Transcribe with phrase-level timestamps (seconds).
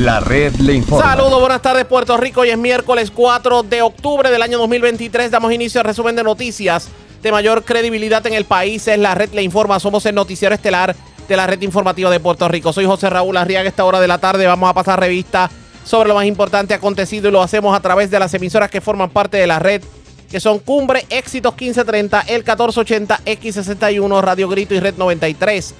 [0.00, 1.04] La red le informa.
[1.04, 2.40] Saludos, buenas tardes Puerto Rico.
[2.40, 5.30] Hoy es miércoles 4 de octubre del año 2023.
[5.30, 6.88] Damos inicio al resumen de noticias
[7.22, 8.88] de mayor credibilidad en el país.
[8.88, 9.78] Es la red le informa.
[9.78, 10.96] Somos el noticiero estelar
[11.28, 12.72] de la red informativa de Puerto Rico.
[12.72, 13.68] Soy José Raúl Arriaga.
[13.68, 15.50] Esta hora de la tarde vamos a pasar revista
[15.84, 19.10] sobre lo más importante acontecido y lo hacemos a través de las emisoras que forman
[19.10, 19.82] parte de la red
[20.30, 25.74] que son Cumbre, Éxitos 1530, El 1480, X61, Radio Grito y Red 93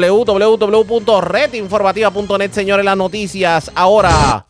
[0.00, 3.70] www.redinformativa.net, señores, las noticias.
[3.74, 4.46] Ahora.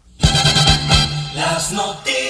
[1.34, 2.21] Las noticias.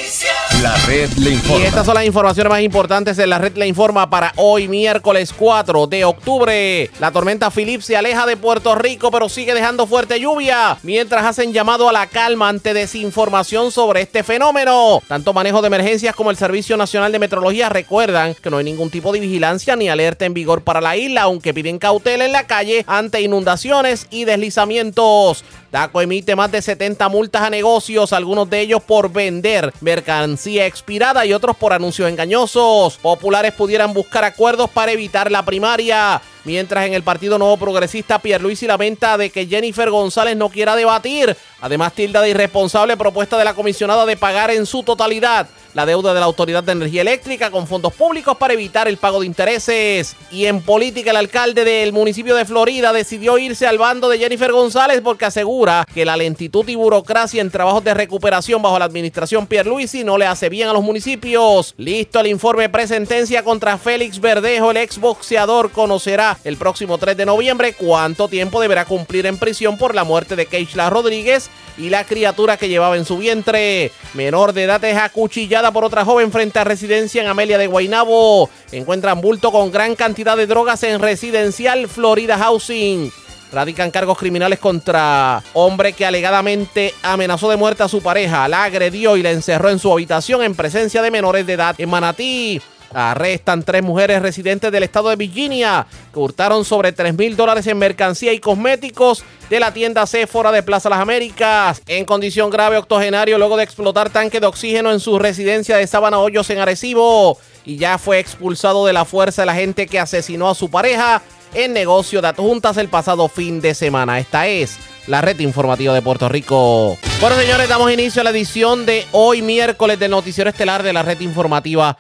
[0.63, 0.77] La.
[0.89, 5.35] Y estas son las informaciones más importantes de la red le informa para hoy, miércoles
[5.37, 6.91] 4 de octubre.
[7.01, 11.53] La tormenta Philip se aleja de Puerto Rico, pero sigue dejando fuerte lluvia, mientras hacen
[11.53, 15.03] llamado a la calma ante desinformación sobre este fenómeno.
[15.09, 18.91] Tanto manejo de emergencias como el Servicio Nacional de Metrología recuerdan que no hay ningún
[18.91, 22.47] tipo de vigilancia ni alerta en vigor para la isla, aunque piden cautela en la
[22.47, 25.45] calle ante inundaciones y deslizamientos.
[25.73, 31.25] DACO emite más de 70 multas a negocios, algunos de ellos por vender mercancía expirada
[31.25, 32.99] y otros por anuncios engañosos.
[32.99, 36.21] Populares pudieran buscar acuerdos para evitar la primaria.
[36.45, 41.35] Mientras en el Partido Nuevo Progresista Pierluisi lamenta de que Jennifer González no quiera debatir.
[41.63, 46.13] Además tilda de irresponsable propuesta de la comisionada de pagar en su totalidad la deuda
[46.13, 50.17] de la Autoridad de Energía Eléctrica con fondos públicos para evitar el pago de intereses.
[50.31, 54.53] Y en política el alcalde del municipio de Florida decidió irse al bando de Jennifer
[54.53, 59.47] González porque asegura que la lentitud y burocracia en trabajos de recuperación bajo la administración
[59.47, 61.75] Pierluisi no le hace bien a los municipios.
[61.77, 67.75] Listo el informe presentencia contra Félix Verdejo, el exboxeador conocerá el próximo 3 de noviembre
[67.75, 72.57] cuánto tiempo deberá cumplir en prisión por la muerte de Keishla Rodríguez y la criatura
[72.57, 73.91] que llevaba en su vientre.
[74.15, 78.51] Menor de edad es acuchillada por otra joven frente a residencia en Amelia de Guaynabo.
[78.73, 83.13] Encuentran bulto con gran cantidad de drogas en residencial Florida Housing.
[83.53, 89.19] Radican cargos criminales contra hombre que alegadamente amenazó de muerte a su pareja, la agredió
[89.19, 92.63] y la encerró en su habitación en presencia de menores de edad en Manatí.
[92.95, 97.79] Arrestan tres mujeres residentes del estado de Virginia que hurtaron sobre 3 mil dólares en
[97.79, 101.83] mercancía y cosméticos de la tienda Sephora de Plaza Las Américas.
[101.87, 106.19] En condición grave, octogenario luego de explotar tanque de oxígeno en su residencia de Sabana
[106.19, 107.39] Hoyos en Arecibo.
[107.65, 111.23] Y ya fue expulsado de la fuerza la gente que asesinó a su pareja
[111.55, 114.19] en negocio de adjuntas el pasado fin de semana.
[114.19, 116.97] Esta es la red informativa de Puerto Rico.
[117.21, 121.03] Bueno, señores, damos inicio a la edición de hoy miércoles del noticiero estelar de la
[121.03, 121.99] red informativa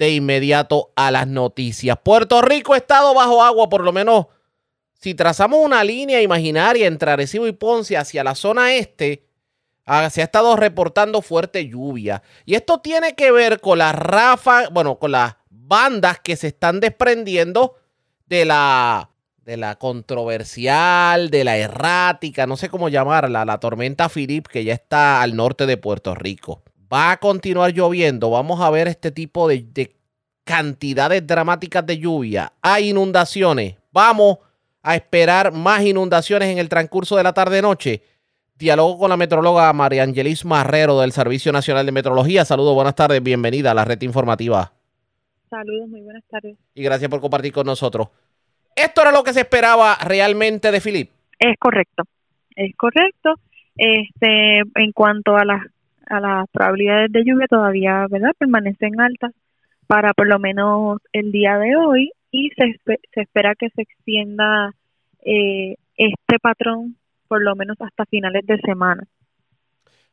[0.00, 1.98] de inmediato a las noticias.
[2.02, 4.28] Puerto Rico ha estado bajo agua, por lo menos
[4.98, 9.26] si trazamos una línea imaginaria entre Arecibo y Ponce hacia la zona este,
[10.10, 12.22] se ha estado reportando fuerte lluvia.
[12.46, 16.80] Y esto tiene que ver con las rafas, bueno, con las bandas que se están
[16.80, 17.74] desprendiendo
[18.24, 19.10] de la,
[19.44, 24.72] de la controversial, de la errática, no sé cómo llamarla, la tormenta Philip que ya
[24.72, 26.62] está al norte de Puerto Rico
[26.92, 29.94] va a continuar lloviendo, vamos a ver este tipo de,
[30.44, 34.38] cantidades dramáticas de lluvia, hay inundaciones, vamos
[34.82, 38.02] a esperar más inundaciones en el transcurso de la tarde-noche.
[38.56, 42.44] Diálogo con la metróloga María Angelis Marrero del Servicio Nacional de Metrología.
[42.44, 44.72] Saludos, buenas tardes, bienvenida a la red informativa.
[45.48, 46.58] Saludos, muy buenas tardes.
[46.74, 48.08] Y gracias por compartir con nosotros.
[48.76, 51.10] ¿Esto era lo que se esperaba realmente de Filip?
[51.38, 52.02] Es correcto,
[52.54, 53.34] es correcto.
[53.76, 55.62] Este, en cuanto a las
[56.10, 59.32] a las probabilidades de lluvia todavía verdad permanecen altas
[59.86, 64.72] para por lo menos el día de hoy y se, se espera que se extienda
[65.24, 66.96] eh, este patrón
[67.28, 69.04] por lo menos hasta finales de semana.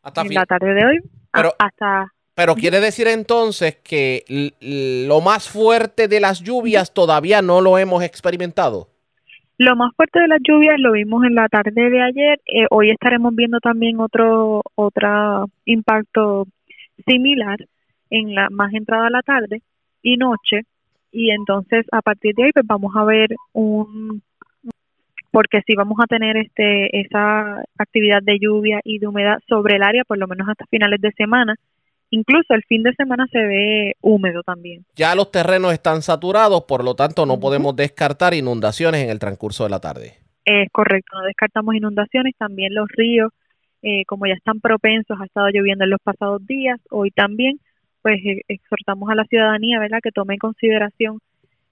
[0.04, 1.00] Hasta en la tarde de hoy
[1.32, 2.14] pero, hasta...
[2.34, 4.24] Pero quiere decir entonces que
[4.60, 8.90] lo más fuerte de las lluvias todavía no lo hemos experimentado.
[9.58, 12.40] Lo más fuerte de las lluvias lo vimos en la tarde de ayer.
[12.46, 16.46] Eh, hoy estaremos viendo también otro otro impacto
[17.08, 17.58] similar
[18.12, 19.64] en la más entrada a la tarde
[20.04, 20.62] y noche.
[21.12, 24.22] Y entonces a partir de ahí pues vamos a ver un
[25.32, 29.84] porque si vamos a tener este esa actividad de lluvia y de humedad sobre el
[29.84, 31.56] área por lo menos hasta finales de semana
[32.10, 34.86] Incluso el fin de semana se ve húmedo también.
[34.96, 39.66] Ya los terrenos están saturados, por lo tanto no podemos descartar inundaciones en el transcurso
[39.66, 40.14] de la tarde.
[40.46, 43.32] Es correcto, no descartamos inundaciones, también los ríos,
[43.82, 47.60] eh, como ya están propensos, ha estado lloviendo en los pasados días, hoy también,
[48.02, 51.20] pues eh, exhortamos a la ciudadanía, ¿verdad?, que tome en consideración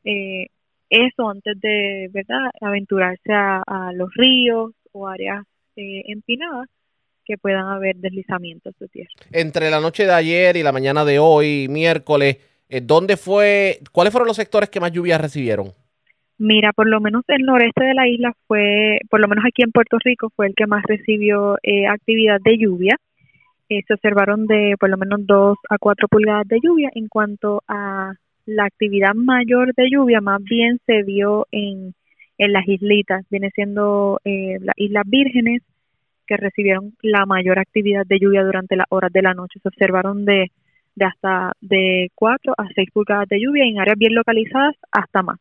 [0.04, 0.48] eh,
[0.90, 5.46] eso antes de, ¿verdad?, aventurarse a, a los ríos o áreas
[5.78, 6.70] empinadas
[7.26, 9.12] que puedan haber deslizamientos de tierra.
[9.32, 12.38] Entre la noche de ayer y la mañana de hoy, miércoles,
[12.70, 15.74] eh, ¿dónde fue, cuáles fueron los sectores que más lluvias recibieron?
[16.38, 19.72] Mira, por lo menos el noreste de la isla fue, por lo menos aquí en
[19.72, 22.98] Puerto Rico, fue el que más recibió eh, actividad de lluvia.
[23.70, 26.90] Eh, se observaron de por lo menos 2 a 4 pulgadas de lluvia.
[26.94, 28.14] En cuanto a
[28.46, 31.96] la actividad mayor de lluvia, más bien se dio en,
[32.38, 35.62] en las islitas, viene siendo eh, las Islas Vírgenes,
[36.26, 39.60] que recibieron la mayor actividad de lluvia durante las horas de la noche.
[39.62, 40.52] Se observaron de,
[40.96, 45.22] de hasta de 4 a 6 pulgadas de lluvia y en áreas bien localizadas hasta
[45.22, 45.40] más,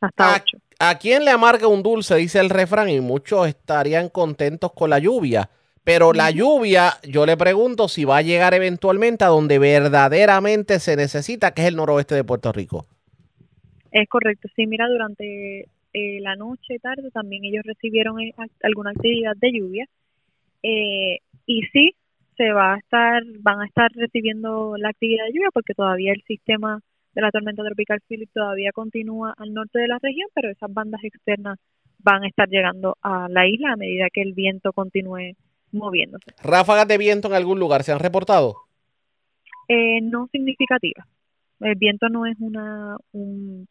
[0.00, 0.58] hasta ¿A, 8.
[0.78, 2.16] a quién le amarga un dulce?
[2.16, 5.48] Dice el refrán y muchos estarían contentos con la lluvia.
[5.82, 10.94] Pero la lluvia, yo le pregunto si va a llegar eventualmente a donde verdaderamente se
[10.94, 12.86] necesita, que es el noroeste de Puerto Rico.
[13.90, 18.90] Es correcto, sí, mira, durante eh, la noche y tarde también ellos recibieron eh, alguna
[18.90, 19.86] actividad de lluvia
[20.62, 21.94] eh, y sí
[22.36, 26.22] se va a estar, van a estar recibiendo la actividad de lluvia porque todavía el
[26.22, 26.80] sistema
[27.12, 31.02] de la tormenta tropical Philip todavía continúa al norte de la región, pero esas bandas
[31.04, 31.58] externas
[31.98, 35.34] van a estar llegando a la isla a medida que el viento continúe
[35.72, 36.32] moviéndose.
[36.42, 38.56] Ráfagas de viento en algún lugar, ¿se han reportado?
[39.68, 41.06] Eh, no significativa.
[41.60, 43.68] El viento no es una un,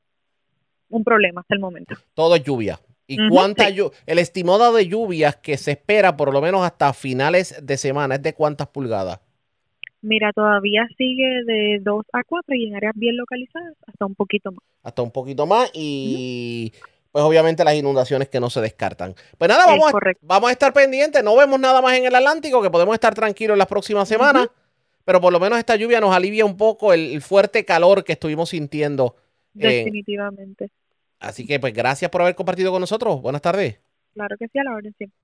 [0.89, 1.95] un problema hasta el momento.
[2.13, 2.79] Todo es lluvia.
[3.11, 3.81] ¿Y cuánta sí.
[4.05, 8.21] El estimado de lluvias que se espera por lo menos hasta finales de semana es
[8.21, 9.19] de cuántas pulgadas?
[10.01, 14.51] Mira, todavía sigue de 2 a 4 y en áreas bien localizadas hasta un poquito
[14.51, 14.61] más.
[14.83, 16.71] Hasta un poquito más y
[17.11, 19.15] pues obviamente las inundaciones que no se descartan.
[19.37, 21.23] Pues nada, vamos a, vamos a estar pendientes.
[21.23, 24.47] No vemos nada más en el Atlántico, que podemos estar tranquilos las próximas semanas.
[25.03, 28.13] Pero por lo menos esta lluvia nos alivia un poco el, el fuerte calor que
[28.13, 29.15] estuvimos sintiendo.
[29.55, 30.69] en- Definitivamente.
[31.19, 33.21] Así que pues gracias por haber compartido con nosotros.
[33.21, 33.79] Buenas tardes.
[34.13, 35.17] Claro que sí, a la orden siempre.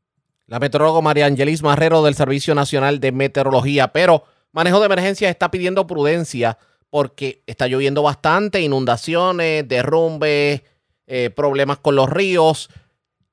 [0.47, 5.50] La meteoróloga María Angelis Marrero del Servicio Nacional de Meteorología, pero manejo de emergencias está
[5.50, 6.57] pidiendo prudencia
[6.92, 10.62] porque está lloviendo bastante, inundaciones, derrumbes,
[11.07, 12.69] eh, problemas con los ríos.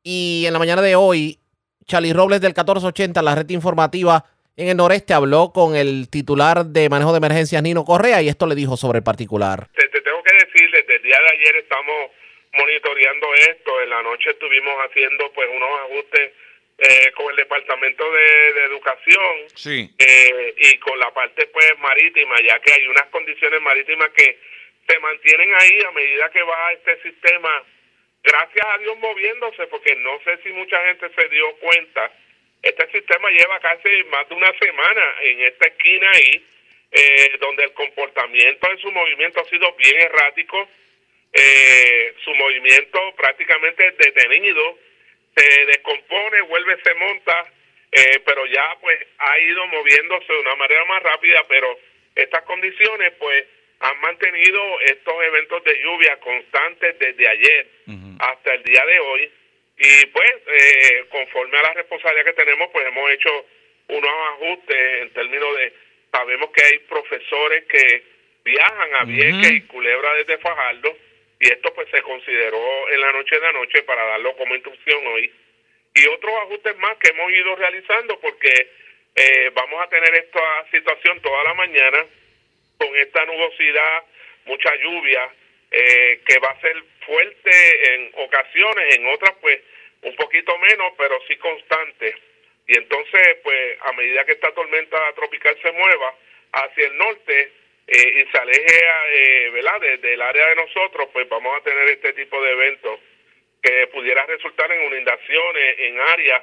[0.02, 1.38] Y en la mañana de hoy,
[1.84, 4.24] Charlie Robles del 1480, la red informativa
[4.56, 8.46] en el noreste, habló con el titular de manejo de emergencias, Nino Correa, y esto
[8.46, 9.68] le dijo sobre el particular.
[9.74, 12.10] te, te tengo que decir, desde el día de ayer estamos
[12.52, 13.80] monitoreando esto.
[13.82, 16.32] En la noche estuvimos haciendo pues unos ajustes
[16.78, 19.90] eh, con el Departamento de, de Educación Sí.
[19.98, 24.38] eh, y con la parte pues marítima, ya que hay unas condiciones marítimas que
[24.88, 27.62] se mantienen ahí a medida que va este sistema,
[28.24, 32.10] gracias a Dios moviéndose, porque no sé si mucha gente se dio cuenta.
[32.62, 36.44] Este sistema lleva casi más de una semana en esta esquina ahí,
[36.90, 40.68] eh, donde el comportamiento de su movimiento ha sido bien errático,
[41.32, 44.78] eh, su movimiento prácticamente detenido,
[45.34, 47.52] se descompone, vuelve, se monta,
[47.90, 51.78] eh, pero ya pues ha ido moviéndose de una manera más rápida, pero
[52.14, 53.46] estas condiciones pues
[53.80, 57.66] han mantenido estos eventos de lluvia constantes desde ayer
[58.20, 59.32] hasta el día de hoy.
[59.78, 63.46] Y pues eh, conforme a la responsabilidad que tenemos pues hemos hecho
[63.88, 65.72] unos ajustes en términos de
[66.12, 68.02] sabemos que hay profesores que
[68.44, 70.96] viajan a Vieques y Culebra desde Fajardo
[71.42, 75.32] y esto pues se consideró en la noche de anoche para darlo como instrucción hoy
[75.92, 78.70] y otros ajustes más que hemos ido realizando porque
[79.16, 82.06] eh, vamos a tener esta situación toda la mañana
[82.78, 84.04] con esta nubosidad,
[84.44, 85.30] mucha lluvia,
[85.72, 89.60] eh, que va a ser fuerte en ocasiones, en otras pues
[90.02, 92.14] un poquito menos, pero sí constante.
[92.68, 96.14] Y entonces, pues a medida que esta tormenta tropical se mueva
[96.52, 97.52] hacia el norte
[97.86, 101.88] eh, y se aleje, eh, ¿verdad?, de- del área de nosotros, pues vamos a tener
[101.88, 103.00] este tipo de eventos
[103.62, 106.42] que pudiera resultar en inundaciones en áreas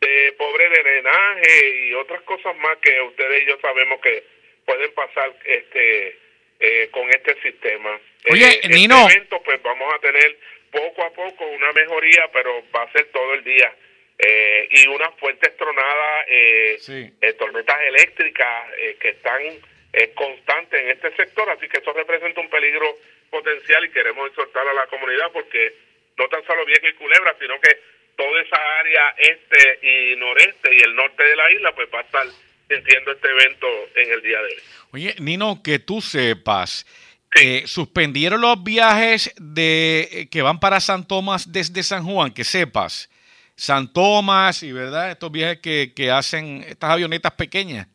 [0.00, 4.22] de pobre drenaje y otras cosas más que ustedes y yo sabemos que
[4.64, 6.16] pueden pasar este
[6.62, 7.98] eh, con este sistema.
[8.30, 9.08] Oye, Eh, este Nino.
[9.10, 10.36] evento, pues vamos a tener
[10.70, 13.74] poco a poco una mejoría, pero va a ser todo el día.
[14.18, 17.10] Eh, y unas fuertes tronadas, eh, Sí.
[17.22, 19.40] eh, tormentas eléctricas eh, que están
[19.92, 22.86] eh, constantes en este sector, así que eso representa un peligro
[23.30, 25.74] potencial y queremos exhortar a la comunidad porque
[26.16, 27.70] no tan solo Vieques y Culebra, sino que
[28.16, 32.02] toda esa área este y noreste y el norte de la isla pues va a
[32.02, 32.26] estar
[32.68, 33.66] sintiendo este evento
[33.96, 34.62] en el día de hoy.
[34.92, 36.86] Oye, Nino, que tú sepas,
[37.32, 37.58] Sí.
[37.58, 42.42] eh, suspendieron los viajes de eh, que van para San Tomás desde San Juan, que
[42.44, 43.08] sepas.
[43.54, 47.86] San Tomás y verdad, estos viajes que, que hacen estas avionetas pequeñas.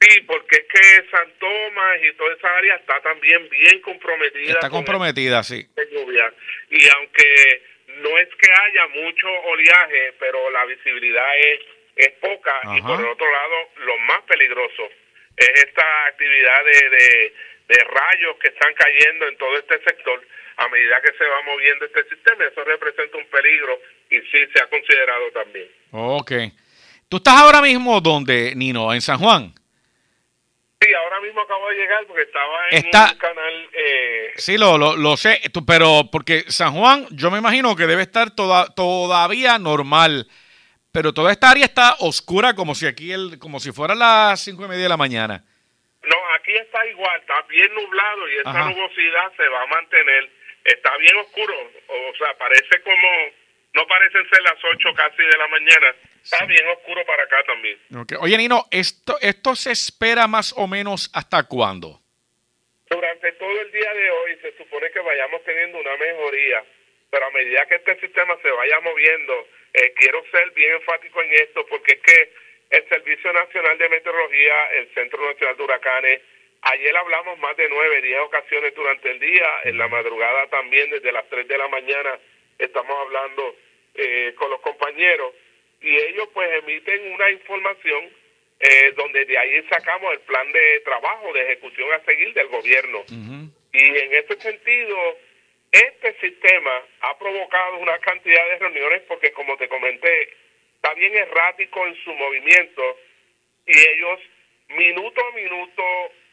[0.00, 4.52] Sí, porque es que San Tomás y toda esa área está también bien comprometida.
[4.52, 5.66] Está comprometida, sí.
[5.74, 6.32] de lluvia.
[6.70, 7.62] Y aunque
[8.00, 11.60] no es que haya mucho oleaje, pero la visibilidad es,
[11.96, 12.60] es poca.
[12.76, 14.88] Y por el otro lado, lo más peligroso
[15.36, 17.34] es esta actividad de, de,
[17.68, 20.22] de rayos que están cayendo en todo este sector
[20.58, 22.44] a medida que se va moviendo este sistema.
[22.44, 25.68] Eso representa un peligro y sí se ha considerado también.
[25.90, 26.32] Ok.
[27.08, 28.92] ¿Tú estás ahora mismo donde, Nino?
[28.92, 29.54] ¿En San Juan?
[30.80, 33.68] Sí, ahora mismo acabo de llegar porque estaba en Está- un canal...
[33.72, 37.86] Eh, Sí, lo, lo, lo sé, tú- pero porque San Juan, yo me imagino que
[37.86, 40.28] debe estar toda, todavía normal,
[40.92, 44.64] pero toda esta área está oscura como si aquí, el, como si fuera las cinco
[44.64, 45.42] y media de la mañana.
[46.04, 48.70] No, aquí está igual, está bien nublado y esta Ajá.
[48.70, 50.30] nubosidad se va a mantener.
[50.64, 51.54] Está bien oscuro,
[51.88, 53.08] o sea, parece como,
[53.74, 55.88] no parecen ser las 8 casi de la mañana.
[56.30, 57.78] Está bien oscuro para acá también.
[58.20, 62.02] Oye, Nino, ¿esto, ¿esto se espera más o menos hasta cuándo?
[62.90, 66.64] Durante todo el día de hoy se supone que vayamos teniendo una mejoría,
[67.10, 71.32] pero a medida que este sistema se vaya moviendo, eh, quiero ser bien enfático en
[71.32, 72.32] esto porque es que
[72.76, 76.22] el Servicio Nacional de Meteorología, el Centro Nacional de Huracanes,
[76.60, 81.10] ayer hablamos más de nueve, diez ocasiones durante el día, en la madrugada también desde
[81.10, 82.18] las tres de la mañana
[82.58, 83.56] estamos hablando
[83.94, 85.32] eh, con los compañeros
[85.80, 88.10] y ellos pues emiten una información
[88.60, 93.04] eh, donde de ahí sacamos el plan de trabajo, de ejecución a seguir del gobierno.
[93.72, 95.18] Y en ese sentido,
[95.70, 100.30] este sistema ha provocado una cantidad de reuniones porque, como te comenté,
[100.74, 102.98] está bien errático en su movimiento
[103.66, 104.20] y ellos,
[104.70, 105.82] minuto a minuto,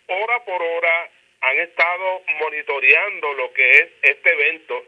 [0.07, 1.09] hora por hora,
[1.41, 4.83] han estado monitoreando lo que es este evento,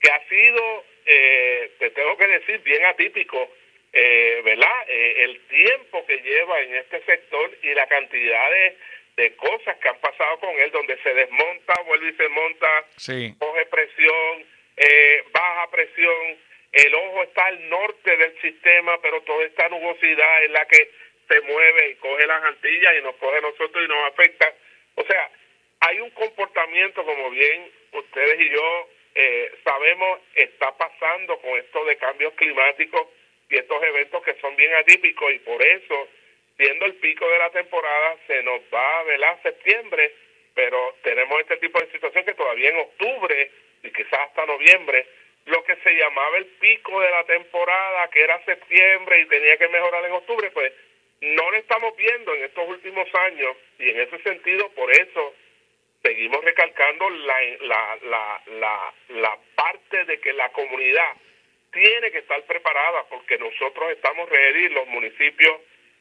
[0.00, 3.50] que ha sido, eh, te tengo que decir, bien atípico,
[3.92, 4.84] eh, ¿verdad?
[4.88, 8.76] Eh, el tiempo que lleva en este sector y la cantidad de,
[9.16, 13.34] de cosas que han pasado con él, donde se desmonta, vuelve y se monta, Sí.
[13.38, 16.36] coge presión, eh, baja presión,
[16.72, 20.90] el ojo está al norte del sistema, pero toda esta nubosidad es la que
[21.28, 24.52] se mueve y coge las antillas y nos coge a nosotros y nos afecta.
[24.96, 25.30] O sea,
[25.80, 31.96] hay un comportamiento, como bien ustedes y yo eh, sabemos, está pasando con esto de
[31.96, 33.08] cambios climáticos
[33.50, 36.08] y estos eventos que son bien atípicos y por eso,
[36.56, 40.14] siendo el pico de la temporada, se nos va a velar septiembre,
[40.54, 43.50] pero tenemos este tipo de situación que todavía en octubre
[43.82, 45.06] y quizás hasta noviembre,
[45.46, 49.68] lo que se llamaba el pico de la temporada, que era septiembre y tenía que
[49.68, 50.72] mejorar en octubre, pues
[51.20, 55.34] no lo estamos viendo en estos últimos años y en ese sentido, por eso
[56.02, 61.16] seguimos recalcando la, la, la, la, la parte de que la comunidad
[61.72, 65.60] tiene que estar preparada porque nosotros estamos ready, los municipios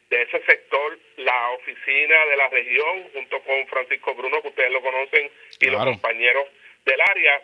[0.10, 4.82] de ese sector, la oficina de la región, junto con Francisco Bruno, que ustedes lo
[4.82, 6.48] conocen, y los compañeros
[6.86, 7.42] del área,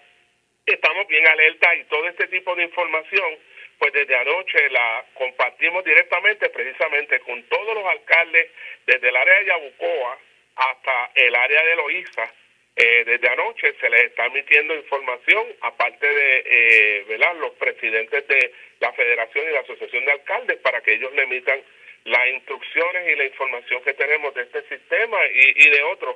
[0.66, 3.38] estamos bien alerta y todo este tipo de información,
[3.78, 8.50] pues desde anoche la compartimos directamente precisamente con todos los alcaldes,
[8.86, 10.18] desde el área de Yabucoa
[10.56, 12.34] hasta el área de Loíza.
[12.76, 17.36] Eh, desde anoche se les está emitiendo información, aparte de eh, ¿verdad?
[17.40, 21.60] los presidentes de la Federación y la Asociación de Alcaldes, para que ellos le emitan
[22.06, 26.16] las instrucciones y la información que tenemos de este sistema y, y de otros.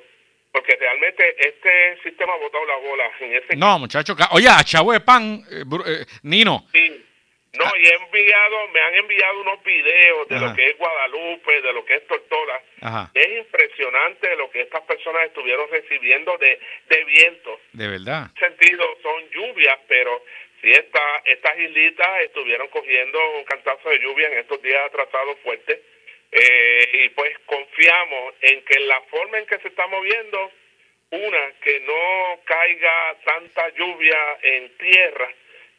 [0.52, 4.16] Porque realmente este sistema ha botado la bola en ese No, muchacho.
[4.16, 6.66] ca- Oye, a Chavo de Pan, eh, eh, Nino.
[6.74, 7.06] Sí.
[7.54, 10.48] No, y he enviado, me han enviado unos videos de Ajá.
[10.48, 12.62] lo que es Guadalupe, de lo que es Tortola.
[12.82, 13.12] Ajá.
[13.14, 17.60] Es impresionante lo que estas personas estuvieron recibiendo de, de viento.
[17.74, 18.28] De verdad.
[18.36, 20.24] En sentido, son lluvias, pero
[20.62, 25.80] si esta, estas islitas estuvieron cogiendo un cantazo de lluvia en estos días atrasados fuertes.
[26.32, 30.52] Eh, y pues confiamos en que la forma en que se está moviendo,
[31.12, 35.30] una, que no caiga tanta lluvia en tierra,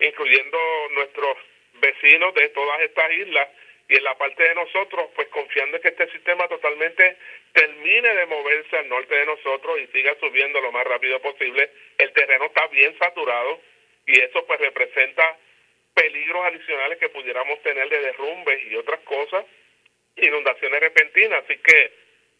[0.00, 0.58] incluyendo
[0.92, 1.36] nuestros
[1.80, 3.48] vecinos de todas estas islas,
[3.88, 7.16] y en la parte de nosotros, pues confiando en que este sistema totalmente
[7.52, 11.70] termine de moverse al norte de nosotros y siga subiendo lo más rápido posible.
[11.96, 13.60] El terreno está bien saturado
[14.06, 15.24] y eso pues representa
[15.94, 19.46] peligros adicionales que pudiéramos tener de derrumbes y otras cosas,
[20.16, 21.92] inundaciones repentinas, así que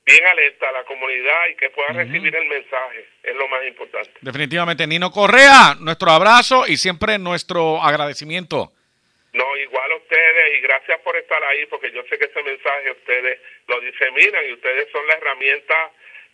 [0.04, 4.12] bien alerta a la comunidad y que pueda recibir el mensaje, es lo más importante.
[4.20, 4.86] Definitivamente.
[4.86, 8.72] Nino Correa, nuestro abrazo y siempre nuestro agradecimiento.
[9.34, 12.90] No, igual a ustedes y gracias por estar ahí porque yo sé que ese mensaje
[12.92, 15.74] ustedes lo diseminan y ustedes son la herramienta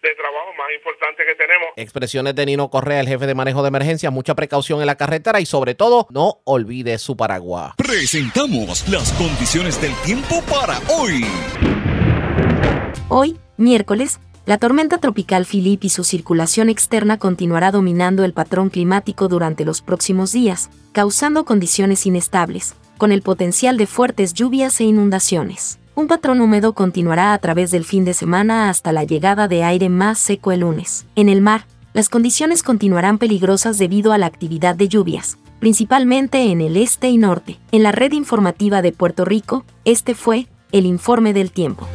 [0.05, 1.71] de trabajo más importante que tenemos.
[1.77, 4.11] Expresiones de Nino Correa, el jefe de manejo de emergencia.
[4.11, 7.73] Mucha precaución en la carretera y sobre todo, no olvide su paraguas.
[7.77, 11.25] Presentamos las condiciones del tiempo para hoy.
[13.09, 19.29] Hoy, miércoles, la tormenta tropical Philip y su circulación externa continuará dominando el patrón climático
[19.29, 25.79] durante los próximos días, causando condiciones inestables, con el potencial de fuertes lluvias e inundaciones.
[25.95, 29.89] Un patrón húmedo continuará a través del fin de semana hasta la llegada de aire
[29.89, 31.07] más seco el lunes.
[31.15, 36.61] En el mar, las condiciones continuarán peligrosas debido a la actividad de lluvias, principalmente en
[36.61, 37.61] el este y norte.
[37.71, 41.87] En la red informativa de Puerto Rico, este fue el informe del tiempo.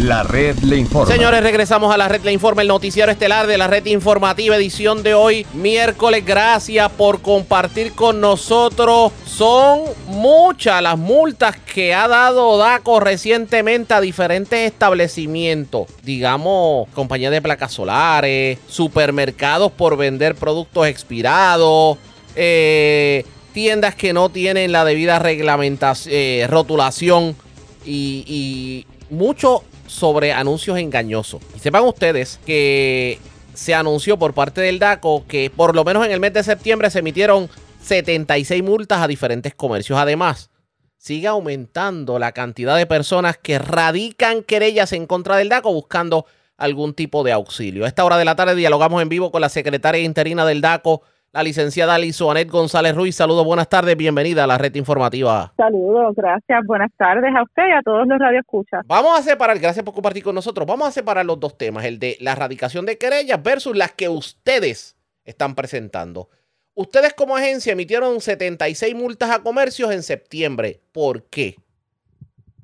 [0.00, 1.12] La red le informa.
[1.12, 5.02] Señores, regresamos a la red Le Informa, el noticiero estelar de la red informativa, edición
[5.02, 6.24] de hoy, miércoles.
[6.24, 9.12] Gracias por compartir con nosotros.
[9.26, 15.88] Son muchas las multas que ha dado DACO recientemente a diferentes establecimientos.
[16.02, 21.98] Digamos, compañías de placas solares, supermercados por vender productos expirados,
[22.36, 27.36] eh, tiendas que no tienen la debida reglamentación, eh, rotulación
[27.84, 31.42] y, y mucho sobre anuncios engañosos.
[31.56, 33.18] Y sepan ustedes que
[33.54, 36.90] se anunció por parte del DACO que por lo menos en el mes de septiembre
[36.90, 37.50] se emitieron
[37.82, 39.98] 76 multas a diferentes comercios.
[39.98, 40.50] Además,
[40.96, 46.24] sigue aumentando la cantidad de personas que radican querellas en contra del DACO buscando
[46.56, 47.84] algún tipo de auxilio.
[47.84, 51.02] A esta hora de la tarde dialogamos en vivo con la secretaria interina del DACO,
[51.32, 53.14] la licenciada Lizoanet González Ruiz.
[53.14, 55.52] Saludos, buenas tardes, bienvenida a la red informativa.
[55.56, 58.84] Saludos, gracias, buenas tardes a usted y a todos los radioescuchas.
[58.86, 61.98] Vamos a separar, gracias por compartir con nosotros, vamos a separar los dos temas, el
[62.00, 66.28] de la erradicación de querellas versus las que ustedes están presentando.
[66.74, 70.80] Ustedes como agencia emitieron 76 multas a comercios en septiembre.
[70.92, 71.56] ¿Por qué?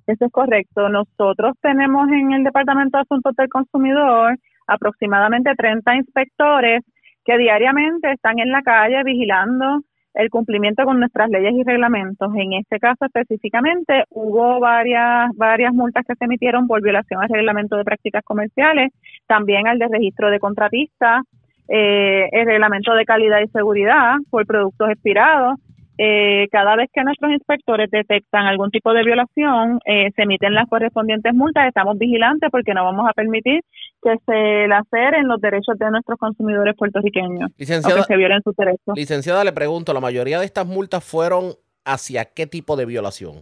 [0.06, 0.88] Eso es correcto.
[0.88, 4.36] Nosotros tenemos en el Departamento de Asuntos del Consumidor
[4.68, 6.82] aproximadamente 30 inspectores
[7.26, 9.82] que diariamente están en la calle vigilando
[10.14, 12.32] el cumplimiento con nuestras leyes y reglamentos.
[12.36, 17.76] En este caso específicamente hubo varias varias multas que se emitieron por violación al reglamento
[17.76, 18.92] de prácticas comerciales,
[19.26, 21.22] también al de registro de contratistas,
[21.68, 25.58] eh, el reglamento de calidad y seguridad por productos expirados.
[25.98, 30.68] Eh, cada vez que nuestros inspectores detectan algún tipo de violación, eh, se emiten las
[30.68, 31.66] correspondientes multas.
[31.68, 33.62] Estamos vigilantes porque no vamos a permitir
[34.02, 38.54] que se laceren los derechos de nuestros consumidores puertorriqueños Licenciada, o que se violen sus
[38.56, 38.94] derechos.
[38.94, 41.52] licenciada, le pregunto, ¿la mayoría de estas multas fueron
[41.84, 43.36] hacia qué tipo de violación?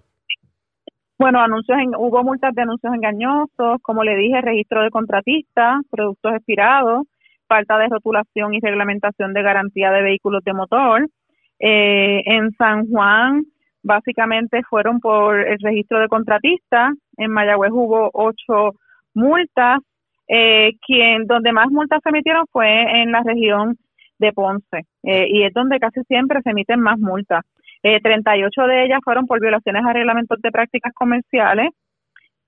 [1.18, 6.34] Bueno, anuncios en- hubo multas de anuncios engañosos, como le dije, registro de contratistas, productos
[6.34, 7.02] expirados,
[7.46, 11.06] falta de rotulación y reglamentación de garantía de vehículos de motor.
[11.58, 13.44] Eh, en San Juan,
[13.82, 16.92] básicamente fueron por el registro de contratistas.
[17.16, 18.72] En Mayagüez hubo ocho
[19.14, 19.78] multas.
[20.26, 23.76] Eh, quien donde más multas se emitieron fue en la región
[24.18, 27.44] de Ponce eh, y es donde casi siempre se emiten más multas.
[27.82, 31.68] Eh, 38 de ellas fueron por violaciones a reglamentos de prácticas comerciales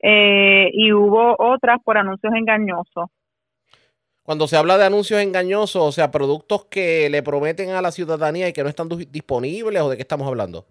[0.02, 3.10] eh, y hubo otras por anuncios engañosos.
[4.26, 8.48] Cuando se habla de anuncios engañosos, o sea, productos que le prometen a la ciudadanía
[8.48, 10.64] y que no están disponibles, ¿o de qué estamos hablando?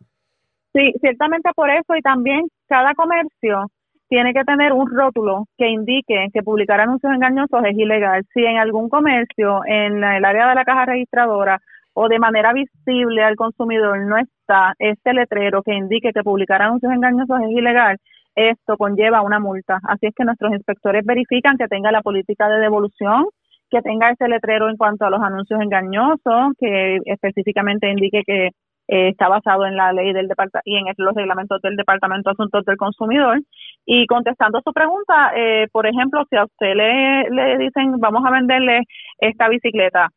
[0.73, 3.67] Sí, ciertamente por eso y también cada comercio
[4.09, 8.25] tiene que tener un rótulo que indique que publicar anuncios engañosos es ilegal.
[8.33, 11.57] Si en algún comercio, en el área de la caja registradora
[11.93, 16.91] o de manera visible al consumidor no está este letrero que indique que publicar anuncios
[16.91, 17.97] engañosos es ilegal,
[18.35, 19.79] esto conlleva una multa.
[19.87, 23.27] Así es que nuestros inspectores verifican que tenga la política de devolución,
[23.69, 28.47] que tenga ese letrero en cuanto a los anuncios engañosos, que específicamente indique que
[28.87, 32.33] eh, está basado en la ley del departamento y en los reglamentos del Departamento de
[32.33, 33.41] Asuntos del Consumidor.
[33.85, 38.31] Y contestando su pregunta, eh, por ejemplo, si a usted le, le dicen vamos a
[38.31, 38.81] venderle
[39.19, 40.09] esta bicicleta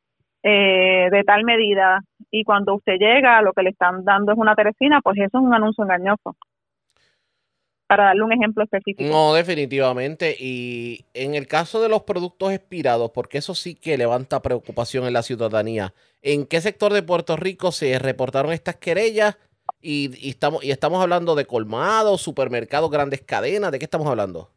[0.42, 4.54] eh, de tal medida y cuando usted llega lo que le están dando es una
[4.54, 6.36] teresina, pues eso es un anuncio engañoso.
[7.88, 9.10] Para darle un ejemplo específico.
[9.10, 10.36] No, definitivamente.
[10.38, 15.14] Y en el caso de los productos expirados, porque eso sí que levanta preocupación en
[15.14, 19.36] la ciudadanía, ¿en qué sector de Puerto Rico se reportaron estas querellas?
[19.80, 24.50] Y, y estamos, y estamos hablando de colmados, supermercados, grandes cadenas, ¿de qué estamos hablando?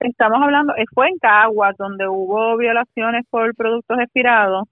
[0.00, 4.68] Estamos hablando, eh, fue en Caguas donde hubo violaciones por productos expirados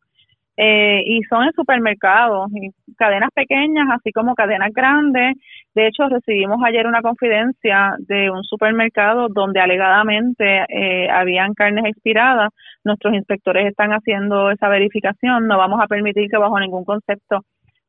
[0.56, 5.36] eh, y son en supermercados, y cadenas pequeñas, así como cadenas grandes.
[5.74, 12.50] De hecho, recibimos ayer una confidencia de un supermercado donde alegadamente eh, habían carnes expiradas.
[12.84, 15.46] Nuestros inspectores están haciendo esa verificación.
[15.46, 17.40] No vamos a permitir que bajo ningún concepto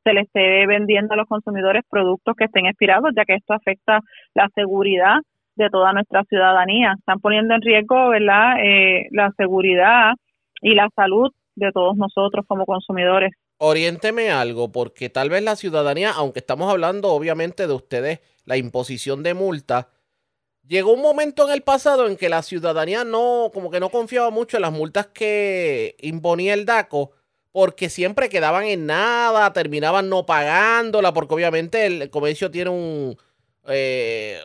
[0.02, 4.00] se le esté vendiendo a los consumidores productos que estén expirados, ya que esto afecta
[4.34, 5.16] la seguridad
[5.56, 6.94] de toda nuestra ciudadanía.
[6.98, 10.12] Están poniendo en riesgo, ¿verdad?, eh, la seguridad
[10.60, 13.32] y la salud de todos nosotros como consumidores.
[13.58, 19.22] Oriénteme algo, porque tal vez la ciudadanía, aunque estamos hablando obviamente de ustedes, la imposición
[19.22, 19.88] de multa,
[20.66, 24.30] llegó un momento en el pasado en que la ciudadanía no, como que no confiaba
[24.30, 27.12] mucho en las multas que imponía el DACO,
[27.52, 33.16] porque siempre quedaban en nada, terminaban no pagándola, porque obviamente el, comercio tiene un,
[33.68, 34.40] eh,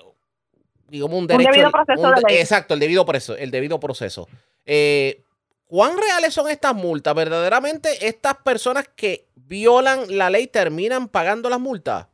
[0.87, 1.49] digamos, un derecho.
[1.51, 2.37] debido proceso un de de- ley.
[2.37, 3.35] Exacto, el debido proceso.
[3.35, 4.27] El debido proceso.
[4.65, 5.23] Eh,
[5.69, 7.13] ¿Cuán reales son estas multas?
[7.13, 12.07] ¿Verdaderamente estas personas que violan la ley terminan pagando las multas?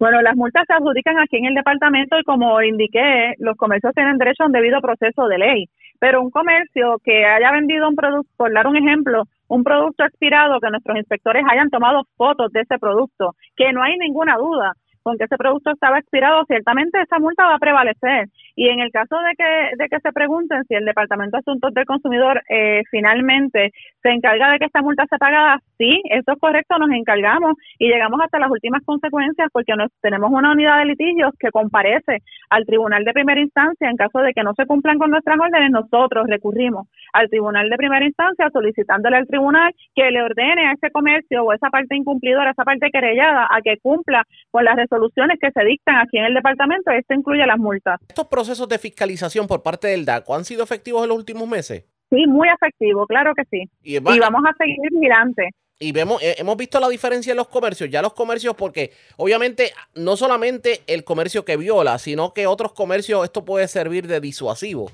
[0.00, 4.18] Bueno, las multas se adjudican aquí en el departamento y como indiqué, los comercios tienen
[4.18, 5.66] derecho a un debido proceso de ley.
[6.00, 10.58] Pero un comercio que haya vendido un producto, por dar un ejemplo, un producto expirado,
[10.58, 14.72] que nuestros inspectores hayan tomado fotos de ese producto, que no hay ninguna duda
[15.04, 18.26] con que ese producto estaba expirado, ciertamente esa multa va a prevalecer.
[18.56, 21.74] Y en el caso de que, de que se pregunten si el Departamento de Asuntos
[21.74, 26.38] del Consumidor eh, finalmente se encarga de que esta multa sea pagada, sí, eso es
[26.38, 30.86] correcto, nos encargamos y llegamos hasta las últimas consecuencias porque nos, tenemos una unidad de
[30.86, 34.98] litigios que comparece al Tribunal de Primera Instancia en caso de que no se cumplan
[34.98, 40.22] con nuestras órdenes, nosotros recurrimos al Tribunal de Primera Instancia solicitándole al Tribunal que le
[40.22, 44.64] ordene a ese comercio o esa parte incumplidora, esa parte querellada, a que cumpla con
[44.64, 48.00] las soluciones que se dictan aquí en el departamento, esto incluye las multas.
[48.08, 51.84] ¿Estos procesos de fiscalización por parte del DACO han sido efectivos en los últimos meses?
[52.10, 53.68] Sí, muy efectivos, claro que sí.
[53.82, 55.48] Y, vamos a seguir mirante.
[55.80, 59.70] Y vemos, eh, hemos visto la diferencia en los comercios, ya los comercios, porque obviamente
[59.94, 64.90] no solamente el comercio que viola, sino que otros comercios esto puede servir de disuasivo.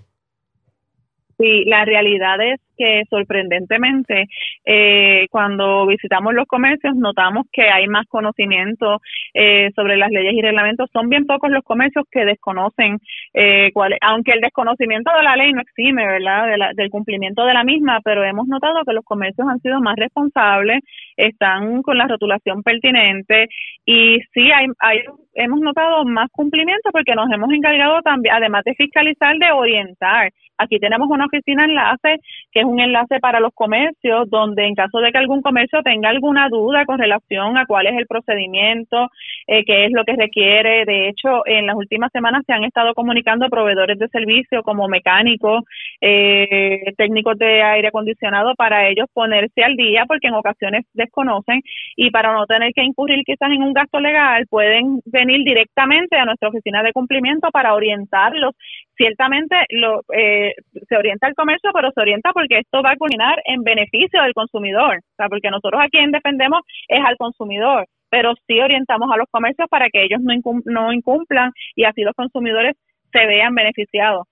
[1.38, 4.26] Sí, la realidad es que sorprendentemente
[4.64, 9.00] eh, cuando visitamos los comercios notamos que hay más conocimiento
[9.34, 10.88] eh, sobre las leyes y reglamentos.
[10.90, 12.98] Son bien pocos los comercios que desconocen,
[13.34, 17.64] eh, cuál, aunque el desconocimiento de la ley no exime, ¿verdad?, del cumplimiento de la
[17.64, 20.80] misma, pero hemos notado que los comercios han sido más responsables,
[21.18, 23.48] están con la rotulación pertinente
[23.84, 25.00] y sí hay, hay
[25.34, 30.30] hemos notado más cumplimiento porque nos hemos encargado también, además de fiscalizar, de orientar.
[30.58, 32.18] Aquí tenemos una oficina enlace
[32.52, 36.08] que es un enlace para los comercios, donde en caso de que algún comercio tenga
[36.08, 39.08] alguna duda con relación a cuál es el procedimiento,
[39.46, 40.84] eh, qué es lo que requiere.
[40.84, 45.64] De hecho, en las últimas semanas se han estado comunicando proveedores de servicio como mecánicos,
[46.00, 51.62] eh, técnicos de aire acondicionado para ellos ponerse al día, porque en ocasiones desconocen
[51.96, 56.24] y para no tener que incurrir quizás en un gasto legal, pueden venir directamente a
[56.24, 58.54] nuestra oficina de cumplimiento para orientarlos.
[58.96, 60.54] Ciertamente lo, eh,
[60.88, 64.34] se orienta el comercio, pero se orienta porque esto va a culminar en beneficio del
[64.34, 69.16] consumidor, o sea, porque nosotros a quien defendemos es al consumidor, pero sí orientamos a
[69.16, 72.76] los comercios para que ellos no, no incumplan y así los consumidores
[73.12, 74.26] se vean beneficiados.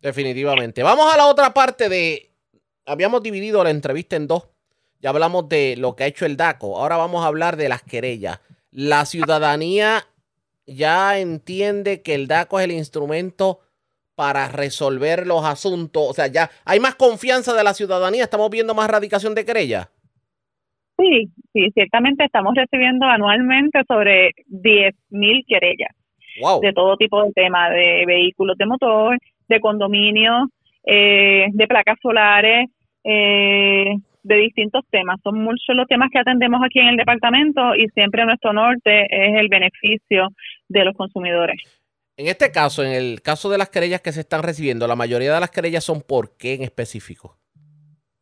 [0.00, 0.82] Definitivamente.
[0.82, 2.30] Vamos a la otra parte de...
[2.86, 4.48] Habíamos dividido la entrevista en dos.
[5.00, 6.78] Ya hablamos de lo que ha hecho el DACO.
[6.78, 8.40] Ahora vamos a hablar de las querellas
[8.72, 10.06] la ciudadanía
[10.66, 13.60] ya entiende que el DACO es el instrumento
[14.14, 16.02] para resolver los asuntos.
[16.10, 18.24] O sea, ya hay más confianza de la ciudadanía.
[18.24, 19.90] Estamos viendo más radicación de querella.
[20.98, 25.90] Sí, sí, ciertamente estamos recibiendo anualmente sobre 10.000 querellas
[26.60, 30.48] de todo tipo de temas, de vehículos de motor, de condominios,
[30.84, 32.68] eh, de placas solares,
[33.04, 35.20] eh, de distintos temas.
[35.22, 39.40] Son muchos los temas que atendemos aquí en el departamento y siempre nuestro norte es
[39.40, 40.28] el beneficio
[40.68, 41.81] de los consumidores.
[42.16, 45.32] En este caso, en el caso de las querellas que se están recibiendo, la mayoría
[45.32, 47.38] de las querellas son por qué en específico.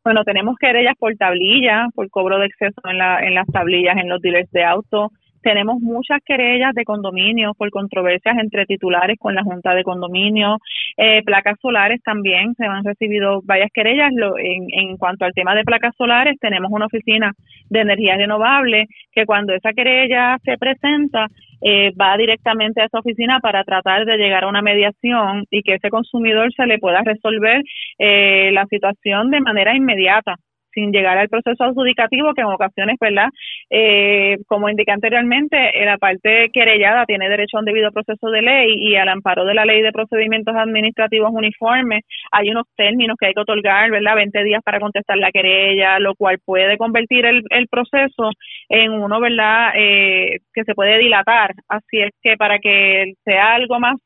[0.04, 4.08] Bueno, tenemos querellas por tablilla, por cobro de exceso en, la, en las tablillas en
[4.08, 5.10] los dealers de auto,
[5.42, 10.58] tenemos muchas querellas de condominio por controversias entre titulares con la Junta de Condominio.
[10.96, 14.10] Eh, placas solares también, se han recibido varias querellas.
[14.38, 17.32] en, en cuanto al tema de placas solares, tenemos una oficina
[17.68, 21.28] de energía renovable que cuando esa querella se presenta,
[21.62, 25.74] eh, va directamente a esa oficina para tratar de llegar a una mediación y que
[25.74, 27.62] ese consumidor se le pueda resolver
[27.98, 30.36] eh, la situación de manera inmediata
[30.72, 33.28] sin llegar al proceso adjudicativo que en ocasiones, ¿verdad?
[33.70, 38.76] Eh, como indiqué anteriormente, la parte querellada tiene derecho a un debido proceso de ley
[38.78, 42.02] y al amparo de la ley de procedimientos administrativos uniformes
[42.32, 44.16] hay unos términos que hay que otorgar, ¿verdad?
[44.16, 48.30] 20 días para contestar la querella, lo cual puede convertir el, el proceso
[48.68, 49.72] en uno, ¿verdad?
[49.76, 51.52] Eh, que se puede dilatar.
[51.68, 53.96] Así es que para que sea algo más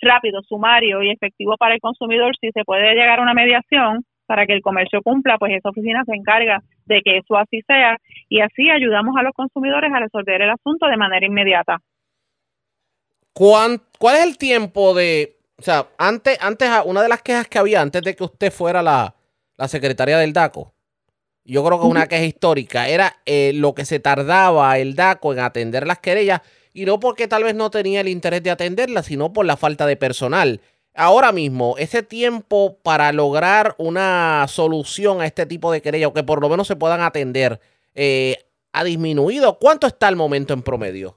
[0.00, 4.46] rápido, sumario y efectivo para el consumidor, si se puede llegar a una mediación, para
[4.46, 8.40] que el comercio cumpla, pues esa oficina se encarga de que eso así sea y
[8.40, 11.78] así ayudamos a los consumidores a resolver el asunto de manera inmediata.
[13.32, 17.58] ¿Cuál, cuál es el tiempo de, o sea, antes, antes, una de las quejas que
[17.58, 19.14] había antes de que usted fuera la,
[19.56, 20.72] la secretaria del DACO,
[21.44, 25.40] yo creo que una queja histórica, era eh, lo que se tardaba el DACO en
[25.40, 26.40] atender las querellas
[26.72, 29.86] y no porque tal vez no tenía el interés de atenderlas, sino por la falta
[29.86, 30.60] de personal
[30.94, 36.22] ahora mismo, ese tiempo para lograr una solución a este tipo de querellas o que
[36.22, 37.60] por lo menos se puedan atender,
[37.94, 38.36] eh,
[38.72, 39.58] ha disminuido.
[39.60, 41.16] ¿Cuánto está el momento en promedio?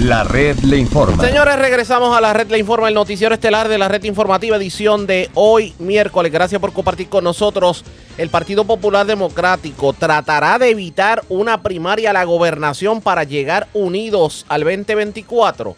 [0.01, 1.25] La red le informa.
[1.25, 5.07] Señores, regresamos a la red le informa, el noticiero estelar de la red informativa, edición
[5.07, 6.33] de hoy miércoles.
[6.33, 7.85] Gracias por compartir con nosotros.
[8.19, 14.45] El Partido Popular Democrático tratará de evitar una primaria a la gobernación para llegar unidos
[14.49, 15.77] al 2024.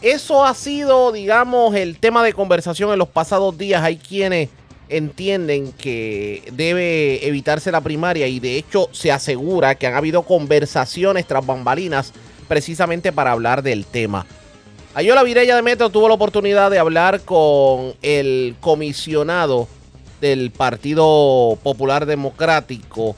[0.00, 3.82] Eso ha sido, digamos, el tema de conversación en los pasados días.
[3.82, 4.48] Hay quienes
[4.88, 11.26] entienden que debe evitarse la primaria y de hecho se asegura que han habido conversaciones
[11.26, 12.12] tras bambalinas
[12.48, 14.26] precisamente para hablar del tema.
[14.94, 19.66] Ayola Virella de Metro tuvo la oportunidad de hablar con el comisionado
[20.20, 23.16] del Partido Popular Democrático,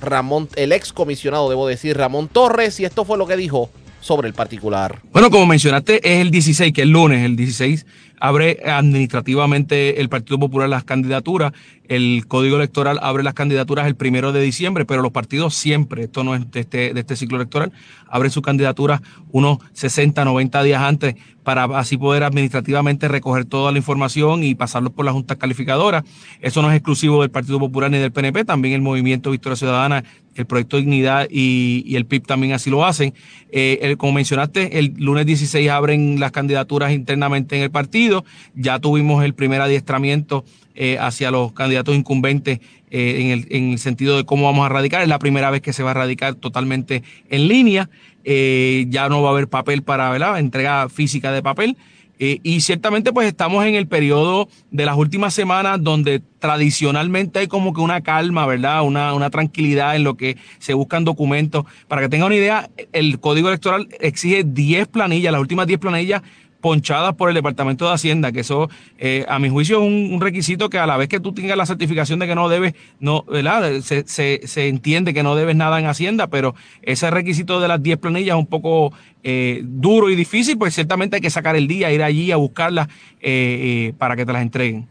[0.00, 3.70] Ramón, el ex comisionado, debo decir, Ramón Torres, y esto fue lo que dijo
[4.06, 5.00] sobre el particular.
[5.12, 7.84] Bueno, como mencionaste, es el 16, que es lunes, el 16
[8.20, 11.52] abre administrativamente el Partido Popular las candidaturas.
[11.88, 16.24] El Código Electoral abre las candidaturas el primero de diciembre, pero los partidos siempre, esto
[16.24, 17.72] no es de este, este ciclo electoral,
[18.08, 21.14] abren sus candidaturas unos 60, 90 días antes
[21.44, 26.04] para así poder administrativamente recoger toda la información y pasarlo por la Junta Calificadora.
[26.40, 30.02] Eso no es exclusivo del Partido Popular ni del PNP, también el Movimiento Victoria Ciudadana,
[30.42, 33.14] el Proyecto Dignidad y, el PIB también así lo hacen.
[33.50, 38.24] Eh, como mencionaste, el lunes 16 abren las candidaturas internamente en el partido.
[38.54, 40.44] Ya tuvimos el primer adiestramiento
[40.74, 44.68] eh, hacia los candidatos incumbentes eh, en, el, en, el, sentido de cómo vamos a
[44.68, 45.02] radicar.
[45.02, 47.88] Es la primera vez que se va a radicar totalmente en línea.
[48.24, 50.40] Ya no va a haber papel para ¿verdad?
[50.40, 51.76] entrega física de papel.
[52.18, 57.46] Eh, y ciertamente pues estamos en el periodo de las últimas semanas donde tradicionalmente hay
[57.46, 58.82] como que una calma, ¿verdad?
[58.82, 61.64] Una, una tranquilidad en lo que se buscan documentos.
[61.88, 66.22] Para que tengan una idea, el Código Electoral exige 10 planillas, las últimas 10 planillas
[66.66, 70.68] ponchadas por el Departamento de Hacienda, que eso, eh, a mi juicio, es un, requisito
[70.68, 73.80] que a la vez que tú tengas la certificación de que no debes, no, ¿verdad?
[73.82, 77.98] Se, se, entiende que no debes nada en Hacienda, pero ese requisito de las 10
[77.98, 81.92] planillas es un poco eh, duro y difícil, pues ciertamente hay que sacar el día,
[81.92, 82.88] ir allí a buscarlas
[83.20, 84.88] eh, para que te las entreguen.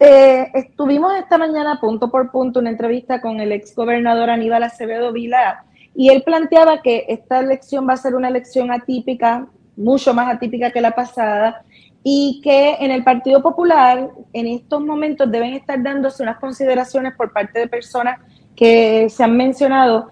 [0.00, 5.62] estuvimos esta mañana punto por punto una entrevista con el ex gobernador Aníbal Acevedo Vila
[5.94, 9.46] y él planteaba que esta elección va a ser una elección atípica
[9.78, 11.62] mucho más atípica que la pasada,
[12.02, 17.32] y que en el Partido Popular en estos momentos deben estar dándose unas consideraciones por
[17.32, 18.20] parte de personas
[18.54, 20.10] que se han mencionado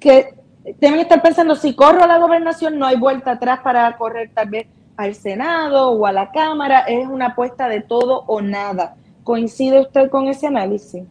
[0.00, 0.34] que
[0.80, 4.48] deben estar pensando si corro a la gobernación no hay vuelta atrás para correr tal
[4.50, 8.96] vez al Senado o a la Cámara, es una apuesta de todo o nada.
[9.24, 11.02] ¿Coincide usted con ese análisis?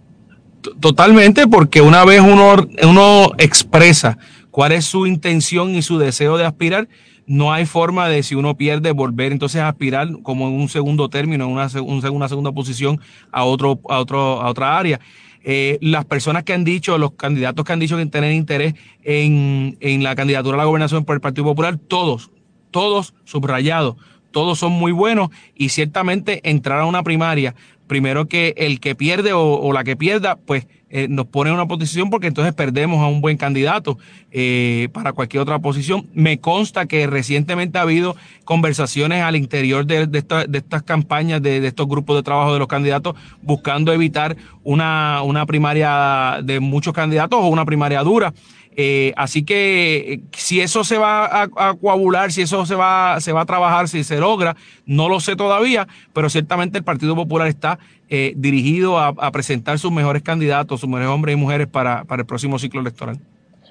[0.79, 4.17] Totalmente, porque una vez uno, uno expresa
[4.49, 6.87] cuál es su intención y su deseo de aspirar,
[7.27, 11.09] no hay forma de si uno pierde volver entonces a aspirar como en un segundo
[11.09, 11.67] término, en una,
[12.11, 12.99] una segunda posición
[13.31, 14.99] a, otro, a, otro, a otra área.
[15.43, 19.77] Eh, las personas que han dicho, los candidatos que han dicho que tienen interés en,
[19.79, 22.31] en la candidatura a la gobernación por el Partido Popular, todos,
[22.71, 23.95] todos subrayados,
[24.31, 27.55] todos son muy buenos y ciertamente entrar a una primaria,
[27.87, 31.67] primero que el que pierde o, la que pierda, pues eh, nos pone en una
[31.67, 33.97] posición porque entonces perdemos a un buen candidato
[34.31, 36.07] eh, para cualquier otra posición.
[36.13, 40.07] Me consta que recientemente ha habido conversaciones al interior de,
[40.53, 46.39] estas campañas, de, estos grupos de trabajo de los candidatos, buscando evitar una, una primaria
[46.43, 48.33] de muchos candidatos o una primaria dura.
[48.77, 53.31] Eh, así que eh, si eso se va a, coagular, si eso se va, se
[53.31, 57.47] va a trabajar, si se logra, no lo sé todavía, pero ciertamente el Partido Popular
[57.47, 62.21] está eh, dirigido a, presentar sus mejores candidatos, sus mejores hombres y mujeres para, para
[62.21, 63.17] el próximo ciclo electoral.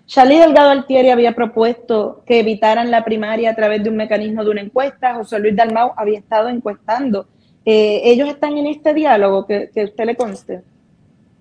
[0.06, 4.50] Charlie Delgado Altieri había propuesto que evitaran la primaria a través de un mecanismo de
[4.50, 5.14] una encuesta.
[5.14, 7.26] José Luis Dalmau había estado encuestando.
[7.64, 10.60] ¿Ellos están en este diálogo que, que usted le conste?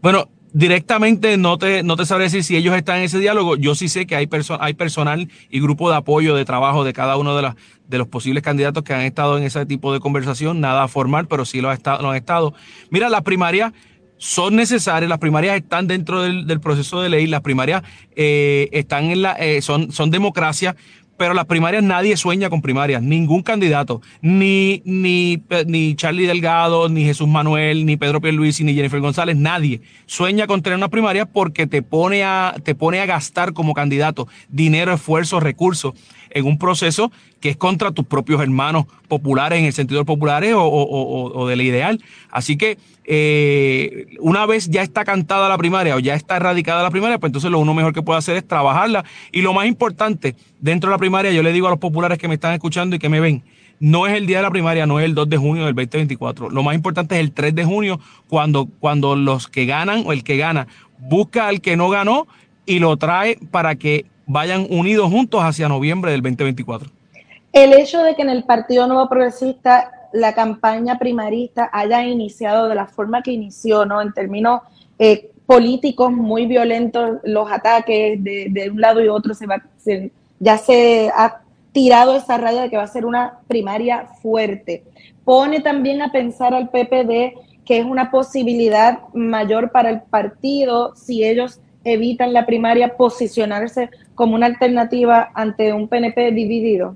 [0.02, 3.58] Bueno, directamente no te, no te sabré decir si ellos están en ese diálogo.
[3.58, 7.18] Yo sí sé que hay, hay personal y grupo de apoyo, de trabajo de cada
[7.18, 7.56] uno de, las,
[7.88, 10.62] de los posibles candidatos que han estado en ese tipo de conversación.
[10.62, 12.54] Nada formal, pero sí lo, ha estado, lo han estado.
[12.92, 13.74] Mira, las primarias
[14.18, 17.84] son necesarias, las primarias están dentro del, del proceso de ley, las primarias
[18.16, 20.78] eh, están en la, eh, son, son democracia,
[21.18, 27.04] pero las primarias nadie sueña con primarias, ningún candidato, ni, ni, ni Charlie Delgado, ni
[27.04, 31.68] Jesús Manuel, ni Pedro Pierluisi, ni Jennifer González, nadie sueña con tener una primaria porque
[31.68, 35.94] te pone a, te pone a gastar como candidato dinero, esfuerzo, recursos
[36.30, 37.12] en un proceso
[37.44, 42.02] que es contra tus propios hermanos populares en el sentido populares o, o, del ideal.
[42.32, 46.90] Así que eh, una vez ya está cantada la primaria o ya está erradicada la
[46.90, 49.04] primaria, pues entonces lo uno mejor que puede hacer es trabajarla.
[49.34, 52.30] Y lo más importante, dentro de la primaria, yo le digo a los populares que
[52.30, 53.44] me están escuchando y que me ven,
[53.82, 56.50] no es el día de la primaria, no es el 2 de junio del 2024.
[56.50, 60.24] Lo más importante es el 3 de junio, cuando, cuando los que ganan o el
[60.24, 62.26] que gana busca al que no ganó
[62.66, 67.03] y lo trae para que vayan unidos juntos hacia noviembre del 2024.
[67.54, 72.74] El hecho de que en el Partido Nuevo Progresista la campaña primarista haya iniciado de
[72.74, 74.02] la forma que inició, ¿no?
[74.02, 74.62] En términos
[74.98, 79.64] eh, políticos muy violentos, los ataques de, un lado y otro, se va,
[80.40, 84.84] ya se ha tirado esa raya de que va a ser una primaria fuerte.
[85.24, 91.24] Pone también a pensar al PPD que es una posibilidad mayor para el partido si
[91.24, 96.96] ellos evitan la primaria posicionarse como una alternativa ante un PNP dividido?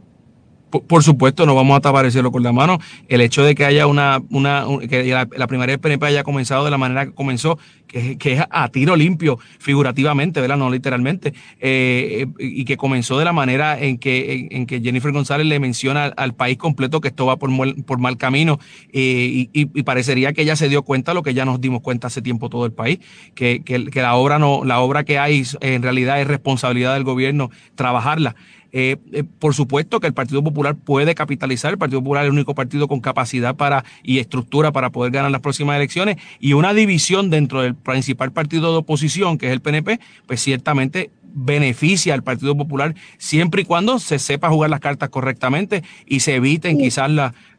[0.82, 2.80] Por, supuesto, no vamos a tapar el cielo con la mano.
[3.08, 6.72] El hecho de que haya una, una que la, primaria del PNP haya comenzado de
[6.72, 10.58] la manera que comenzó, que, es a tiro limpio, figurativamente, ¿verdad?
[10.58, 15.48] No literalmente, eh, y que comenzó de la manera en que, en, que Jennifer González
[15.48, 17.50] le menciona al, país completo que esto va por,
[17.86, 18.60] por mal camino,
[18.92, 22.22] eh, y, parecería que ella se dio cuenta, lo que ya nos dimos cuenta hace
[22.22, 23.00] tiempo todo el país,
[23.34, 27.04] que, que, que la obra no, la obra que hay en realidad es responsabilidad del
[27.04, 28.36] gobierno trabajarla.
[28.80, 32.34] Eh, eh, por supuesto que el Partido Popular puede capitalizar, el Partido Popular es el
[32.34, 36.18] único partido con capacidad para y estructura para poder ganar las próximas elecciones.
[36.40, 41.10] Y una división dentro del principal partido de oposición, que es el PNP, pues ciertamente
[41.24, 46.36] beneficia al Partido Popular siempre y cuando se sepa jugar las cartas correctamente y se
[46.36, 47.10] eviten quizás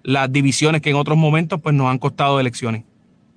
[0.05, 2.85] las divisiones que en otros momentos pues nos han costado elecciones.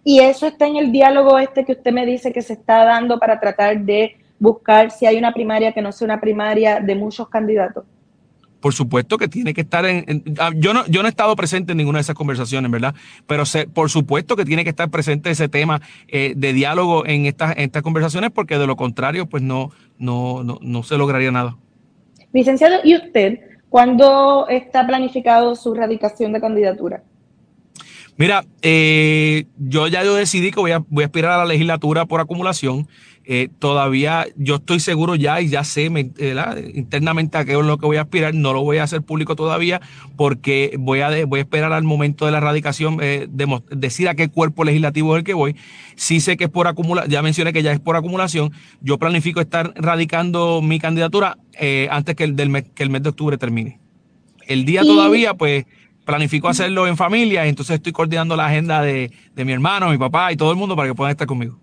[0.04, 3.18] Y eso está en el diálogo este que usted me dice que se está dando
[3.18, 7.30] para tratar de buscar si hay una primaria que no sea una primaria de muchos
[7.30, 7.86] candidatos?
[8.60, 11.72] Por supuesto que tiene que estar en, ah, yo no yo no he estado presente
[11.72, 12.94] en ninguna de esas conversaciones, ¿verdad?
[13.28, 17.56] Pero por supuesto que tiene que estar presente ese tema eh, de diálogo en estas
[17.58, 21.56] estas conversaciones porque de lo contrario pues no no no, no se lograría nada.
[22.34, 27.04] Licenciado, ¿y usted cuándo está planificado su radicación de candidatura?
[28.22, 32.06] Mira, eh, yo ya yo decidí que voy a, voy a aspirar a la legislatura
[32.06, 32.88] por acumulación.
[33.26, 35.86] Eh, todavía yo estoy seguro ya y ya sé
[36.76, 38.36] internamente a qué es lo que voy a aspirar.
[38.36, 39.82] No lo voy a hacer público todavía
[40.18, 44.14] porque voy a, voy a esperar al momento de la radicación, eh, de, decir a
[44.14, 45.56] qué cuerpo legislativo es el que voy.
[45.96, 48.52] Sí sé que es por acumulación, ya mencioné que ya es por acumulación.
[48.82, 51.40] Yo planifico estar radicando mi candidatura
[51.90, 53.80] antes que el, del que el mes de octubre termine.
[54.46, 55.66] El día todavía, pues
[56.12, 60.32] planifico hacerlo en familia y entonces estoy coordinando la agenda de, mi hermano, mi papá
[60.34, 61.58] y todo el mundo para que puedan estar conmigo.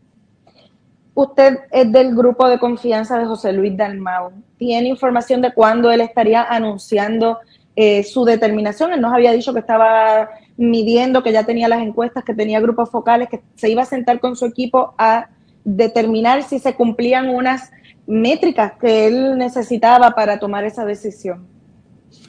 [1.12, 4.32] Usted es del grupo de confianza de José Luis Dalmau.
[4.56, 7.38] ¿Tiene información de cuándo él estaría anunciando
[7.76, 8.94] eh, su determinación?
[8.94, 12.88] Él nos había dicho que estaba midiendo, que ya tenía las encuestas, que tenía grupos
[12.88, 15.28] focales, que se iba a sentar con su equipo a
[15.64, 17.70] determinar si se cumplían unas
[18.06, 21.57] métricas que él necesitaba para tomar esa decisión.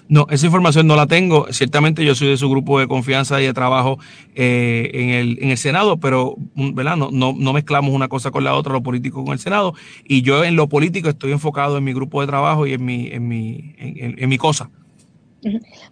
[0.09, 1.45] No, esa información no la tengo.
[1.51, 3.99] Ciertamente yo soy de su grupo de confianza y de trabajo
[4.33, 6.97] eh, en, el, en el Senado, pero mm, ¿verdad?
[6.97, 9.75] No, no, no, mezclamos una cosa con la otra, lo político con el Senado.
[10.03, 13.07] Y yo en lo político estoy enfocado en mi grupo de trabajo y en mi,
[13.11, 14.71] en mi, en, mi cosa.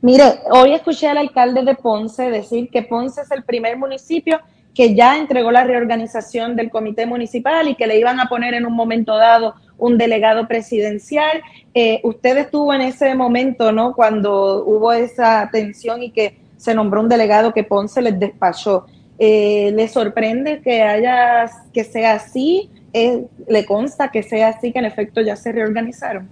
[0.01, 4.39] Mire, hoy escuché al alcalde de Ponce decir que Ponce es el primer municipio
[4.77, 8.63] que ya entregó la reorganización del comité municipal y que le iban a poner en
[8.63, 11.41] un momento dado un delegado presidencial.
[11.73, 13.95] Eh, usted estuvo en ese momento, ¿no?
[13.95, 18.85] Cuando hubo esa tensión y que se nombró un delegado que Ponce les despachó.
[19.17, 22.69] Eh, ¿Le sorprende que haya, que sea así?
[22.93, 26.29] Eh, ¿Le consta que sea así, que en efecto ya se reorganizaron?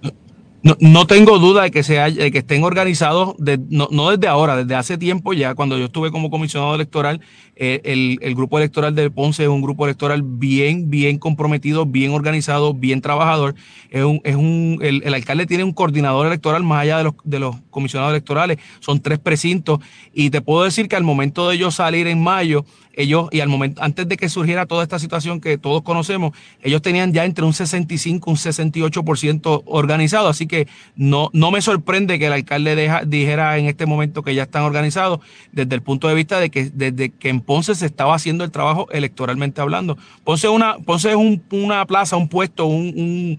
[0.80, 3.36] No, tengo duda de que, sea, que estén organizados,
[3.68, 7.20] no, no, desde ahora, desde hace tiempo ya, cuando yo estuve como comisionado electoral,
[7.54, 7.80] eh,
[8.20, 13.00] el, grupo electoral de Ponce es un grupo electoral bien, bien comprometido, bien organizado, bien
[13.00, 13.54] trabajador.
[13.90, 17.38] Es un, es un, el, alcalde tiene un coordinador electoral más allá de los, de
[17.38, 19.78] los comisionados electorales, son tres precintos,
[20.12, 22.64] y te puedo decir que al momento de ellos salir en mayo,
[22.96, 26.32] ellos, y al momento, antes de que surgiera toda esta situación que todos conocemos,
[26.62, 30.28] ellos tenían ya entre un 65 un 68% organizado.
[30.28, 30.66] Así que
[30.96, 34.62] no, no me sorprende que el alcalde deja, dijera en este momento que ya están
[34.62, 35.20] organizados
[35.52, 38.50] desde el punto de vista de que desde que en Ponce se estaba haciendo el
[38.50, 39.98] trabajo electoralmente hablando.
[40.24, 41.16] Ponce, una, Ponce es
[41.50, 43.38] una plaza, un puesto, un un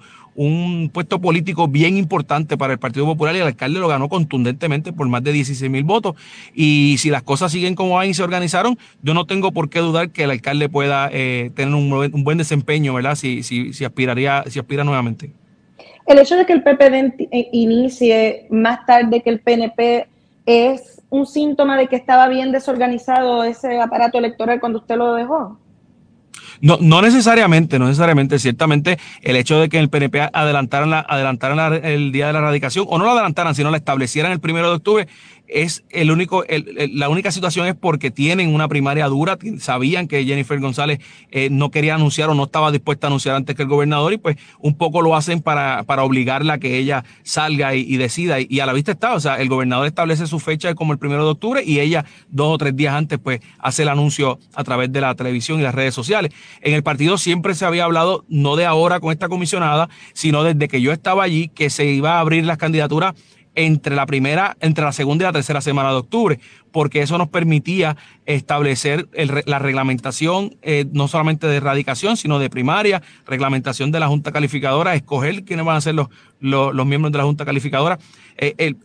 [0.94, 5.08] puesto político bien importante para el Partido Popular y el alcalde lo ganó contundentemente por
[5.08, 6.16] más de 16 mil votos.
[6.54, 9.80] Y si las cosas siguen como van y se organizaron, yo no tengo por qué
[9.80, 13.16] dudar que el alcalde pueda eh, tener un, buen desempeño, ¿verdad?
[13.16, 15.32] Si, si, si, aspiraría, si aspira nuevamente.
[16.06, 20.08] El hecho de que el PPD eh, inicie más tarde que el PNP
[20.46, 25.58] es un síntoma de que estaba bien desorganizado ese aparato electoral cuando usted lo dejó.
[26.62, 28.40] No, no necesariamente, no necesariamente.
[28.40, 32.86] Ciertamente, el hecho de que el PNP adelantaran, la, adelantaran el día de la erradicación,
[32.90, 35.08] o no lo adelantaran, sino la establecieran el primero de octubre,
[35.48, 36.44] es el único,
[36.92, 41.00] la única situación es porque tienen una primaria dura, sabían que Jennifer González
[41.32, 44.18] eh, no quería anunciar o no estaba dispuesta a anunciar antes que el gobernador y
[44.18, 48.60] pues un poco lo hacen para, para obligarla a que ella salga y, decida y,
[48.60, 51.32] a la vista está, o sea, el gobernador establece su fecha como el primero de
[51.32, 55.02] octubre y ella dos o tres días antes pues hace el anuncio a través de
[55.02, 56.32] la televisión y las redes sociales.
[56.62, 60.68] En el partido siempre se había hablado, no de ahora con esta comisionada, sino desde
[60.68, 63.14] que yo estaba allí, que se iba a abrir las candidaturas
[63.58, 66.40] entre la primera, entre la segunda y la tercera semana de octubre,
[66.72, 67.98] porque eso nos permitía
[68.28, 69.10] establecer
[69.46, 74.94] la reglamentación eh, no solamente de erradicación, sino de primaria, reglamentación de la Junta Calificadora,
[74.94, 76.08] escoger quiénes van a ser los,
[76.86, 77.98] miembros de la Junta Calificadora.
[78.38, 78.76] Eh,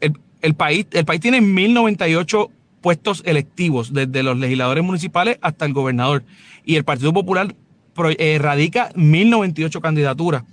[0.41, 2.51] el, país, el país tiene 1098
[2.81, 6.25] puestos electivos, desde los legisladores municipales hasta el gobernador,
[6.65, 7.55] y el Partido Popular
[8.19, 10.45] erradica eh, 1098 candidaturas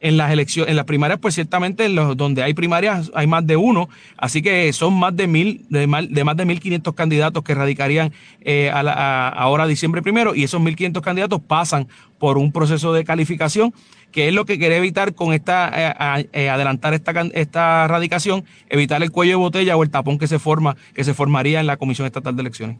[0.00, 3.46] en las elecciones, en las primarias, pues ciertamente en los, donde hay primarias hay más
[3.46, 8.12] de uno, así que son más de mil, de, más de 1.500 candidatos que radicarían
[8.40, 11.86] eh, ahora diciembre primero, y esos 1.500 candidatos pasan
[12.18, 13.74] por un proceso de calificación,
[14.10, 15.70] que es lo que quiere evitar con esta,
[16.18, 20.26] eh, eh, adelantar esta, esta radicación, evitar el cuello de botella o el tapón que
[20.26, 22.78] se forma, que se formaría en la Comisión Estatal de Elecciones.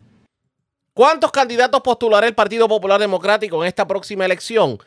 [0.94, 4.78] ¿Cuántos candidatos postulará el Partido Popular Democrático en esta próxima elección?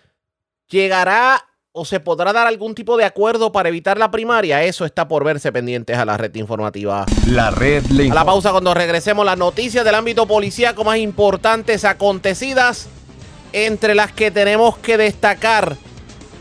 [0.67, 1.43] ¿Llegará
[1.75, 4.63] o se podrá dar algún tipo de acuerdo para evitar la primaria?
[4.63, 7.05] Eso está por verse pendientes a la red informativa.
[7.27, 11.83] La red le A la pausa cuando regresemos las noticias del ámbito policíaco más importantes
[11.83, 12.87] acontecidas,
[13.53, 15.75] entre las que tenemos que destacar,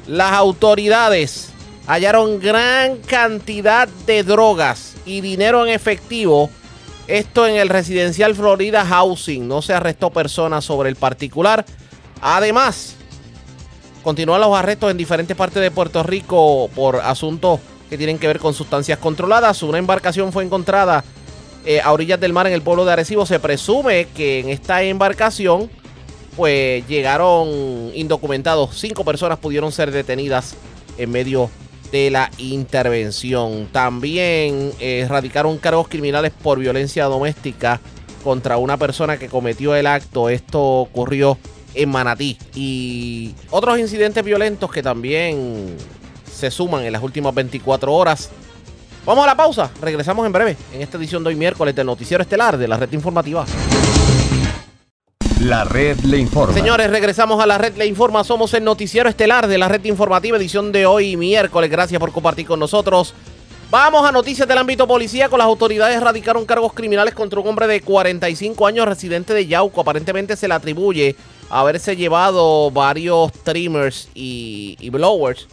[0.06, 1.50] las autoridades
[1.86, 6.50] hallaron gran cantidad de drogas y dinero en efectivo.
[7.08, 9.48] Esto en el residencial Florida Housing.
[9.48, 11.64] No se arrestó personas sobre el particular.
[12.20, 12.96] Además,
[14.02, 18.40] Continúan los arrestos en diferentes partes de Puerto Rico por asuntos que tienen que ver
[18.40, 19.62] con sustancias controladas.
[19.62, 21.04] Una embarcación fue encontrada
[21.64, 23.26] eh, a orillas del mar en el pueblo de Arecibo.
[23.26, 25.70] Se presume que en esta embarcación
[26.36, 27.48] pues llegaron
[27.94, 28.76] indocumentados.
[28.76, 30.56] Cinco personas pudieron ser detenidas
[30.98, 31.50] en medio
[31.92, 33.68] de la intervención.
[33.70, 37.80] También eh, radicaron cargos criminales por violencia doméstica
[38.24, 40.28] contra una persona que cometió el acto.
[40.28, 41.38] Esto ocurrió
[41.74, 42.38] en Manatí.
[42.54, 45.76] Y otros incidentes violentos que también
[46.30, 48.30] se suman en las últimas 24 horas.
[49.04, 52.22] Vamos a la pausa, regresamos en breve en esta edición de hoy miércoles del Noticiero
[52.22, 53.44] Estelar de la Red Informativa.
[55.40, 56.54] La red le informa.
[56.54, 58.22] Señores, regresamos a la red le informa.
[58.22, 61.68] Somos el Noticiero Estelar de la Red Informativa, edición de hoy miércoles.
[61.68, 63.12] Gracias por compartir con nosotros.
[63.68, 65.36] Vamos a noticias del ámbito policíaco.
[65.36, 69.80] Las autoridades radicaron cargos criminales contra un hombre de 45 años residente de Yauco.
[69.80, 71.16] Aparentemente se le atribuye
[71.52, 75.46] haberse llevado varios trimmers y, y blowers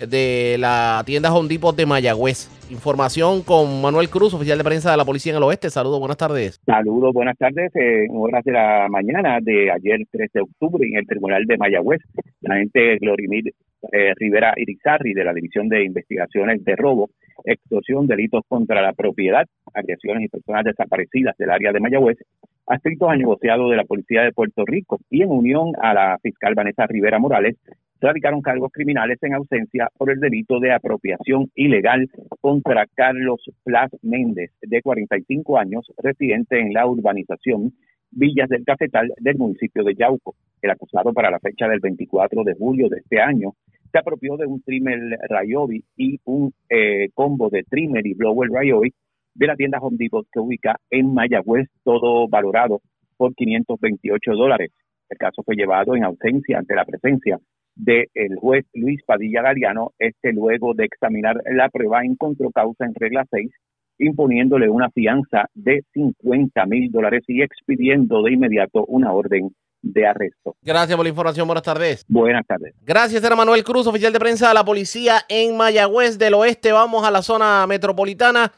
[0.00, 2.48] de la tienda Home Depot de Mayagüez.
[2.70, 5.68] Información con Manuel Cruz, oficial de prensa de la Policía en el Oeste.
[5.68, 6.58] Saludos, buenas tardes.
[6.64, 7.70] Saludos, buenas tardes.
[7.74, 12.00] En horas de la mañana de ayer, 13 de octubre, en el Tribunal de Mayagüez,
[12.40, 13.52] la agente Glorimir
[13.92, 17.10] eh, Rivera Irizarri de la División de Investigaciones de Robo,
[17.44, 22.18] Extorsión, Delitos contra la Propiedad, Agresiones y Personas Desaparecidas del área de Mayagüez,
[22.66, 26.54] adscritos al negociado de la Policía de Puerto Rico y en unión a la fiscal
[26.54, 27.56] Vanessa Rivera Morales,
[28.00, 32.08] radicaron cargos criminales en ausencia por el delito de apropiación ilegal
[32.40, 37.72] contra Carlos Plas Méndez, de 45 años, residente en la urbanización
[38.10, 40.34] Villas del Cafetal del municipio de Yauco.
[40.60, 43.54] El acusado para la fecha del 24 de julio de este año
[43.90, 44.98] se apropió de un trimmer
[45.28, 48.92] Rayobi y un eh, combo de trimmer y blower Rayobi
[49.34, 52.80] de la tienda Home Depot que ubica en Mayagüez, todo valorado
[53.16, 54.72] por 528 dólares.
[55.08, 57.38] El caso fue llevado en ausencia ante la presencia
[57.74, 63.24] del juez Luis Padilla Galeano, este luego de examinar la prueba encontró causa en regla
[63.30, 63.50] 6,
[63.98, 69.50] imponiéndole una fianza de 50 mil dólares y expidiendo de inmediato una orden
[69.82, 70.54] de arresto.
[70.62, 72.04] Gracias por la información, buenas tardes.
[72.08, 72.74] Buenas tardes.
[72.82, 76.72] Gracias, era Manuel Cruz, oficial de prensa de la policía en Mayagüez del Oeste.
[76.72, 78.52] Vamos a la zona metropolitana.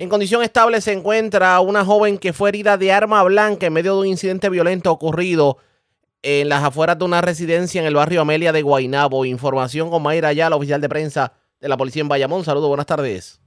[0.00, 3.92] En condición estable se encuentra una joven que fue herida de arma blanca en medio
[3.92, 5.58] de un incidente violento ocurrido
[6.22, 9.26] en las afueras de una residencia en el barrio Amelia de Guainabo.
[9.26, 12.44] Información con Mayra Ayala, oficial de prensa de la policía en Bayamón.
[12.44, 13.42] Saludos, buenas tardes.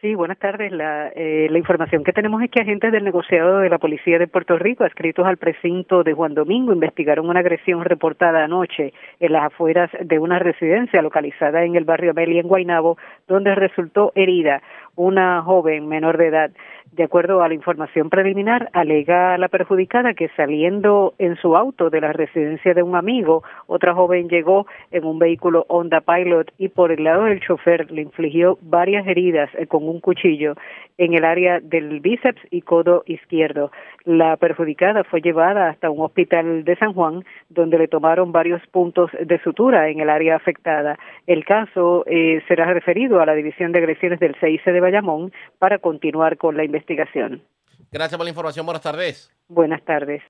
[0.00, 0.72] Sí, buenas tardes.
[0.72, 4.26] La, eh, la información que tenemos es que agentes del negociado de la Policía de
[4.26, 9.44] Puerto Rico, adscritos al precinto de Juan Domingo, investigaron una agresión reportada anoche en las
[9.44, 12.96] afueras de una residencia localizada en el barrio Amelia en Guainabo,
[13.28, 14.62] donde resultó herida
[14.96, 16.50] una joven menor de edad.
[16.92, 22.00] De acuerdo a la información preliminar, alega la perjudicada que saliendo en su auto de
[22.00, 26.92] la residencia de un amigo, otra joven llegó en un vehículo Honda Pilot y por
[26.92, 30.54] el lado del chofer le infligió varias heridas eh, con un cuchillo
[30.96, 33.72] en el área del bíceps y codo izquierdo.
[34.04, 39.10] La perjudicada fue llevada hasta un hospital de San Juan, donde le tomaron varios puntos
[39.20, 40.96] de sutura en el área afectada.
[41.26, 45.78] El caso eh, será referido a la División de Agresiones del CIC de Bayamón para
[45.78, 47.42] continuar con la investigación investigación.
[47.90, 48.66] Gracias por la información.
[48.66, 49.30] Buenas tardes.
[49.48, 50.22] Buenas tardes.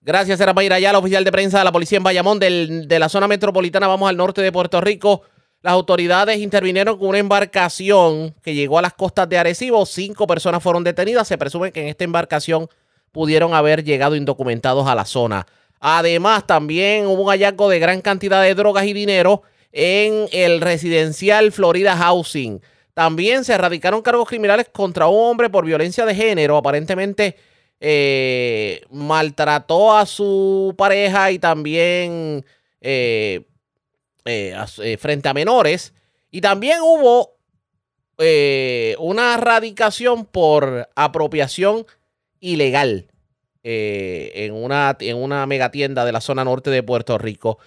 [0.00, 3.08] Gracias, era Mayra la oficial de prensa de la policía en Bayamón del, de la
[3.08, 3.88] zona metropolitana.
[3.88, 5.22] Vamos al norte de Puerto Rico.
[5.62, 9.84] Las autoridades intervinieron con una embarcación que llegó a las costas de Arecibo.
[9.84, 11.26] Cinco personas fueron detenidas.
[11.26, 12.68] Se presume que en esta embarcación
[13.10, 15.46] pudieron haber llegado indocumentados a la zona.
[15.80, 19.42] Además, también hubo un hallazgo de gran cantidad de drogas y dinero
[19.72, 22.60] en el residencial Florida Housing.
[22.96, 26.56] También se erradicaron cargos criminales contra un hombre por violencia de género.
[26.56, 27.36] Aparentemente
[27.78, 32.42] eh, maltrató a su pareja y también
[32.80, 33.44] eh,
[34.24, 35.92] eh, frente a menores.
[36.30, 37.36] Y también hubo
[38.98, 41.84] una erradicación por apropiación
[42.40, 43.08] ilegal
[43.62, 47.58] en, una, en una megatienda de la zona norte de Puerto Rico.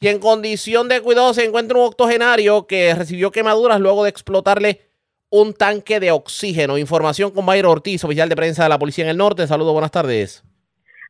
[0.00, 4.80] Y en condición de cuidado se encuentra un octogenario que recibió quemaduras luego de explotarle
[5.28, 6.78] un tanque de oxígeno.
[6.78, 9.46] Información con Mayro Ortiz, oficial de prensa de la Policía en el Norte.
[9.48, 10.44] Saludos, buenas tardes.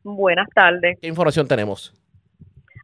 [0.02, 0.98] Buenas tardes.
[1.02, 1.92] ¿Qué información tenemos?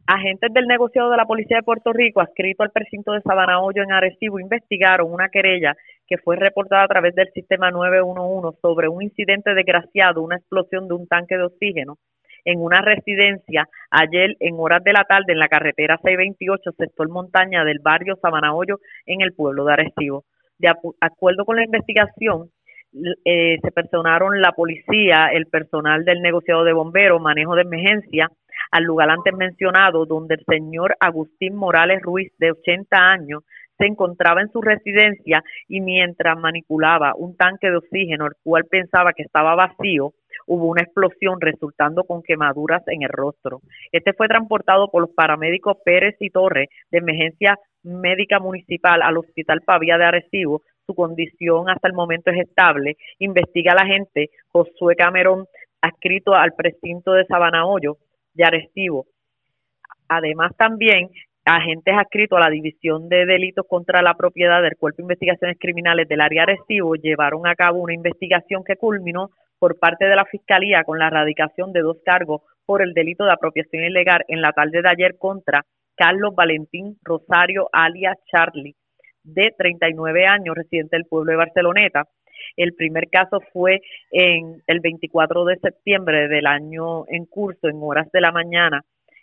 [0.05, 3.81] Agentes del negociado de la Policía de Puerto Rico, adscrito al precinto de Sabana Hoyo
[3.81, 5.75] en Arecibo, investigaron una querella
[6.05, 10.93] que fue reportada a través del sistema 911 sobre un incidente desgraciado, una explosión de
[10.93, 11.97] un tanque de oxígeno
[12.45, 17.65] en una residencia ayer en horas de la tarde en la carretera 628, sector montaña
[17.65, 20.23] del barrio Sabanahoyo, en el pueblo de Arecibo.
[20.57, 20.69] De
[21.01, 22.49] acuerdo con la investigación,
[23.25, 28.29] eh, se personaron la policía, el personal del negociado de bomberos, manejo de emergencia,
[28.71, 33.43] al lugar antes mencionado, donde el señor Agustín Morales Ruiz, de 80 años,
[33.77, 39.11] se encontraba en su residencia y mientras manipulaba un tanque de oxígeno, el cual pensaba
[39.11, 40.13] que estaba vacío,
[40.45, 43.61] hubo una explosión resultando con quemaduras en el rostro.
[43.91, 49.61] Este fue transportado por los paramédicos Pérez y Torres de emergencia médica municipal al Hospital
[49.61, 50.61] Pavía de Arecibo.
[50.85, 52.97] Su condición hasta el momento es estable.
[53.19, 55.45] Investiga la gente Josué Camerón,
[55.81, 57.97] adscrito al precinto de Sabana Hoyo
[58.33, 59.05] de Arecibo.
[60.07, 61.09] Además, también
[61.45, 66.07] agentes adscritos a la División de Delitos contra la Propiedad del Cuerpo de Investigaciones Criminales
[66.07, 69.29] del área Arecibo llevaron a cabo una investigación que culminó
[69.65, 73.31] por parte de la Fiscalía con la erradicación de dos cargos por el delito de
[73.31, 78.75] apropiación ilegal en la tarde de ayer contra Carlos Valentín Rosario alias Charlie,
[79.23, 82.03] de 39 años, residente del pueblo de Barceloneta.
[82.55, 88.07] El primer caso fue en el 24 de septiembre del año en curso, en horas
[88.11, 88.81] de la mañana,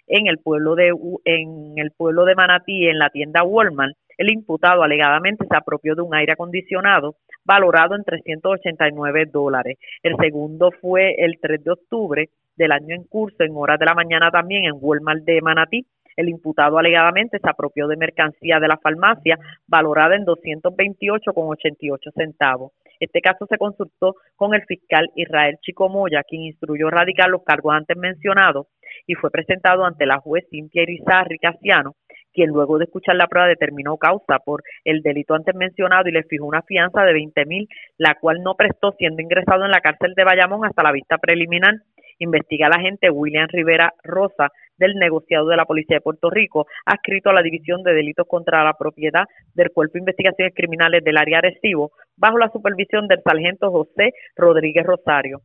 [0.09, 0.89] en el pueblo de
[1.25, 6.03] en el pueblo de Manatí en la tienda Walmart el imputado alegadamente se apropió de
[6.03, 9.79] un aire acondicionado valorado en 389 dólares.
[10.03, 13.95] El segundo fue el 3 de octubre del año en curso, en horas de la
[13.95, 15.87] mañana también, en Walmart de Manatí.
[16.17, 22.73] El imputado alegadamente se apropió de mercancía de la farmacia valorada en 228,88 centavos.
[23.01, 27.75] Este caso se consultó con el fiscal Israel Chico Moya, quien instruyó radicar los cargos
[27.75, 28.67] antes mencionados
[29.07, 31.97] y fue presentado ante la juez Cintia Irizarri Casiano,
[32.33, 36.25] quien luego de escuchar la prueba determinó causa por el delito antes mencionado y le
[36.25, 37.69] fijó una fianza de 20 mil,
[37.99, 41.75] la cual no prestó siendo ingresado en la cárcel de Bayamón hasta la vista preliminar.
[42.19, 44.51] Investiga la agente William Rivera Rosa
[44.83, 48.65] del negociado de la Policía de Puerto Rico, adscrito a la División de Delitos contra
[48.65, 53.71] la Propiedad del Cuerpo de Investigaciones Criminales del área Arecibo, bajo la supervisión del sargento
[53.71, 55.41] José Rodríguez Rosario.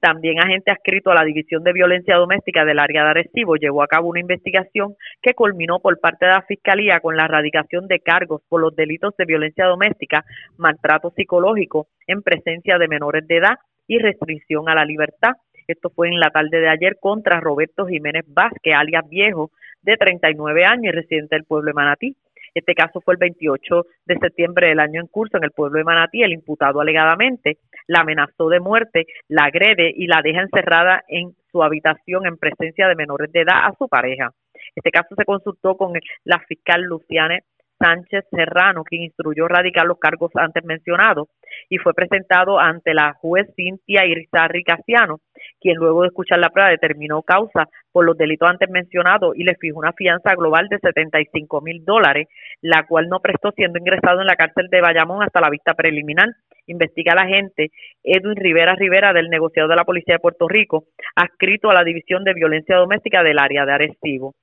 [0.00, 3.88] También agente adscrito a la División de Violencia Doméstica del área de Arecibo llevó a
[3.88, 8.42] cabo una investigación que culminó por parte de la Fiscalía con la erradicación de cargos
[8.48, 10.24] por los delitos de violencia doméstica,
[10.58, 13.56] maltrato psicológico en presencia de menores de edad
[13.86, 15.32] y restricción a la libertad.
[15.72, 19.50] Esto fue en la tarde de ayer contra Roberto Jiménez Vázquez, alias Viejo,
[19.82, 22.16] de 39 años y residente del pueblo de Manatí.
[22.54, 25.84] Este caso fue el 28 de septiembre del año en curso en el pueblo de
[25.84, 26.22] Manatí.
[26.22, 27.56] El imputado alegadamente
[27.86, 32.86] la amenazó de muerte, la agrede y la deja encerrada en su habitación en presencia
[32.86, 34.30] de menores de edad a su pareja.
[34.74, 35.94] Este caso se consultó con
[36.24, 37.40] la fiscal Luciane
[37.82, 41.28] Sánchez Serrano, quien instruyó radicar los cargos antes mencionados,
[41.68, 45.20] y fue presentado ante la juez Cintia Irizarri Casiano,
[45.62, 49.54] quien luego de escuchar la prueba determinó causa por los delitos antes mencionados y le
[49.54, 52.28] fijó una fianza global de 75 mil dólares,
[52.60, 56.28] la cual no prestó siendo ingresado en la cárcel de Bayamón hasta la vista preliminar.
[56.66, 57.70] Investiga la agente
[58.02, 60.84] Edwin Rivera Rivera del negociado de la Policía de Puerto Rico,
[61.14, 64.34] adscrito a la División de Violencia Doméstica del área de Arecibo.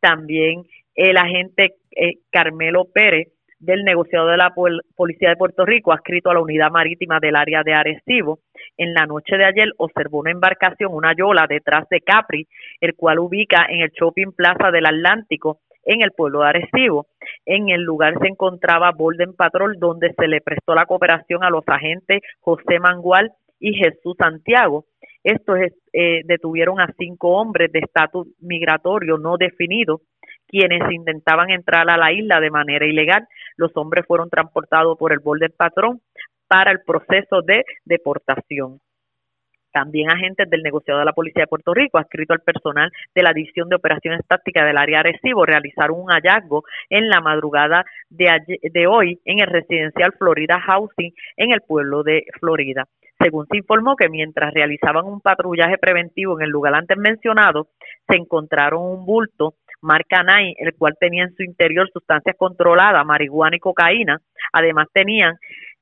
[0.00, 3.28] También el agente eh, Carmelo Pérez
[3.58, 4.54] del negociado de la
[4.94, 8.40] Policía de Puerto Rico, adscrito a la unidad marítima del área de Arecibo,
[8.76, 12.46] en la noche de ayer observó una embarcación, una yola, detrás de Capri,
[12.80, 17.06] el cual ubica en el Shopping Plaza del Atlántico, en el pueblo de Arecibo.
[17.46, 21.64] En el lugar se encontraba Bolden Patrol, donde se le prestó la cooperación a los
[21.66, 24.84] agentes José Mangual y Jesús Santiago.
[25.24, 25.58] Estos
[25.92, 30.02] eh, detuvieron a cinco hombres de estatus migratorio no definido
[30.48, 33.26] quienes intentaban entrar a la isla de manera ilegal.
[33.56, 36.00] Los hombres fueron transportados por el del patrón
[36.48, 38.80] para el proceso de deportación.
[39.72, 43.34] También agentes del negociado de la Policía de Puerto Rico, adscrito al personal de la
[43.34, 48.86] División de Operaciones Tácticas del área Arecibo, realizaron un hallazgo en la madrugada de, de
[48.86, 52.86] hoy en el residencial Florida Housing en el pueblo de Florida.
[53.18, 57.68] Según se informó que mientras realizaban un patrullaje preventivo en el lugar antes mencionado,
[58.08, 63.56] se encontraron un bulto marca NAI, el cual tenía en su interior sustancias controladas, marihuana
[63.56, 64.20] y cocaína.
[64.52, 65.34] Además tenían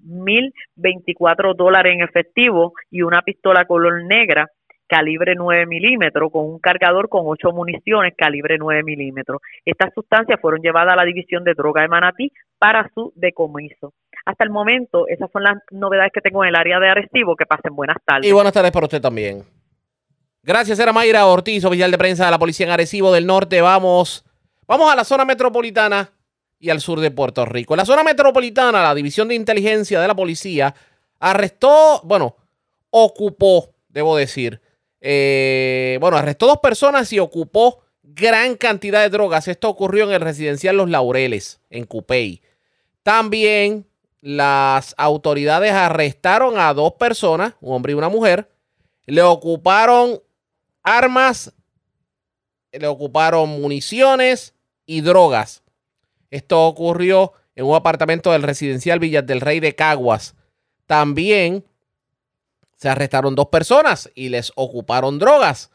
[0.04, 4.46] 1.024 dólares en efectivo y una pistola color negra
[4.86, 9.40] calibre 9 milímetros con un cargador con ocho municiones calibre 9 milímetros.
[9.64, 13.94] Estas sustancias fueron llevadas a la División de Droga de Manatí para su decomiso.
[14.24, 17.36] Hasta el momento, esas son las novedades que tengo en el área de Arecibo.
[17.36, 18.28] Que pasen buenas tardes.
[18.28, 19.42] Y buenas tardes para usted también.
[20.46, 23.62] Gracias, era Mayra Ortiz, oficial de prensa de la Policía en Arecibo del Norte.
[23.62, 24.26] Vamos,
[24.66, 26.12] vamos a la zona metropolitana
[26.58, 27.72] y al sur de Puerto Rico.
[27.72, 30.74] En la zona metropolitana, la División de Inteligencia de la Policía
[31.18, 32.36] arrestó, bueno,
[32.90, 34.60] ocupó, debo decir,
[35.00, 39.48] eh, bueno, arrestó dos personas y ocupó gran cantidad de drogas.
[39.48, 42.42] Esto ocurrió en el residencial Los Laureles, en Cupey.
[43.02, 43.86] También
[44.20, 48.50] las autoridades arrestaron a dos personas, un hombre y una mujer.
[49.06, 50.20] Le ocuparon
[50.84, 51.52] armas,
[52.70, 54.54] le ocuparon municiones
[54.86, 55.64] y drogas.
[56.30, 60.36] Esto ocurrió en un apartamento del residencial Villas del Rey de Caguas.
[60.86, 61.64] También
[62.76, 65.70] se arrestaron dos personas y les ocuparon drogas.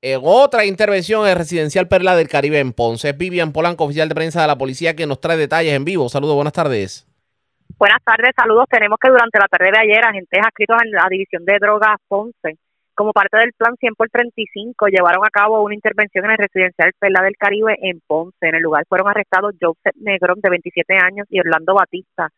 [0.00, 4.14] En otra intervención en el residencial Perla del Caribe en Ponce, Vivian Polanco, oficial de
[4.14, 6.08] prensa de la policía, que nos trae detalles en vivo.
[6.08, 7.06] Saludos, buenas tardes.
[7.76, 8.66] Buenas tardes, saludos.
[8.70, 12.58] Tenemos que durante la tarde de ayer, agentes adscritos en la División de Drogas Ponce
[12.98, 16.90] como parte del plan 100 por 35, llevaron a cabo una intervención en el residencial
[16.98, 18.36] Perla del Caribe en Ponce.
[18.40, 22.28] En el lugar fueron arrestados Joseph Negrón, de 27 años, y Orlando Batista,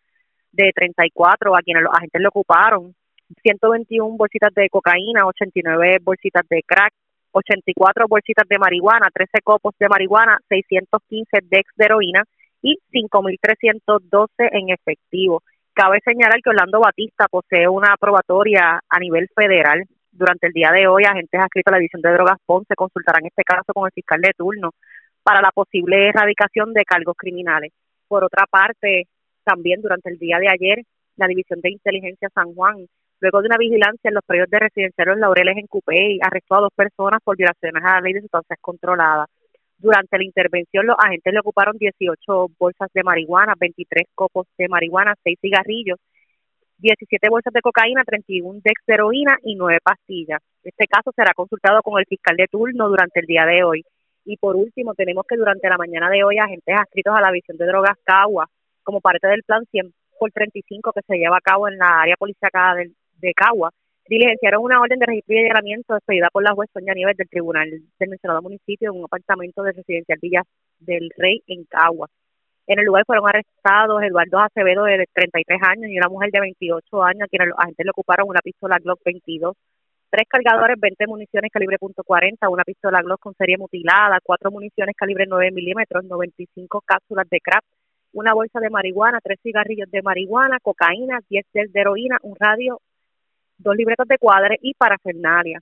[0.53, 2.95] de 34, a quienes los agentes le ocuparon
[3.43, 6.93] 121 bolsitas de cocaína, 89 bolsitas de crack,
[7.33, 12.25] 84 bolsitas de marihuana, 13 copos de marihuana, 615 dex de heroína
[12.61, 15.43] y 5.312 en efectivo.
[15.73, 20.87] Cabe señalar que Orlando Batista posee una probatoria a nivel federal durante el día de
[20.87, 24.21] hoy, agentes adscritos a la División de Drogas Ponce consultarán este caso con el fiscal
[24.21, 24.71] de turno
[25.23, 27.73] para la posible erradicación de cargos criminales.
[28.09, 29.07] Por otra parte,
[29.45, 30.83] también durante el día de ayer,
[31.17, 32.87] la División de Inteligencia San Juan,
[33.21, 36.61] luego de una vigilancia en los periodos de residencia Los Laureles en Cupey, arrestó a
[36.61, 39.29] dos personas por violaciones a la ley de sustancias controladas.
[39.79, 45.15] Durante la intervención, los agentes le ocuparon 18 bolsas de marihuana, 23 copos de marihuana,
[45.23, 45.99] 6 cigarrillos,
[46.81, 50.41] 17 bolsas de cocaína, 31 de heroína y 9 pastillas.
[50.63, 53.85] Este caso será consultado con el fiscal de turno durante el día de hoy.
[54.25, 57.57] Y por último, tenemos que durante la mañana de hoy, agentes adscritos a la visión
[57.57, 58.47] de drogas Cagua,
[58.83, 62.17] como parte del plan 100 por 35 que se lleva a cabo en la área
[62.17, 63.71] policíaca de, de Cagua,
[64.09, 67.71] diligenciaron una orden de registro y allanamiento despedida por la juez Sonia Nieves del Tribunal
[67.71, 70.43] del mencionado municipio en un apartamento de residencial Villa
[70.81, 72.09] del Rey en Cagua.
[72.71, 77.03] En el lugar fueron arrestados Eduardo Acevedo de 33 años y una mujer de 28
[77.03, 79.57] años, a quienes los agentes le ocuparon una pistola Glock 22,
[80.09, 85.25] tres cargadores, 20 municiones calibre .40, una pistola Glock con serie mutilada, cuatro municiones calibre
[85.29, 87.65] 9 milímetros, 95 cápsulas de crack,
[88.13, 92.81] una bolsa de marihuana, tres cigarrillos de marihuana, cocaína, 10 de heroína, un radio,
[93.59, 95.61] dos libretos de cuadre y parafernalia.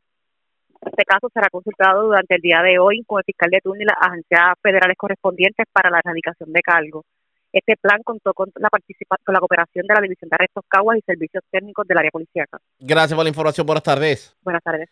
[0.81, 3.87] Este caso será consultado durante el día de hoy con el fiscal de turno y
[3.87, 7.05] las agencias federales correspondientes para la erradicación de cargos.
[7.53, 10.99] Este plan contó con la participación, con la cooperación de la División de Arrestos Caguas
[10.99, 12.59] y Servicios Técnicos del área policíaca.
[12.79, 13.67] Gracias por la información.
[13.67, 14.37] Buenas tardes.
[14.43, 14.89] Buenas tardes.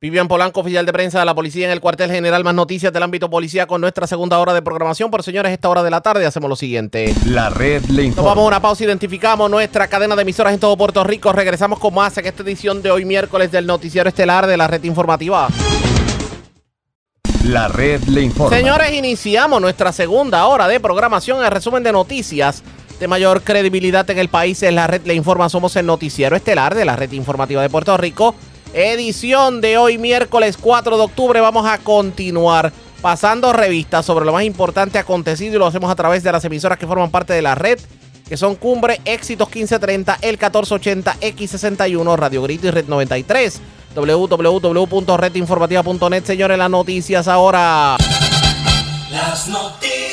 [0.00, 2.44] Vivian Polanco, oficial de prensa de la policía en el cuartel general.
[2.44, 5.10] Más noticias del ámbito policía con nuestra segunda hora de programación.
[5.10, 7.12] Por señores, esta hora de la tarde hacemos lo siguiente.
[7.26, 8.28] La red le Nos informa.
[8.28, 11.32] vamos a una pausa, identificamos nuestra cadena de emisoras en todo Puerto Rico.
[11.32, 14.84] Regresamos con más en esta edición de hoy miércoles del noticiero estelar de la red
[14.84, 15.48] informativa.
[17.46, 18.56] La red le informa.
[18.56, 21.44] Señores, iniciamos nuestra segunda hora de programación.
[21.44, 22.62] El resumen de noticias
[23.00, 25.48] de mayor credibilidad en el país es la red Le Informa.
[25.48, 28.36] Somos el noticiero estelar de la red informativa de Puerto Rico.
[28.74, 31.40] Edición de hoy, miércoles 4 de octubre.
[31.40, 36.22] Vamos a continuar pasando revistas sobre lo más importante acontecido y lo hacemos a través
[36.22, 37.78] de las emisoras que forman parte de la red,
[38.28, 43.60] que son Cumbre, Éxitos 1530, El 1480, X61, Radio Grito y Red 93.
[43.94, 46.24] www.redinformativa.net.
[46.24, 47.96] Señores, las noticias ahora.
[49.10, 50.07] Las noticias.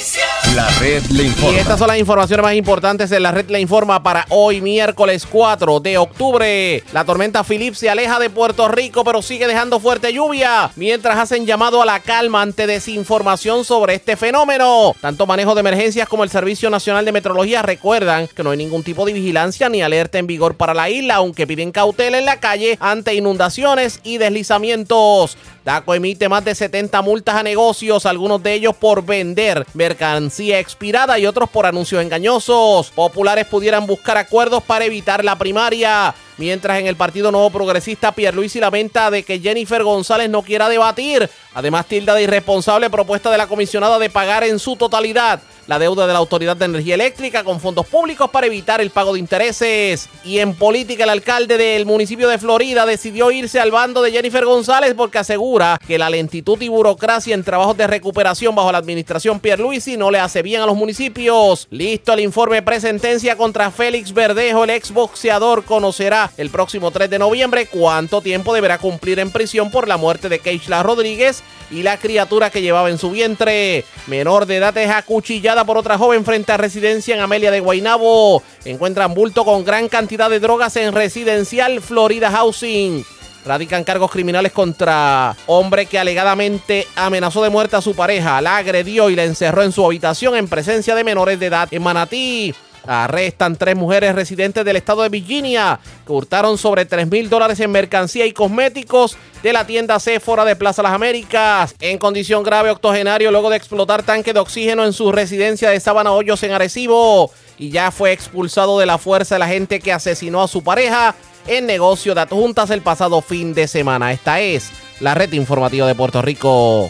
[0.56, 4.62] La Y estas son las informaciones más importantes de la red Le Informa para hoy,
[4.62, 6.82] miércoles 4 de octubre.
[6.94, 11.46] La tormenta Philip se aleja de Puerto Rico, pero sigue dejando fuerte lluvia, mientras hacen
[11.46, 14.96] llamado a la calma ante desinformación sobre este fenómeno.
[15.02, 18.84] Tanto manejo de emergencias como el Servicio Nacional de Metrología recuerdan que no hay ningún
[18.84, 22.40] tipo de vigilancia ni alerta en vigor para la isla, aunque piden cautela en la
[22.40, 25.38] calle ante inundaciones y deslizamientos.
[25.66, 31.18] DACO emite más de 70 multas a negocios, algunos de ellos por vender mercancía expirada
[31.18, 32.92] y otros por anuncios engañosos.
[32.92, 36.14] Populares pudieran buscar acuerdos para evitar la primaria.
[36.38, 41.28] Mientras en el Partido Nuevo Progresista, Pierluisi lamenta de que Jennifer González no quiera debatir.
[41.56, 46.06] Además, tilda de irresponsable propuesta de la comisionada de pagar en su totalidad la deuda
[46.08, 50.10] de la Autoridad de Energía Eléctrica con fondos públicos para evitar el pago de intereses.
[50.24, 54.46] Y en política, el alcalde del municipio de Florida decidió irse al bando de Jennifer
[54.46, 59.40] González porque asegura que la lentitud y burocracia en trabajos de recuperación bajo la administración
[59.40, 61.68] Pierluisi no le hace bien a los municipios.
[61.72, 67.68] Listo el informe presentencia contra Félix Verdejo, el exboxeador, conocerá el próximo 3 de noviembre
[67.68, 72.50] cuánto tiempo deberá cumplir en prisión por la muerte de Keishla Rodríguez y la criatura
[72.50, 73.86] que llevaba en su vientre.
[74.08, 78.44] Menor de edad es acuchillada por otra joven frente a residencia en Amelia de Guaynabo.
[78.66, 83.06] Encuentran bulto con gran cantidad de drogas en residencial Florida Housing.
[83.46, 89.12] Radican cargos criminales contra hombre que alegadamente amenazó de muerte a su pareja, la agredió
[89.12, 92.56] y la encerró en su habitación en presencia de menores de edad en Manatí.
[92.88, 97.72] Arrestan tres mujeres residentes del estado de Virginia que hurtaron sobre 3 mil dólares en
[97.72, 101.76] mercancía y cosméticos de la tienda Sephora de Plaza Las Américas.
[101.80, 106.12] En condición grave, octogenario luego de explotar tanque de oxígeno en su residencia de Sabana
[106.12, 107.32] Hoyos en Arecibo.
[107.58, 111.16] Y ya fue expulsado de la fuerza la gente que asesinó a su pareja
[111.48, 114.12] en negocio de adjuntas el pasado fin de semana.
[114.12, 116.90] Esta es la red informativa de Puerto Rico.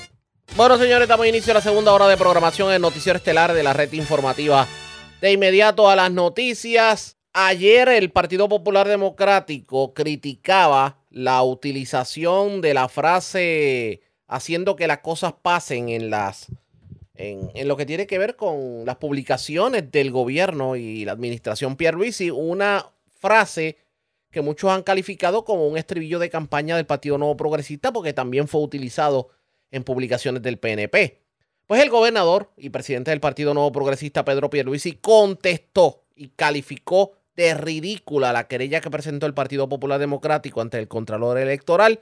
[0.56, 3.74] Bueno, señores, damos inicio a la segunda hora de programación en Noticiero Estelar de la
[3.74, 4.68] red informativa.
[5.26, 7.18] De inmediato a las noticias.
[7.34, 15.34] Ayer el Partido Popular Democrático criticaba la utilización de la frase haciendo que las cosas
[15.42, 16.46] pasen en las
[17.16, 22.30] en, lo que tiene que ver con las publicaciones del gobierno y la administración Pierluisi,
[22.30, 23.78] una frase
[24.30, 28.48] que muchos han calificado como un estribillo de campaña del Partido Nuevo Progresista porque también
[28.48, 29.30] fue utilizado
[29.72, 31.25] en publicaciones del PNP.
[31.68, 37.56] Pues el gobernador y presidente del Partido Nuevo Progresista, Pedro Pierluisi, contestó y calificó de
[37.56, 42.02] ridícula la querella que presentó el Partido Popular Democrático ante el Contralor Electoral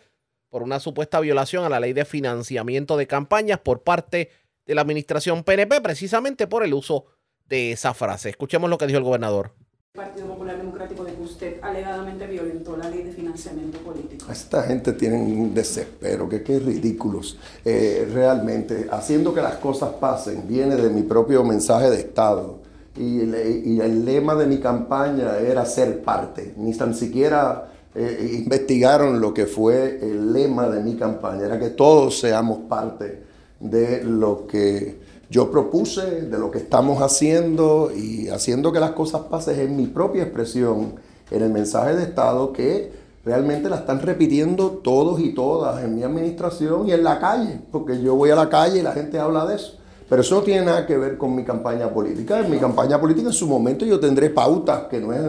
[0.49, 4.31] por una supuesta violación a la ley de financiamiento de campañas por parte
[4.65, 7.05] de la administración PNP, precisamente por el uso
[7.45, 8.29] de esa frase.
[8.29, 9.55] Escuchemos lo que dijo el gobernador.
[9.95, 14.25] Partido Popular Democrático de que usted alegadamente violentó la ley de financiamiento político.
[14.31, 17.37] Esta gente tiene un desespero, que qué ridículos.
[17.63, 22.57] Eh, realmente, haciendo que las cosas pasen, viene de mi propio mensaje de Estado.
[22.97, 26.55] Y, el lema de mi campaña era ser parte.
[26.57, 31.69] Ni tan siquiera eh, investigaron lo que fue el lema de mi campaña, era que
[31.69, 33.21] todos seamos parte
[33.59, 39.21] de lo que yo propuse, de lo que estamos haciendo y haciendo que las cosas
[39.29, 40.95] pasen en mi propia expresión,
[41.31, 42.91] en el mensaje de Estado que
[43.25, 48.01] realmente la están repitiendo todos y todas en mi administración y en la calle, porque
[48.01, 49.79] yo voy a la calle y la gente habla de eso.
[50.09, 52.39] Pero eso no tiene nada que ver con mi campaña política.
[52.39, 55.21] En mi campaña política en su momento yo tendré pautas que no, es,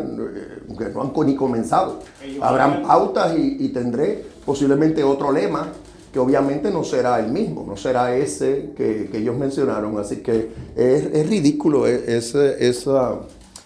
[0.76, 2.00] que no han ni comenzado.
[2.42, 5.68] Habrán pautas y, tendré posiblemente otro lema
[6.14, 9.98] que obviamente no será el mismo, no será ese que, ellos mencionaron.
[9.98, 13.22] Así que es, ridículo, es, esa,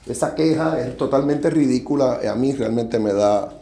[0.07, 2.21] esa queja es totalmente ridícula.
[2.27, 3.53] A mí realmente me da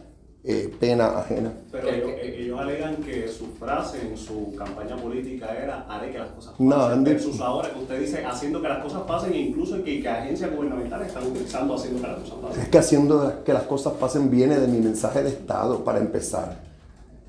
[0.41, 1.51] eh, pena ajena.
[1.69, 6.53] Pero ellos, alegan que su frase en su campaña política era haré que las cosas
[6.53, 6.69] pasen.
[6.69, 10.07] No, versus ahora que usted dice haciendo que las cosas pasen e incluso que, que
[10.07, 12.61] agencias gubernamentales están utilizando haciendo que las cosas pasen.
[12.61, 16.66] Es que haciendo que las cosas pasen viene de mi mensaje de Estado para empezar.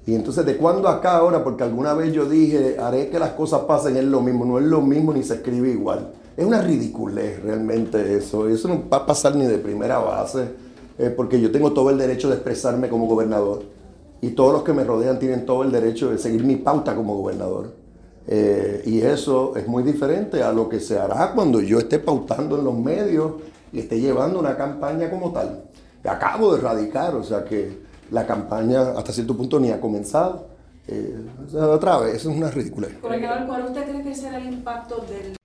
[0.09, 1.45] Y entonces, ¿de cuándo acá ahora?
[1.45, 4.65] Porque alguna vez yo dije, haré que las cosas pasen, es lo mismo, no es
[4.65, 6.13] lo mismo ni se escribe igual.
[6.35, 8.49] Es una ridiculez realmente eso.
[8.49, 10.49] Eso no va a pasar ni de primera base
[10.99, 13.65] eh, porque yo tengo todo el derecho de expresarme como gobernador
[14.23, 17.15] y todos los que me rodean tienen todo el derecho de seguir mi pauta como
[17.15, 17.75] gobernador.
[18.27, 22.59] Eh, y eso es muy diferente a lo que se hará cuando yo esté pautando
[22.59, 23.33] en los medios
[23.75, 25.65] y esté llevando una campaña como tal.
[26.03, 30.49] Acabo de radicar, o sea que la campaña hasta cierto punto ni ha comenzado.
[30.87, 32.89] Eh, otra vez, eso es una ridícula.
[33.01, 35.37] ¿cuál usted cree que será el impacto del...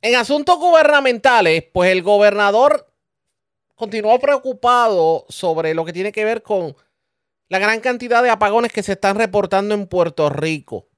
[0.00, 2.90] En asuntos gubernamentales, pues el gobernador
[3.74, 6.74] continuó preocupado sobre lo que tiene que ver con
[7.48, 10.88] la gran cantidad de apagones que se están reportando en Puerto Rico.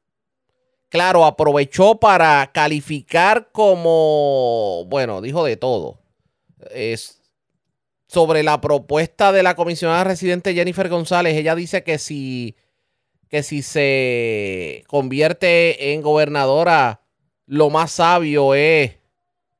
[0.89, 5.99] Claro, aprovechó para calificar como, bueno, dijo de todo.
[6.71, 7.18] Es
[8.09, 11.37] sobre la propuesta de la comisionada residente Jennifer González.
[11.37, 12.57] Ella dice que si,
[13.29, 17.03] que si se convierte en gobernadora,
[17.47, 18.93] lo más sabio es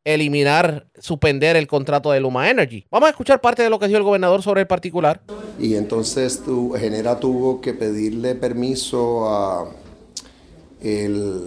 [0.05, 2.87] eliminar, suspender el contrato de Luma Energy.
[2.91, 5.21] Vamos a escuchar parte de lo que dijo el gobernador sobre el particular.
[5.59, 9.71] Y entonces tu, Genera tuvo que pedirle permiso a
[10.81, 11.47] el,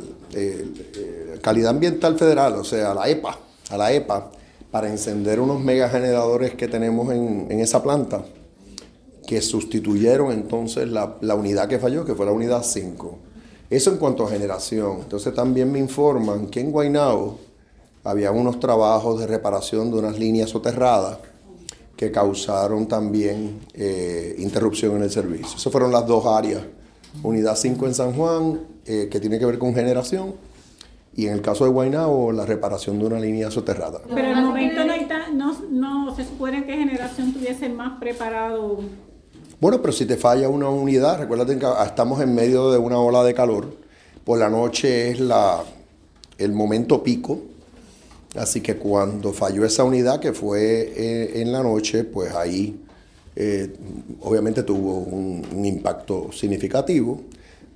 [1.41, 3.39] Calidad Ambiental Federal, o sea, a la EPA,
[3.69, 4.31] a la EPA,
[4.71, 8.23] para encender unos megageneradores que tenemos en, esa planta,
[9.27, 13.17] que sustituyeron entonces la, la unidad que falló, que fue la unidad 5.
[13.69, 14.99] Eso en cuanto a generación.
[15.01, 17.37] Entonces también me informan que en Guaynabo,
[18.03, 21.19] había unos trabajos de reparación de unas líneas soterradas
[21.95, 25.55] que causaron también eh, interrupción en el servicio.
[25.55, 26.63] Esas fueron las dos áreas.
[27.21, 30.33] Unidad 5 en San Juan, eh, que tiene que ver con generación,
[31.15, 34.01] y en el caso de Guaynabo, la reparación de una línea soterrada.
[34.07, 34.81] Pero en el momento
[35.33, 38.79] no, no, se supone que generación tuviese más preparado.
[39.59, 43.23] Bueno, pero si te falla una unidad, recuerda que estamos en medio de una ola
[43.23, 43.75] de calor.
[44.23, 45.63] Por la noche es la,
[46.37, 47.39] el momento pico
[48.35, 52.79] Así que cuando falló esa unidad, que fue eh, en la noche, pues ahí
[53.35, 53.73] eh,
[54.21, 57.21] obviamente tuvo un, impacto significativo.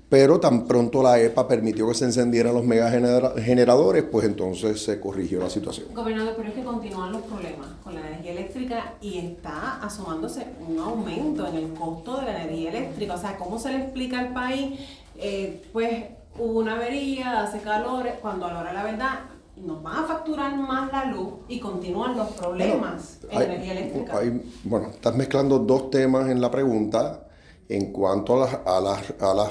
[0.07, 5.39] Pero tan pronto la EPA permitió que se encendieran los megageneradores, pues entonces se corrigió
[5.39, 5.87] la situación.
[5.95, 10.77] Gobernador, pero es que continúan los problemas con la energía eléctrica y está asomándose un
[10.79, 13.15] aumento en el costo de la energía eléctrica.
[13.15, 14.79] O sea, ¿cómo se le explica al país?
[15.17, 16.05] Eh, pues
[16.37, 19.19] hubo una avería, hace calor, cuando a la hora de la verdad
[19.57, 24.19] nos van a facturar más la luz y continúan los problemas en energía eléctrica.
[24.63, 27.21] bueno, estás mezclando dos temas en la pregunta.
[27.67, 29.49] En cuanto a la, a, la,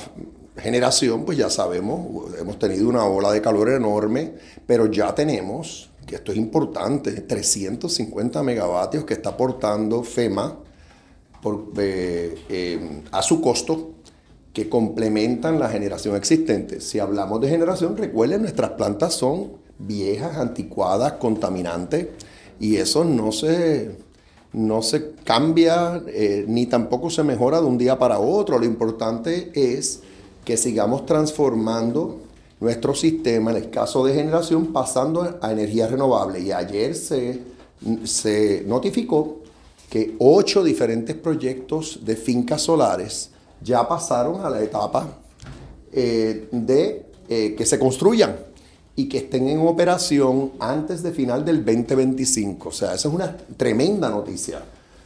[0.56, 4.34] generación, pues ya sabemos, hemos tenido una ola de calor enorme,
[4.66, 10.58] pero ya tenemos, que esto es importante, 350 megavatios que está aportando FEMA
[11.76, 13.90] eh, eh, a su costo
[14.52, 16.80] que complementan la generación existente.
[16.80, 22.08] Si hablamos de generación, recuerden, nuestras plantas son viejas, anticuadas, contaminantes,
[22.60, 23.96] y eso no se,
[24.52, 28.58] no se cambia eh, ni tampoco se mejora de un día para otro.
[28.58, 30.00] Lo importante es
[30.44, 32.20] que sigamos transformando
[32.60, 36.40] nuestro sistema, en el caso de generación, pasando a energía renovable.
[36.40, 37.54] Y ayer se
[38.04, 39.40] se notificó
[39.90, 43.30] que ocho diferentes proyectos de fincas solares
[43.62, 45.08] ya pasaron a la etapa
[45.92, 48.36] eh, de eh, que se construyan
[48.96, 52.68] y que estén en operación antes de final del 2025.
[52.68, 54.62] O sea, esa es una tremenda noticia.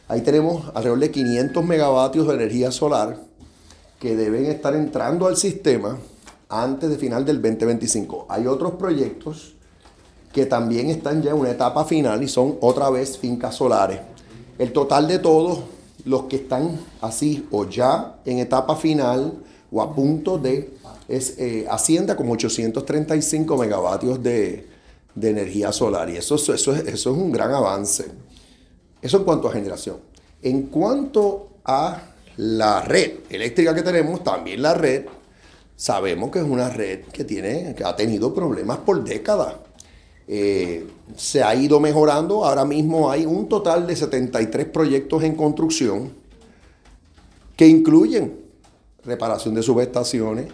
[0.07, 3.19] Ahí tenemos alrededor de 500 megavatios de energía solar
[3.99, 5.97] que deben estar entrando al sistema
[6.47, 8.25] antes de final del 2025.
[8.29, 9.53] Hay otros proyectos
[10.31, 13.99] que también están ya en una etapa final y son otra vez fincas solares.
[14.57, 15.59] El total de todos
[16.05, 19.33] los que están así o ya en etapa final
[19.71, 20.73] o a punto de
[21.07, 24.67] es, eh, ascienda como 835 megavatios de,
[25.21, 28.05] energía solar y eso, eso, eso, es, eso es un gran avance.
[29.01, 29.97] Eso en cuanto a generación.
[30.41, 32.01] En cuanto a
[32.39, 35.03] la red eléctrica que tenemos, también la red,
[35.75, 39.55] sabemos que es una red que, tiene, que ha tenido problemas por décadas.
[40.25, 40.87] Eh,
[41.17, 46.13] se ha ido mejorando, ahora mismo hay un total de 73 proyectos en construcción
[47.57, 48.39] que incluyen
[49.03, 50.47] reparación de subestaciones,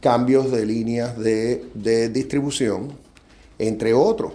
[0.00, 2.88] cambios de líneas de, de distribución,
[3.60, 4.32] entre otros.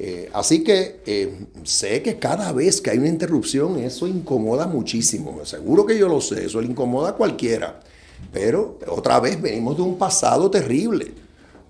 [0.00, 5.44] Eh, así que eh, sé que cada vez que hay una interrupción eso incomoda muchísimo.
[5.44, 7.80] Seguro que yo lo sé, eso le incomoda a cualquiera.
[8.32, 11.12] Pero otra vez venimos de un pasado terrible.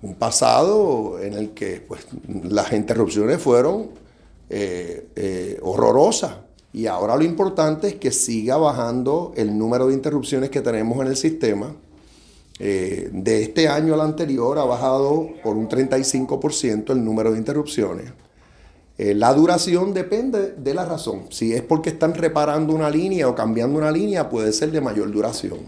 [0.03, 2.07] Un pasado en el que pues,
[2.45, 3.91] las interrupciones fueron
[4.51, 6.33] eh, horrorosas.
[6.73, 11.09] Y ahora lo importante es que siga bajando el número de interrupciones que tenemos en
[11.09, 11.75] el sistema.
[12.59, 18.13] De este año al anterior ha bajado por un 35% el número de interrupciones.
[18.99, 21.27] Eh, la duración depende de la razón.
[21.31, 25.13] Si es porque están reparando una línea o cambiando una línea, puede ser de mayor
[25.13, 25.61] duración.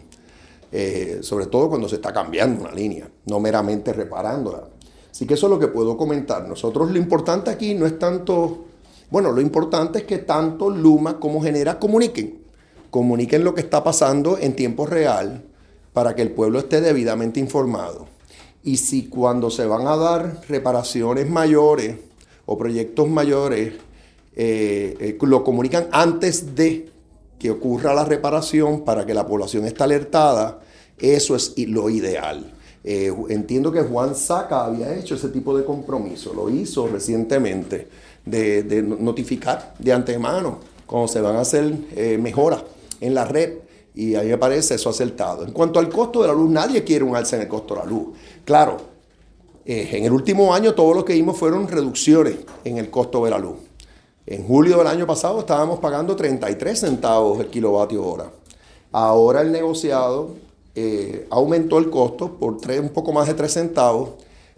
[0.73, 4.65] Eh, sobre todo cuando se está cambiando una línea, no meramente reparándola.
[5.13, 6.49] Así que eso es lo que puedo comentar.
[6.49, 8.65] Nosotros lo importante aquí no es tanto,
[9.11, 12.41] bueno, lo importante es que tanto Luma como Genera comuniquen.
[12.91, 15.45] Comuniquen lo que está pasando en tiempo real
[15.93, 18.07] para que el pueblo esté debidamente informado.
[18.63, 21.97] Y si cuando se van a dar reparaciones mayores,
[22.51, 23.75] o proyectos mayores
[24.35, 26.89] eh, eh, lo comunican antes de
[27.39, 30.59] que ocurra la reparación para que la población esté alertada,
[30.99, 32.53] eso es lo ideal.
[32.83, 37.87] Eh, entiendo que Juan Saca había hecho ese tipo de compromiso, lo hizo recientemente,
[38.27, 41.73] de, notificar de antemano cuando se van a hacer
[42.19, 42.65] mejoras
[43.01, 43.53] en la red
[43.95, 45.45] y a mí me parece eso acertado.
[45.45, 47.81] En cuanto al costo de la luz, nadie quiere un alza en el costo de
[47.81, 48.09] la luz.
[48.45, 48.77] Claro,
[49.65, 53.31] eh, en el último año todo lo que vimos fueron reducciones en el costo de
[53.31, 53.57] la luz.
[54.27, 58.31] En julio del año pasado estábamos pagando 33 centavos el kilovatio hora.
[58.93, 60.37] Ahora el negociado
[60.75, 64.11] eh, aumentó el costo por un poco más de 3 centavos,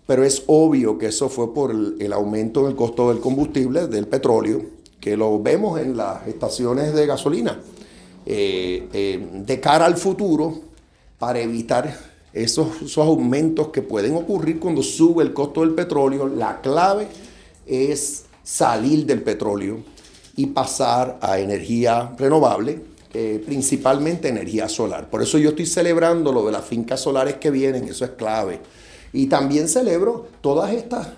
[0.07, 4.07] pero es obvio que eso fue por el, aumento en el costo del combustible, del
[4.07, 4.63] petróleo,
[5.01, 7.59] que lo vemos en las estaciones de gasolina.
[8.25, 10.61] Eh, de cara al futuro,
[11.19, 11.97] para evitar
[12.33, 17.09] esos, aumentos que pueden ocurrir cuando sube el costo del petróleo, la clave
[17.67, 19.81] es salir del petróleo
[20.37, 22.81] y pasar a energía renovable,
[23.45, 25.11] principalmente energía solar.
[25.11, 28.61] Por eso yo estoy celebrando lo de las fincas solares que vienen, eso es clave.
[29.13, 31.09] Y también celebro todas estas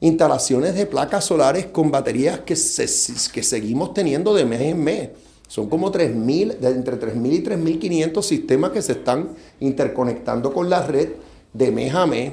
[0.00, 5.10] instalaciones de placas solares con baterías que, que seguimos teniendo de mes en mes.
[5.46, 9.30] Son como 3.000, de entre 3.000 y 3.500 sistemas que se están
[9.60, 11.10] interconectando con la red
[11.52, 12.32] de mes a mes.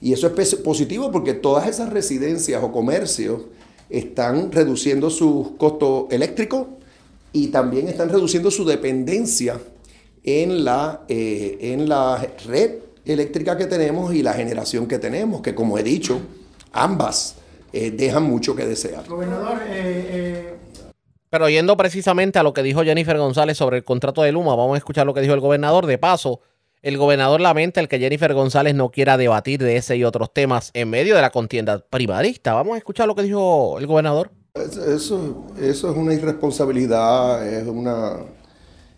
[0.00, 3.42] Y eso es positivo porque todas esas residencias o comercios
[3.90, 6.68] están reduciendo su costo eléctrico
[7.32, 9.60] y también están reduciendo su dependencia
[10.24, 15.54] en la, eh, en la red eléctrica que tenemos y la generación que tenemos, que
[15.54, 16.20] como he dicho,
[16.72, 17.36] ambas
[17.72, 19.06] eh, dejan mucho que desear.
[19.08, 20.54] Gobernador, eh,
[21.30, 24.74] pero yendo precisamente a lo que dijo Jennifer González sobre el contrato de Luma, vamos
[24.74, 25.86] a escuchar lo que dijo el gobernador.
[25.86, 26.40] De paso,
[26.82, 30.70] el gobernador lamenta el que Jennifer González no quiera debatir de ese y otros temas
[30.74, 32.54] en medio de la contienda primarista.
[32.54, 34.30] Vamos a escuchar lo que dijo el gobernador.
[34.54, 38.16] Eso, eso es una irresponsabilidad, es una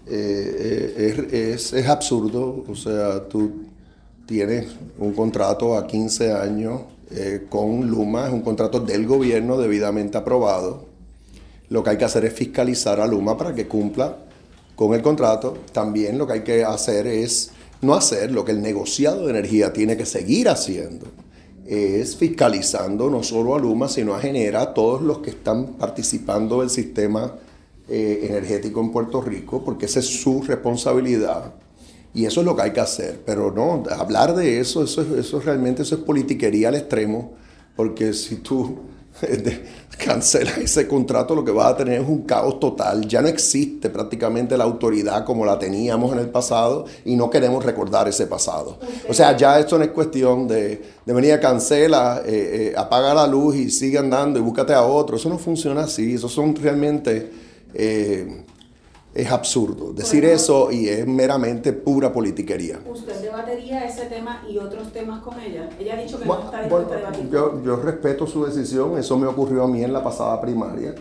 [0.06, 2.64] eh, es, es, absurdo.
[2.68, 3.66] O sea, tú
[4.26, 4.68] tienes
[4.98, 10.89] un contrato a 15 años eh, con Luma, es un contrato del gobierno debidamente aprobado
[11.70, 14.16] lo que hay que hacer es fiscalizar a Luma para que cumpla
[14.74, 15.56] con el contrato.
[15.72, 19.72] También lo que hay que hacer es no hacer lo que el negociado de energía
[19.72, 21.06] tiene que seguir haciendo,
[21.64, 26.60] es fiscalizando no solo a Luma, sino a Genera, a todos los que están participando
[26.60, 27.36] del sistema
[27.88, 31.54] eh, energético en Puerto Rico, porque esa es su responsabilidad.
[32.12, 33.22] Y eso es lo que hay que hacer.
[33.24, 37.34] Pero no, hablar de eso, eso, eso realmente eso es politiquería al extremo,
[37.76, 38.80] porque si tú
[39.98, 43.06] cancela ese contrato, lo que va a tener es un caos total.
[43.06, 47.64] Ya no existe prácticamente la autoridad como la teníamos en el pasado y no queremos
[47.64, 48.78] recordar ese pasado.
[49.08, 53.14] O sea, ya esto no es cuestión de, de venir a cancela, eh, eh, apaga
[53.14, 55.16] la luz y sigue andando y búscate a otro.
[55.16, 56.14] Eso no funciona así.
[56.14, 57.30] Eso son realmente...
[57.74, 58.44] eh,
[59.12, 62.80] es absurdo decir eso y es meramente pura politiquería.
[62.88, 65.68] ¿Usted debatería ese tema y otros temas con ella?
[65.78, 67.30] Ella ha dicho que no está dispuesta a debatir.
[67.30, 70.94] Yo, yo respeto su decisión, eso me ocurrió a mí en la pasada primaria.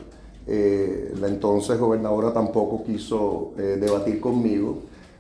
[0.48, 4.80] Eh, la entonces gobernadora tampoco quiso eh, debatir conmigo,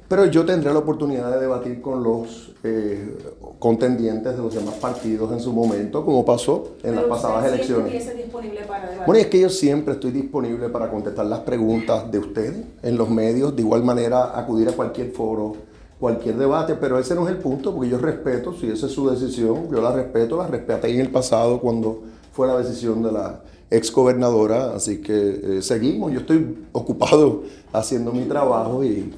[0.10, 3.16] pero yo tendré la oportunidad de debatir con los eh,
[3.60, 7.93] contendientes de los demás partidos en su momento, como pasó en las pasadas elecciones.
[8.18, 9.05] disponible para debatir.
[9.05, 13.07] Bueno, es que yo siempre estoy disponible para contestar las preguntas de ustedes en los
[13.07, 15.55] medios, de igual manera acudir a cualquier foro,
[15.99, 19.07] cualquier debate, pero ese no es el punto, porque yo respeto, si esa es su
[19.07, 22.01] decisión, yo la respeto, la respeté en el pasado cuando
[22.32, 28.12] fue la decisión de la ex gobernadora, así que eh, seguimos, yo estoy ocupado haciendo
[28.12, 29.14] mi trabajo y,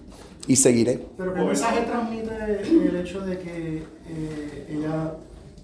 [0.48, 1.06] y seguiré.
[1.18, 3.78] Pero ¿qué mensaje transmite el hecho de que
[4.08, 5.14] eh, ella,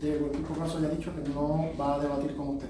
[0.02, 2.68] de cualquier caso, haya dicho que no va a debatir con usted?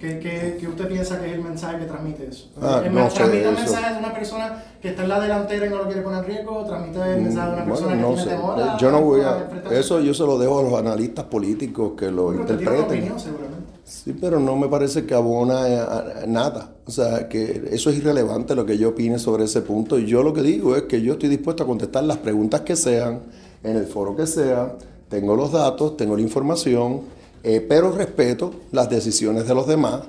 [0.00, 2.50] ¿Qué, qué, qué usted piensa que es el mensaje que transmite eso?
[2.62, 3.64] Ah, ¿El no ¿Transmite el eso.
[3.64, 6.24] mensaje de una persona que está en la delantera y no lo quiere poner en
[6.24, 6.64] riesgo?
[6.64, 8.58] ¿Transmite el mensaje de una persona Mm, Bueno, no que sé, tiene temor?
[8.58, 9.30] eh, a- yo no voy a
[9.68, 12.70] a, eso yo se lo dejo a los analistas políticos que lo Pero usted tiene
[12.70, 12.98] una interpreten.
[12.98, 13.59] opinión, seguramente.
[13.90, 16.70] Sí, pero no me parece que abona a- a- nada.
[16.86, 19.98] O sea, que eso es irrelevante lo que yo opine sobre ese punto.
[19.98, 22.76] Y yo lo que digo es que yo estoy dispuesto a contestar las preguntas que
[22.76, 23.20] sean,
[23.64, 24.76] en el foro que sea.
[25.08, 27.00] Tengo los datos, tengo la información,
[27.42, 30.02] eh, pero respeto las decisiones de los demás.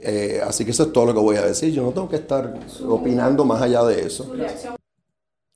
[0.00, 1.72] Eh, así que eso es todo lo que voy a decir.
[1.72, 2.54] Yo no tengo que estar
[2.86, 4.30] opinando más allá de eso.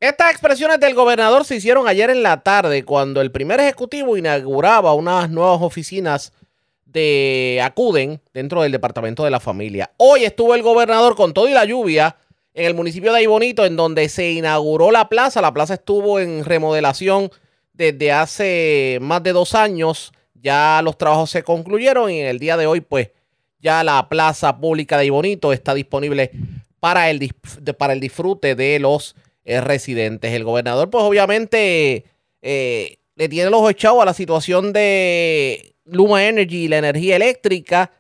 [0.01, 4.95] Estas expresiones del gobernador se hicieron ayer en la tarde cuando el primer ejecutivo inauguraba
[4.95, 6.33] unas nuevas oficinas
[6.93, 9.91] de Acuden dentro del Departamento de la Familia.
[9.99, 12.17] Hoy estuvo el gobernador con todo y la lluvia
[12.55, 15.41] en el municipio de Aybonito en donde se inauguró la plaza.
[15.41, 17.31] La plaza estuvo en remodelación
[17.73, 20.13] desde hace más de dos años.
[20.35, 23.11] Ya los trabajos se concluyeron y en el día de hoy pues
[23.61, 26.31] ya la plaza pública de Aybonito está disponible
[26.81, 27.35] para el,
[27.77, 29.15] para el disfrute de los
[29.45, 30.33] eh, residentes.
[30.33, 32.05] El gobernador, pues obviamente,
[32.41, 37.17] eh, le tiene los ojos echados a la situación de Luma Energy y la energía
[37.17, 37.93] eléctrica.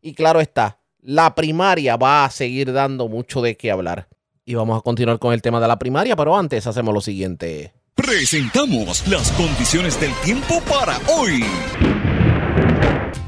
[0.00, 4.08] Y claro está, la primaria va a seguir dando mucho de qué hablar.
[4.44, 7.72] Y vamos a continuar con el tema de la primaria, pero antes hacemos lo siguiente.
[7.94, 11.42] Presentamos las condiciones del tiempo para hoy.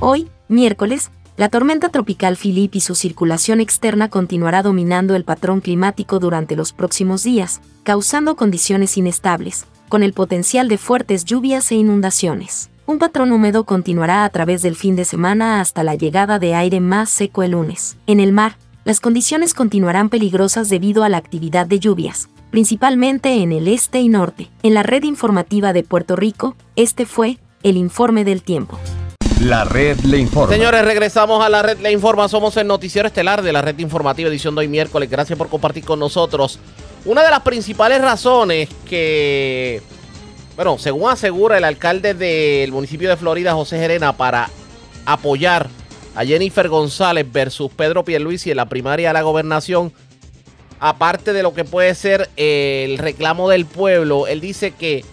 [0.01, 6.19] Hoy, miércoles, la tormenta tropical Philip y su circulación externa continuará dominando el patrón climático
[6.19, 12.71] durante los próximos días, causando condiciones inestables, con el potencial de fuertes lluvias e inundaciones.
[12.89, 16.81] Un patrón húmedo continuará a través del fin de semana hasta la llegada de aire
[16.81, 17.99] más seco el lunes.
[18.07, 23.53] En el mar, las condiciones continuarán peligrosas debido a la actividad de lluvias, principalmente en
[23.53, 24.49] el este y norte.
[24.63, 28.79] En la red informativa de Puerto Rico, este fue el informe del tiempo.
[29.43, 30.55] La red le informa.
[30.55, 32.27] Señores, regresamos a la red Le Informa.
[32.27, 35.11] Somos el noticiero estelar de la red informativa edición de hoy miércoles.
[35.11, 36.59] Gracias por compartir con nosotros.
[37.05, 39.83] Una de las principales razones que,
[40.59, 44.51] bueno, según asegura el alcalde del municipio de Florida, José Gerena, para
[45.07, 45.69] apoyar
[46.17, 49.93] a Jennifer González versus Pedro Pierluisi en la primaria de la gobernación,
[50.81, 55.05] aparte de lo que puede ser el reclamo del pueblo, él dice que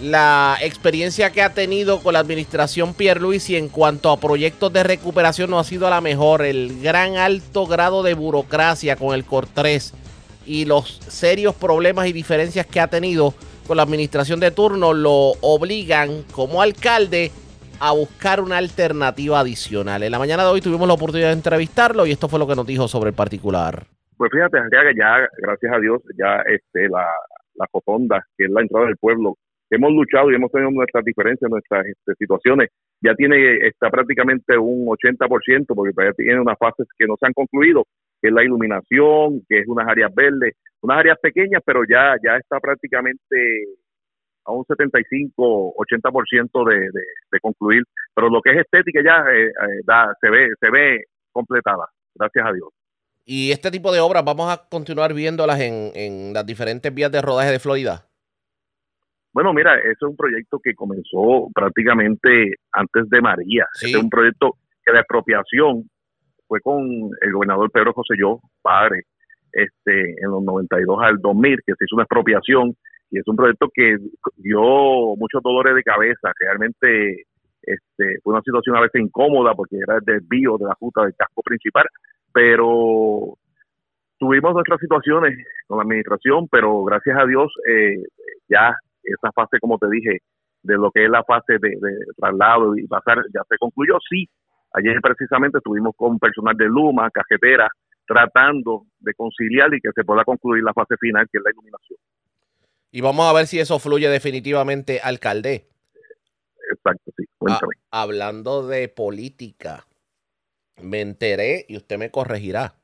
[0.00, 5.50] la experiencia que ha tenido con la administración Pierluisi en cuanto a proyectos de recuperación
[5.50, 6.42] no ha sido la mejor.
[6.46, 9.92] El gran alto grado de burocracia con el COR3
[10.46, 13.34] y los serios problemas y diferencias que ha tenido
[13.66, 17.30] con la administración de turno lo obligan como alcalde
[17.80, 20.02] a buscar una alternativa adicional.
[20.02, 22.54] En la mañana de hoy tuvimos la oportunidad de entrevistarlo y esto fue lo que
[22.54, 23.84] nos dijo sobre el particular.
[24.16, 27.06] Pues fíjate, que ya, gracias a Dios, ya este, la,
[27.54, 29.34] la Cotonda, que es la entrada del pueblo,
[29.70, 32.70] hemos luchado y hemos tenido nuestras diferencias, nuestras este, situaciones,
[33.02, 37.34] ya tiene, está prácticamente un 80%, porque todavía tiene unas fases que no se han
[37.34, 37.84] concluido,
[38.22, 40.54] que es la iluminación, que es unas áreas verdes,
[40.86, 43.64] unas áreas pequeñas, pero ya, ya está prácticamente
[44.44, 47.82] a un 75, 80% de, de, de concluir,
[48.14, 52.46] pero lo que es estética ya eh, eh, da, se ve, se ve completada, gracias
[52.46, 52.68] a Dios.
[53.24, 57.20] Y este tipo de obras vamos a continuar viéndolas en, en las diferentes vías de
[57.20, 58.06] rodaje de Florida.
[59.32, 63.66] Bueno, mira, eso es un proyecto que comenzó prácticamente antes de María.
[63.72, 63.86] Sí.
[63.86, 64.54] Este es un proyecto
[64.84, 65.90] que la expropiación
[66.46, 69.02] fue con el gobernador Pedro José Yo, padre,
[69.56, 72.74] este, en los 92 al 2000, que se hizo una expropiación
[73.10, 73.96] y es un proyecto que
[74.36, 74.60] dio
[75.16, 76.32] muchos dolores de cabeza.
[76.38, 77.24] Realmente
[77.66, 81.14] Este, fue una situación a veces incómoda porque era el desvío de la ruta del
[81.16, 81.86] casco principal,
[82.32, 83.34] pero
[84.18, 85.34] tuvimos nuestras situaciones
[85.66, 88.04] con la administración, pero gracias a Dios eh,
[88.48, 88.72] ya
[89.02, 90.18] esa fase, como te dije,
[90.62, 93.98] de lo que es la fase de, de traslado y pasar, ya se concluyó.
[94.08, 94.28] Sí,
[94.74, 97.68] ayer precisamente estuvimos con personal de Luma, cajetera,
[98.06, 101.98] tratando de conciliar y que se pueda concluir la fase final, que es la iluminación.
[102.90, 105.66] Y vamos a ver si eso fluye definitivamente, alcalde.
[106.72, 107.24] Exacto, sí.
[107.38, 107.74] Cuéntame.
[107.90, 109.84] Ah, hablando de política,
[110.82, 112.74] me enteré y usted me corregirá.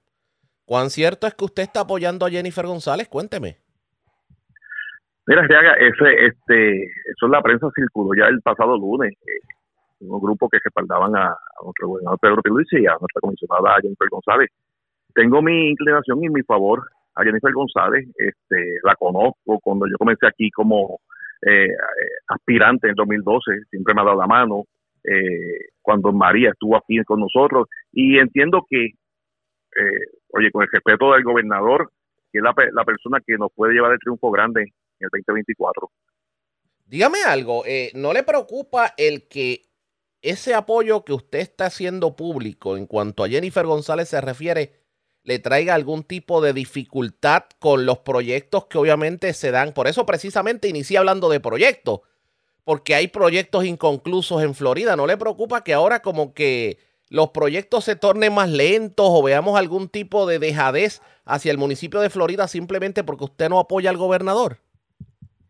[0.64, 3.08] ¿Cuán cierto es que usted está apoyando a Jennifer González?
[3.08, 3.56] Cuénteme.
[5.26, 9.12] Mira, Riaga, ese, este, eso en la prensa circuló ya el pasado lunes.
[9.26, 9.40] Eh,
[10.00, 14.08] un grupo que respaldaban a, a nuestro gobernador Pedro Pierluisi y a nuestra comisionada Jennifer
[14.10, 14.50] González.
[15.14, 16.82] Tengo mi inclinación y mi favor
[17.14, 18.08] a Jennifer González.
[18.16, 21.00] Este, la conozco cuando yo comencé aquí como
[21.46, 21.68] eh,
[22.28, 24.64] aspirante en 2012, siempre me ha dado la mano.
[25.04, 31.12] Eh, cuando María estuvo aquí con nosotros y entiendo que, eh, oye, con el respeto
[31.12, 31.90] del gobernador,
[32.30, 34.68] que es la, la persona que nos puede llevar el triunfo grande en
[35.00, 35.90] el 2024.
[36.86, 39.62] Dígame algo, eh, ¿no le preocupa el que
[40.20, 44.81] ese apoyo que usted está haciendo público en cuanto a Jennifer González se refiere
[45.24, 49.72] le traiga algún tipo de dificultad con los proyectos que obviamente se dan?
[49.72, 52.00] Por eso precisamente inicié hablando de proyectos,
[52.64, 54.96] porque hay proyectos inconclusos en Florida.
[54.96, 56.78] ¿No le preocupa que ahora como que
[57.10, 62.00] los proyectos se tornen más lentos o veamos algún tipo de dejadez hacia el municipio
[62.00, 64.56] de Florida simplemente porque usted no apoya al gobernador?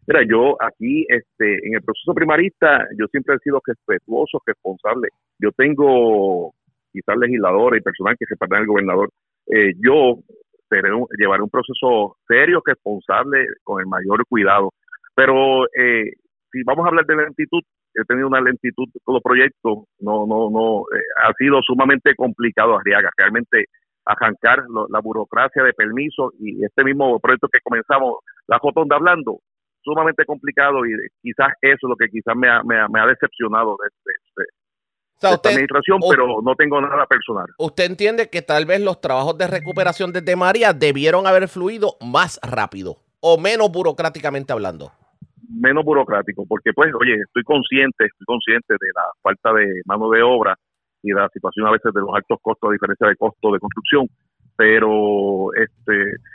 [0.07, 5.09] Mira, yo aquí, este, en el proceso primarista, yo siempre he sido respetuoso, responsable.
[5.39, 6.53] Yo tengo
[6.93, 9.11] quizás legisladores y personal que se parten al gobernador.
[9.47, 10.19] Eh, yo
[11.19, 14.71] llevaré un proceso serio, responsable, con el mayor cuidado.
[15.15, 16.13] Pero eh,
[16.51, 17.61] si vamos a hablar de lentitud,
[17.95, 22.77] he tenido una lentitud con los proyectos, no, no, no, eh, ha sido sumamente complicado
[22.79, 23.67] Arriaga, realmente
[24.07, 28.17] arrancar lo- la burocracia de permiso y este mismo proyecto que comenzamos,
[28.49, 29.41] la Jotonda hablando,
[29.83, 30.93] sumamente complicado y
[31.23, 34.43] quizás eso es lo que quizás me ha, me ha, me ha decepcionado de, de-
[34.45, 34.51] de-
[35.23, 37.47] sea, de esta usted- administración, o- pero no tengo nada personal.
[37.59, 42.39] ¿Usted entiende que tal vez los trabajos de recuperación desde María debieron haber fluido más
[42.43, 44.93] rápido o menos burocráticamente hablando?
[45.55, 50.23] menos burocrático, porque pues, oye, estoy consciente, estoy consciente de la falta de mano de
[50.23, 50.57] obra
[51.03, 53.59] y de la situación a veces de los altos costos a diferencia de costo de
[53.59, 54.09] construcción,
[54.57, 55.93] pero este,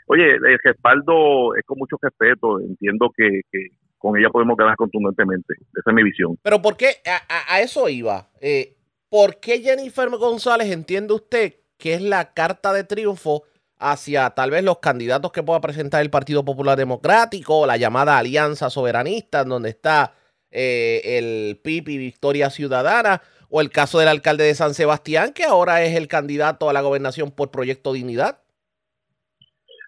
[0.08, 5.56] oye, el respaldo es con mucho respeto, entiendo que, que con ella podemos ganar contundentemente,
[5.76, 6.38] esa es mi visión.
[6.44, 6.98] Pero ¿por qué?
[7.08, 8.28] A, a- a eso iba.
[8.40, 8.76] Eh,
[9.10, 13.44] ¿Por qué Jennifer González entiende usted que es la carta de triunfo
[13.80, 18.70] hacia tal vez los candidatos que pueda presentar el Partido Popular Democrático, la llamada Alianza
[18.70, 20.14] Soberanista, donde está
[20.52, 25.44] eh, el PIB y Victoria Ciudadana, o el caso del alcalde de San Sebastián, que
[25.44, 28.42] ahora es el candidato a la gobernación por Proyecto Dignidad?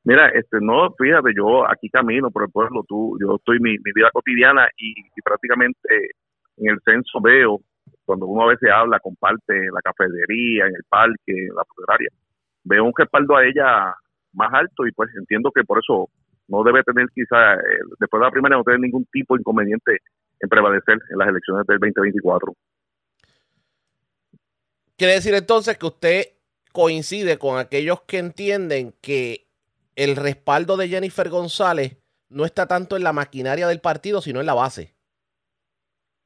[0.06, 4.10] Mira, este, no, fíjate, yo aquí camino por el pueblo, tú, yo estoy mi, vida
[4.14, 5.90] cotidiana y, y prácticamente
[6.58, 7.60] en el censo veo,
[8.10, 12.10] cuando uno a veces habla, comparte en la cafetería, en el parque, en la funeraria,
[12.64, 13.94] veo un respaldo a ella
[14.34, 16.10] más alto y pues entiendo que por eso
[16.48, 20.00] no debe tener quizá, eh, después de la primera no tener ningún tipo de inconveniente
[20.40, 22.52] en prevalecer en las elecciones del 2024.
[24.98, 26.24] Quiere decir entonces que usted
[26.72, 29.46] coincide con aquellos que entienden que
[29.96, 32.00] el respaldo de Jennifer González
[32.30, 34.96] no está tanto en la maquinaria del partido, sino en la base.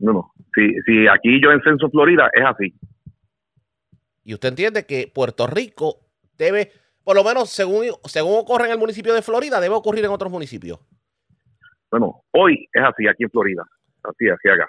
[0.04, 2.74] No, no, si, si aquí yo en Censo Florida es así.
[4.26, 6.02] Y usted entiende que Puerto Rico
[6.38, 6.74] debe,
[7.06, 10.30] por lo menos según, según ocurre en el municipio de Florida, debe ocurrir en otros
[10.30, 10.78] municipios.
[11.90, 13.64] Bueno, hoy es así aquí en Florida,
[14.04, 14.68] así, así acá.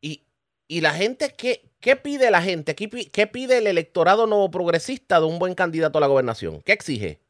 [0.00, 0.26] Y,
[0.66, 2.74] y la gente, ¿qué, ¿qué pide la gente?
[2.74, 6.62] ¿Qué, qué pide el electorado nuevo progresista de un buen candidato a la gobernación?
[6.62, 7.20] ¿Qué exige?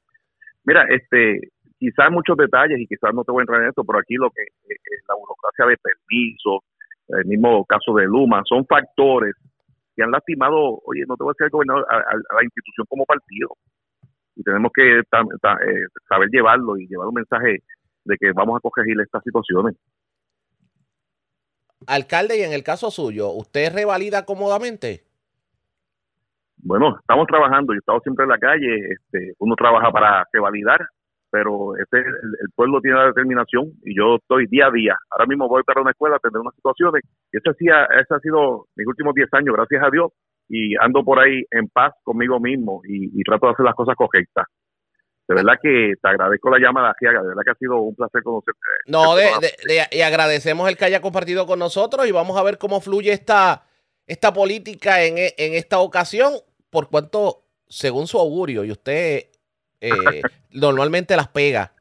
[0.64, 3.98] Mira, este, quizás muchos detalles y quizás no te voy a entrar en esto, pero
[3.98, 6.64] aquí lo que eh, eh, la burocracia de permiso,
[7.08, 9.34] el mismo caso de Luma, son factores
[9.96, 12.44] que han lastimado, oye, no te voy a decir al gobernador, a, a- a la
[12.44, 13.50] institución como partido.
[14.36, 17.62] Y tenemos que ta- ta- eh, saber llevarlo y llevar un mensaje
[18.04, 19.76] de que vamos a corregir estas situaciones.
[21.86, 25.04] Alcalde, y en el caso suyo, ¿usted revalida cómodamente?
[26.56, 30.80] Bueno, estamos trabajando, yo he estado siempre en la calle, este, uno trabaja para revalidar,
[31.34, 34.96] pero este, el, el pueblo tiene la determinación y yo estoy día a día.
[35.10, 37.02] Ahora mismo voy para una escuela a atender unas situaciones
[37.32, 37.88] y ese, sí ha-
[38.22, 40.12] sido mis últimos 10 años, gracias a Dios,
[40.48, 43.96] y ando por ahí en paz conmigo mismo y, y trato de hacer las cosas
[43.96, 44.46] correctas.
[45.26, 46.94] De verdad que te agradezco la llamada.
[47.00, 48.60] De verdad que ha sido un placer conocerte.
[48.86, 52.44] No, de, de- de- y agradecemos el que haya compartido con nosotros y vamos a
[52.44, 53.64] ver cómo fluye esta,
[54.06, 56.32] esta política en, en esta ocasión,
[56.70, 59.24] por cuanto, según su augurio, y usted
[59.84, 61.72] eh, normalmente las pega,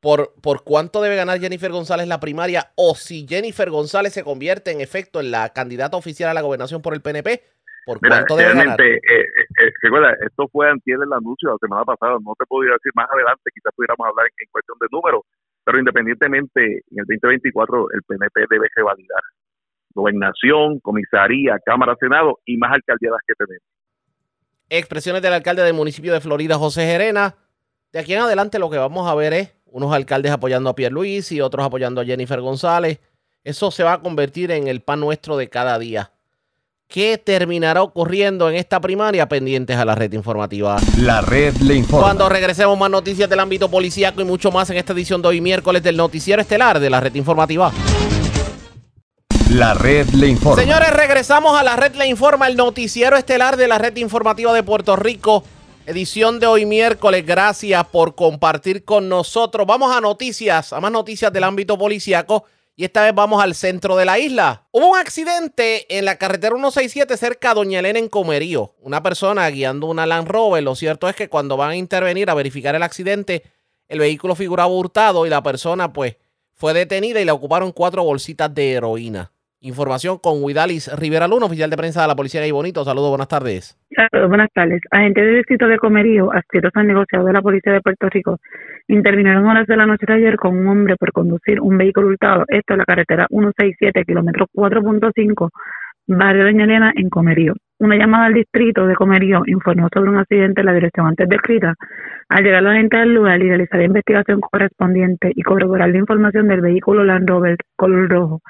[0.00, 4.70] por, por cuánto debe ganar Jennifer González la primaria o si Jennifer González se convierte
[4.70, 7.42] en efecto en la candidata oficial a la gobernación por el PNP,
[7.84, 8.80] por Mira, cuánto debe ganar.
[8.80, 9.26] eh, eh,
[9.60, 13.08] eh, recuerda, esto fue antier el anuncio la semana pasada, no te podría decir más
[13.10, 15.22] adelante, quizás pudiéramos hablar en, en cuestión de números,
[15.64, 19.22] pero independientemente, en el 2024 el PNP debe revalidar
[19.96, 23.75] gobernación, comisaría, Cámara, Senado y más alcaldías que tenemos.
[24.68, 27.36] Expresiones del alcalde del municipio de Florida, José Gerena.
[27.92, 31.30] De aquí en adelante lo que vamos a ver es unos alcaldes apoyando a Pierluis
[31.32, 33.00] y otros apoyando a Jennifer González.
[33.44, 36.12] Eso se va a convertir en el pan nuestro de cada día.
[36.88, 39.28] ¿Qué terminará ocurriendo en esta primaria?
[39.28, 40.76] Pendientes a la red informativa.
[40.98, 42.04] La red le informa.
[42.04, 45.40] Cuando regresemos más noticias del ámbito policíaco y mucho más en esta edición de hoy
[45.40, 47.72] miércoles del noticiero estelar de la red informativa.
[49.50, 50.60] La red le informa.
[50.60, 54.64] Señores, regresamos a la red Le Informa, el noticiero estelar de la red informativa de
[54.64, 55.44] Puerto Rico.
[55.86, 57.24] Edición de hoy miércoles.
[57.24, 59.64] Gracias por compartir con nosotros.
[59.64, 62.44] Vamos a noticias, a más noticias del ámbito policiaco.
[62.74, 64.66] Y esta vez vamos al centro de la isla.
[64.72, 68.74] Hubo un accidente en la carretera 167 cerca de Doña Elena en Comerío.
[68.80, 70.64] Una persona guiando una Land Rover.
[70.64, 73.44] Lo cierto es que cuando van a intervenir a verificar el accidente,
[73.86, 76.16] el vehículo figuraba hurtado y la persona pues
[76.52, 79.30] fue detenida y le ocuparon cuatro bolsitas de heroína.
[79.66, 82.84] Información con Huidalis Rivera Luna, oficial de prensa de la Policía de Bonito.
[82.84, 83.76] Saludos, buenas tardes.
[83.90, 84.80] Saludos, buenas tardes.
[84.92, 88.38] Agentes del distrito de Comerío, adscritos al negociado de la Policía de Puerto Rico,
[88.86, 92.44] intervinieron horas de la noche de ayer con un hombre por conducir un vehículo hurtado.
[92.46, 95.50] Esto en la carretera 167, kilómetro 4.5,
[96.06, 97.54] barrio de Elena, en Comerío.
[97.78, 101.74] Una llamada al distrito de Comerío informó sobre un accidente en la dirección antes descrita.
[102.28, 106.48] Al llegar la gente al lugar y realizar la investigación correspondiente y corroborar la información
[106.48, 108.40] del vehículo Land Rover color rojo,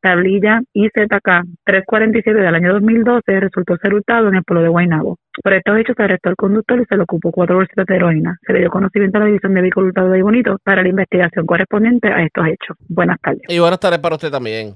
[0.00, 5.18] tablilla IZK 347 del año 2012, resultó ser hurtado en el pueblo de Guaynabo.
[5.42, 8.38] Por estos hechos se arrestó al conductor y se le ocupó cuatro bolsitas de heroína.
[8.46, 12.08] Se le dio conocimiento a la División de Vehículos de Bonito para la investigación correspondiente
[12.08, 12.76] a estos hechos.
[12.88, 13.42] Buenas tardes.
[13.48, 14.74] Y buenas tardes para usted también.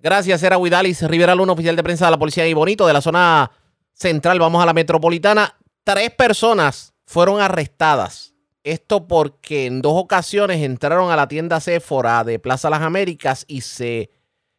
[0.00, 3.00] Gracias, era Huidalis Rivera Luna, oficial de prensa de la Policía de Bonito, de la
[3.00, 3.50] zona
[3.92, 4.40] central.
[4.40, 5.54] Vamos a la metropolitana.
[5.84, 8.34] Tres personas fueron arrestadas.
[8.64, 13.60] Esto porque en dos ocasiones entraron a la tienda Sephora de Plaza Las Américas y
[13.62, 14.10] se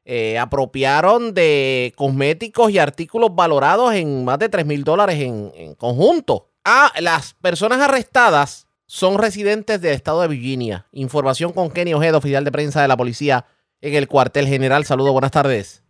[0.06, 6.50] eh, apropiaron de cosméticos y artículos valorados en más de 3 mil dólares en, conjunto.
[6.66, 10.86] Ah, las personas arrestadas son residentes del estado de Virginia.
[10.92, 13.46] Información con Kenny Ojeda, oficial de prensa de la policía
[13.82, 14.86] en el cuartel general.
[14.86, 15.84] Saludos, buenas tardes.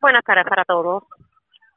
[0.00, 1.04] Buenas tardes para todos.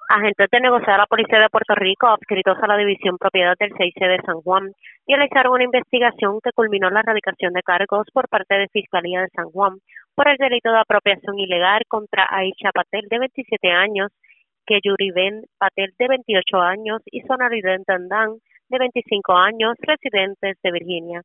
[0.08, 3.72] Agentes de negociado de la Policía de Puerto Rico, adscritos a la División Propiedad del
[3.72, 4.72] 6C de San Juan,
[5.08, 9.30] realizaron una investigación que culminó en la erradicación de cargos por parte de Fiscalía de
[9.30, 9.80] San Juan
[10.14, 14.12] por el delito de apropiación ilegal contra Aisha Patel, de 27 años,
[14.68, 18.38] que Yuriben Patel, de 28 años, y Sonariden Dandan,
[18.70, 21.22] de 25 años, residentes de Virginia.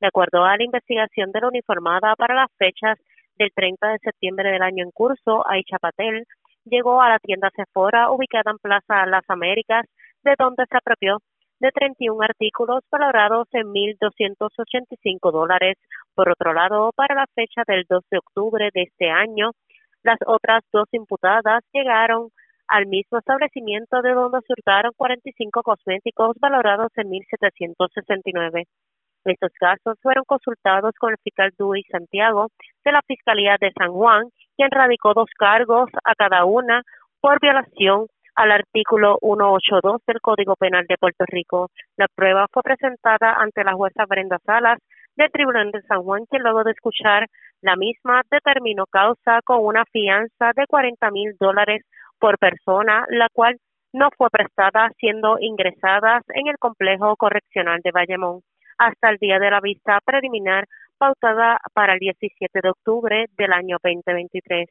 [0.00, 2.98] De acuerdo a la investigación de la uniformada para las fechas
[3.38, 6.24] del 30 de septiembre del año en curso, Aisha Patel
[6.64, 9.86] llegó a la tienda Sephora ubicada en Plaza Las Américas,
[10.22, 11.18] de donde se apropió
[11.60, 15.76] de 31 artículos valorados en 1.285 dólares.
[16.14, 19.52] Por otro lado, para la fecha del 2 de octubre de este año,
[20.02, 22.28] las otras dos imputadas llegaron
[22.68, 28.64] al mismo establecimiento de donde se hurtaron 45 cosméticos valorados en 1.769.
[29.24, 32.48] Estos casos fueron consultados con el fiscal Dewey Santiago
[32.84, 36.82] de la Fiscalía de San Juan, quien radicó dos cargos a cada una
[37.20, 41.70] por violación al artículo 182 del Código Penal de Puerto Rico.
[41.96, 44.78] La prueba fue presentada ante la jueza Brenda Salas
[45.16, 47.26] del Tribunal de San Juan, quien luego de escuchar
[47.62, 51.82] la misma determinó causa con una fianza de 40 mil dólares
[52.18, 53.56] por persona, la cual
[53.94, 58.40] no fue prestada siendo ingresadas en el complejo correccional de Bayamón
[58.78, 60.66] hasta el día de la vista preliminar
[60.98, 64.68] pautada para el 17 de octubre del año 2023.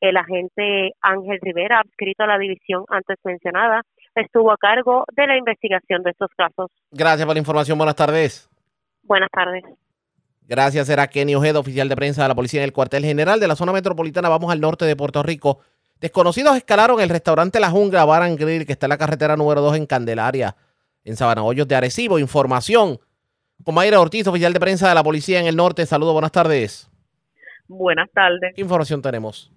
[0.00, 3.82] El agente Ángel Rivera, adscrito a la división antes mencionada,
[4.14, 6.70] estuvo a cargo de la investigación de estos casos.
[6.90, 7.78] Gracias por la información.
[7.78, 8.48] Buenas tardes.
[9.02, 9.64] Buenas tardes.
[10.48, 13.48] Gracias, era Kenny Ojeda, oficial de prensa de la policía en el cuartel general de
[13.48, 14.28] la zona metropolitana.
[14.28, 15.60] Vamos al norte de Puerto Rico.
[16.00, 19.60] Desconocidos escalaron el restaurante La Jungla Bar and Grill, que está en la carretera número
[19.60, 20.56] 2 en Candelaria,
[21.04, 22.18] en Sabana Hoyos de Arecibo.
[22.18, 22.98] Información
[23.64, 25.86] con Mayra Ortiz, oficial de prensa de la policía en el norte.
[25.86, 26.90] Saludos, buenas tardes.
[27.68, 28.54] Buenas tardes.
[28.54, 29.52] ¿Qué información tenemos?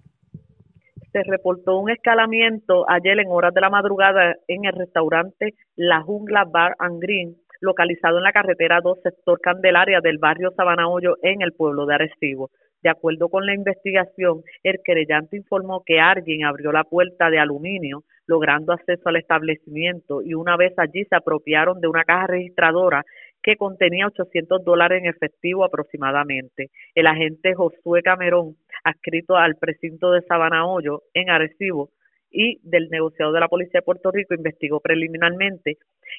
[1.12, 6.44] Se reportó un escalamiento ayer en horas de la madrugada en el restaurante La Jungla
[6.44, 11.42] Bar and Green, localizado en la carretera 2, sector Candelaria del barrio Sabana Hoyo, en
[11.42, 12.50] el pueblo de Arecibo.
[12.82, 18.04] De acuerdo con la investigación, el querellante informó que alguien abrió la puerta de aluminio,
[18.26, 23.04] logrando acceso al establecimiento, y una vez allí se apropiaron de una caja registradora
[23.46, 26.70] que contenía 800 dólares en efectivo aproximadamente.
[26.96, 31.90] El agente Josué Camerón, adscrito al precinto de Sabana Hoyo, en Arecibo,
[32.28, 35.78] y del negociado de la Policía de Puerto Rico investigó preliminarmente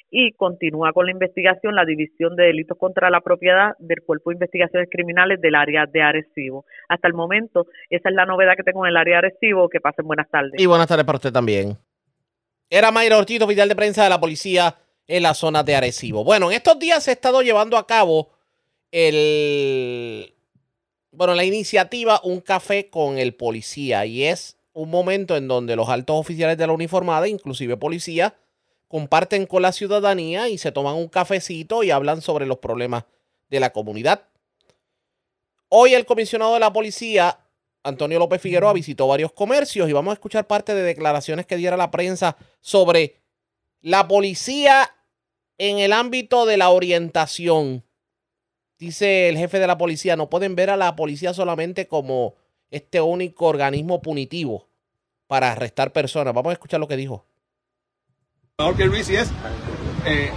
[0.10, 4.36] y continúa con la investigación la División de Delitos contra la Propiedad del Cuerpo de
[4.36, 6.64] Investigaciones Criminales del área de Arecibo.
[6.88, 9.68] Hasta el momento, esa es la novedad que tengo en el área de Arecibo.
[9.68, 10.54] Que pasen buenas tardes.
[10.58, 11.78] Y buenas tardes para usted también.
[12.70, 14.74] Era Mayra Ortiz, oficial de prensa de la policía
[15.08, 16.24] en la zona de Arecibo.
[16.24, 18.30] Bueno, en estos días se ha estado llevando a cabo
[18.92, 20.34] el.
[21.12, 25.90] Bueno, la iniciativa Un Café con el Policía y es un momento en donde los
[25.90, 28.36] altos oficiales de la uniformada, inclusive policía,
[28.88, 33.06] comparten con la ciudadanía y se toman un cafecito y hablan sobre los problemas
[33.50, 34.28] de la comunidad.
[35.70, 37.40] Hoy el comisionado de la policía,
[37.84, 41.76] Antonio López Figueroa, visitó varios comercios y vamos a escuchar parte de declaraciones que diera
[41.76, 43.16] la prensa sobre
[43.82, 44.92] la policía
[45.58, 47.84] en el ámbito de la orientación.
[48.80, 52.36] Dice el jefe de la policía, no pueden ver a la policía solamente como
[52.70, 54.68] este único organismo punitivo
[55.26, 56.34] para arrestar personas.
[56.34, 57.26] Vamos a escuchar lo que dijo.
[58.76, 59.30] Que Luis es
[60.06, 60.32] eh,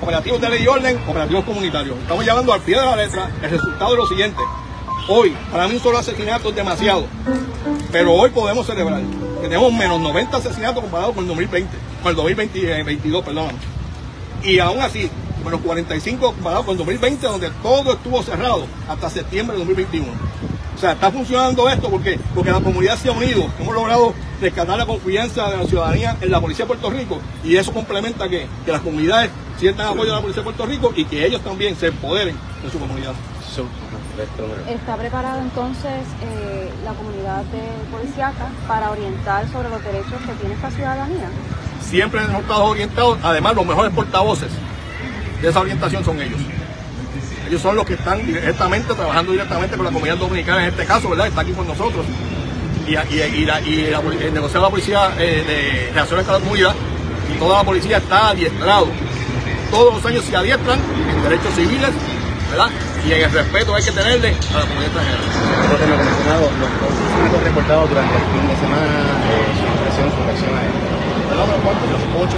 [0.00, 1.98] operativos de ley y orden, operativos comunitarios.
[1.98, 4.40] Estamos llevando al pie de la letra el resultado de lo siguiente.
[5.08, 7.06] Hoy, para mí un solo asesinato es demasiado,
[7.90, 9.02] pero hoy podemos celebrar.
[9.40, 13.77] Tenemos menos 90 asesinatos comparados con el 2020, con el 2022, perdón.
[14.42, 15.10] Y aún así,
[15.44, 20.06] menos 45 comparados con el 2020, donde todo estuvo cerrado hasta septiembre de 2021.
[20.76, 23.46] O sea, está funcionando esto porque, porque la comunidad se ha unido.
[23.58, 27.56] Hemos logrado rescatar la confianza de la ciudadanía en la Policía de Puerto Rico y
[27.56, 31.04] eso complementa que, que las comunidades sientan apoyo de la Policía de Puerto Rico y
[31.04, 33.14] que ellos también se empoderen en su comunidad.
[34.68, 40.54] ¿Está preparada entonces eh, la comunidad de policíaca para orientar sobre los derechos que tiene
[40.54, 41.28] esta ciudadanía?
[41.82, 44.50] Siempre hemos estado orientados, además los mejores portavoces
[45.40, 46.40] de esa orientación son ellos.
[47.48, 51.08] Ellos son los que están directamente trabajando directamente con la comunidad dominicana en este caso,
[51.08, 51.28] ¿verdad?
[51.28, 52.04] Está aquí con nosotros.
[52.86, 56.74] Y, y, la, y el negociado de la policía eh, de relaciones con la comunidad
[57.34, 58.88] y toda la policía está adiestrado.
[59.70, 60.78] Todos los años se adiestran
[61.10, 61.90] en derechos civiles,
[62.50, 62.70] ¿verdad?
[63.06, 65.18] Y en el respeto hay que tenerle a la comunidad extranjera.
[67.32, 68.86] Los reportados durante el fin de semana,
[69.28, 70.97] eh, su impresión, su reacción a esto.
[71.28, 72.36] Ocho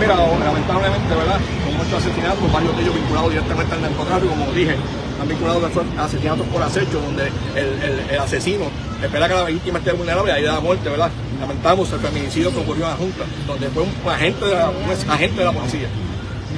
[0.00, 1.40] mira, lamentablemente, ¿verdad?
[1.64, 4.76] Son ocho asesinatos, varios de ellos vinculados directamente al narcotráfico, como dije,
[5.10, 5.62] están vinculados
[5.98, 8.64] a asesinatos por acecho, donde el, el, asesino
[9.02, 11.10] espera que la víctima esté vulnerable y ahí da muerte, ¿verdad?
[11.40, 14.72] Lamentamos el feminicidio que ocurrió en la Junta, donde fue un agente de la,
[15.08, 15.88] agente de la policía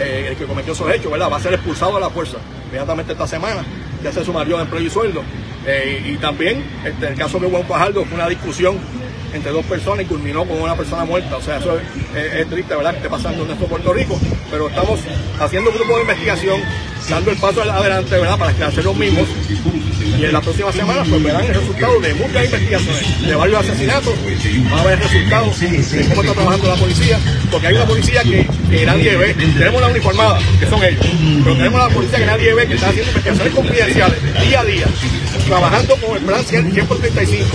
[0.01, 1.31] eh, el que cometió esos hechos, ¿verdad?
[1.31, 3.65] Va a ser expulsado de la fuerza inmediatamente esta semana,
[4.03, 5.23] ya se sumaría de empleo y sueldo.
[5.67, 8.79] Eh, y también, este, el caso de Juan Fajardo fue una discusión
[9.33, 11.37] entre dos personas y culminó con una persona muerta.
[11.37, 14.19] O sea, eso es, triste, ¿verdad?, que esté pasando en nuestro Puerto Rico,
[14.51, 15.01] pero estamos
[15.41, 16.61] haciendo un grupo de investigación,
[17.09, 19.29] dando el paso adelante, ¿verdad?, para hacer los mismos.
[20.19, 24.15] Y en la próxima semana, pues verán el resultado de muchas investigaciones, de varios asesinatos,
[24.73, 27.19] va a ver resultados de cómo está trabajando la policía,
[27.51, 29.35] porque hay una policía que, que nadie ve.
[29.35, 31.07] Tenemos la uniformada, que son ellos,
[31.45, 34.87] pero tenemos la policía que nadie ve, que está haciendo investigaciones confidenciales, día a día,
[35.49, 37.47] trabajando con el plan 100 por 35.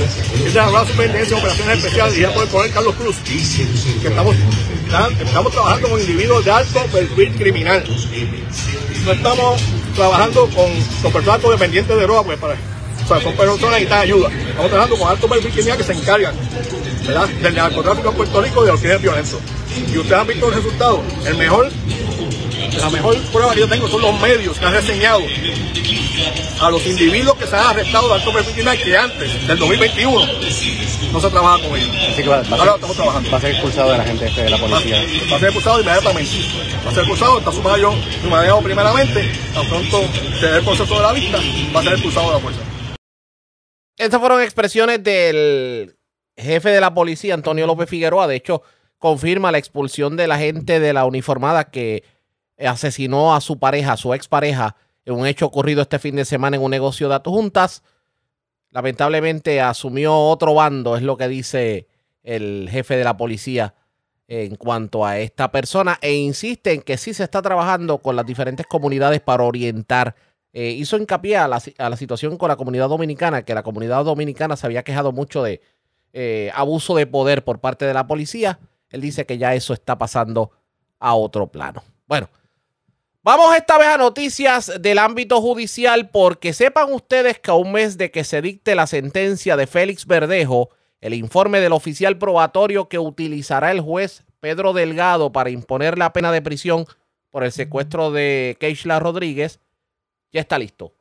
[0.48, 4.36] Esa es la de operaciones especiales dirigida por el coronel Carlos Cruz, que estamos,
[5.22, 7.84] estamos trabajando con individuos de alto perfil criminal.
[9.06, 9.62] No estamos
[9.96, 10.72] trabajando con,
[11.02, 14.30] con personas dependientes de droga, pues para, o sea, son personas que necesitan ayuda.
[14.30, 16.36] Estamos trabajando con alto perfil criminal que se encargan
[17.06, 17.28] ¿verdad?
[17.28, 19.40] del narcotráfico en Puerto Rico y de los crímenes violentos.
[19.94, 21.02] Y ustedes han visto el resultado.
[21.26, 21.70] El mejor,
[22.80, 25.22] la mejor prueba que yo tengo son los medios que han reseñado
[26.62, 30.26] a los individuos que se han arrestado de alto perfil criminal que antes del 2021
[31.12, 31.96] no se trabaja con ellos.
[32.12, 33.32] Así que va, va, Ahora ser, estamos trabajando.
[33.32, 34.98] va a ser expulsado de la gente este de la policía.
[35.32, 36.32] Va a ser expulsado inmediatamente.
[36.86, 40.02] Va a ser expulsado, está sumado yo, sumado primeramente, tan pronto
[40.40, 41.40] se dé el proceso de la vista,
[41.76, 42.62] va a ser expulsado de la fuerza.
[43.98, 45.96] Estas fueron expresiones del
[46.36, 48.28] jefe de la policía, Antonio López Figueroa.
[48.28, 48.64] De hecho,
[48.98, 52.04] confirma la expulsión de la gente de la uniformada que
[52.58, 54.76] asesinó a su pareja, a su expareja,
[55.06, 57.84] en un hecho ocurrido este fin de semana en un negocio de juntas.
[58.70, 61.88] Lamentablemente asumió otro bando, es lo que dice
[62.24, 63.76] el jefe de la policía
[64.28, 68.26] en cuanto a esta persona e insiste en que sí se está trabajando con las
[68.26, 70.16] diferentes comunidades para orientar.
[70.54, 74.06] Eh, hizo hincapié a la, a la, situación con la comunidad dominicana, que la comunidad
[74.06, 75.62] dominicana se había quejado mucho de
[76.14, 78.60] eh, abuso de poder por parte de la policía.
[78.90, 80.52] Él dice que ya eso está pasando
[81.00, 81.84] a otro plano.
[82.08, 82.30] Bueno,
[83.26, 87.98] Vamos esta vez a noticias del ámbito judicial porque sepan ustedes que a un mes
[87.98, 93.00] de que se dicte la sentencia de Félix Verdejo, el informe del oficial probatorio que
[93.00, 96.86] utilizará el juez Pedro Delgado para imponer la pena de prisión
[97.30, 99.62] por el secuestro de Keishla Rodríguez
[100.34, 100.94] ya está listo.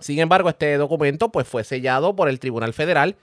[0.00, 3.14] Sin embargo, este documento pues, fue sellado por el Tribunal Federal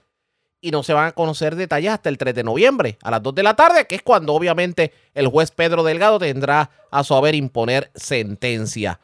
[0.60, 3.34] y no se van a conocer detalles hasta el 3 de noviembre a las 2
[3.34, 7.34] de la tarde, que es cuando obviamente el juez Pedro Delgado tendrá a su haber
[7.34, 9.00] imponer sentencia.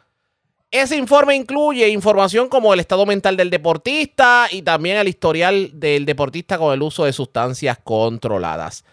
[0.71, 6.05] Ese informe incluye información como el estado mental del deportista y también el historial del
[6.05, 8.85] deportista con el uso de sustancias controladas.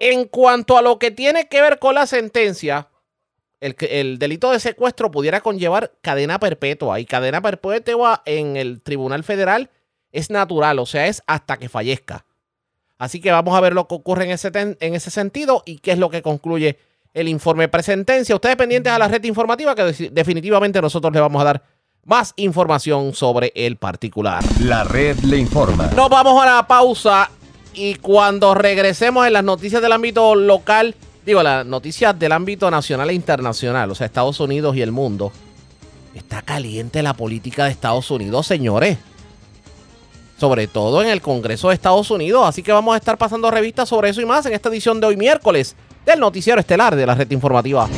[0.00, 2.88] En cuanto a lo que tiene que ver con la sentencia,
[3.60, 9.22] el, el, delito de secuestro pudiera conllevar cadena perpetua y cadena perpetua en el Tribunal
[9.22, 9.70] Federal
[10.12, 12.24] es natural, o sea, es hasta que fallezca.
[12.98, 15.92] Así que vamos a ver lo que ocurre en ese, en ese sentido y qué
[15.92, 16.78] es lo que concluye
[17.14, 18.34] el informe presentencia.
[18.34, 21.62] Ustedes pendientes a la red informativa que definitivamente nosotros le vamos a dar
[22.04, 24.42] más información sobre el particular.
[24.60, 25.90] La red le informa.
[25.94, 27.30] Nos vamos a la pausa
[27.74, 33.10] y cuando regresemos en las noticias del ámbito local, digo, las noticias del ámbito nacional
[33.10, 35.30] e internacional, o sea, Estados Unidos y el mundo,
[36.14, 38.98] está caliente la política de Estados Unidos, señores
[40.38, 42.46] sobre todo en el Congreso de Estados Unidos.
[42.46, 45.08] Así que vamos a estar pasando revistas sobre eso y más en esta edición de
[45.08, 47.88] hoy miércoles del Noticiero Estelar de la Red Informativa.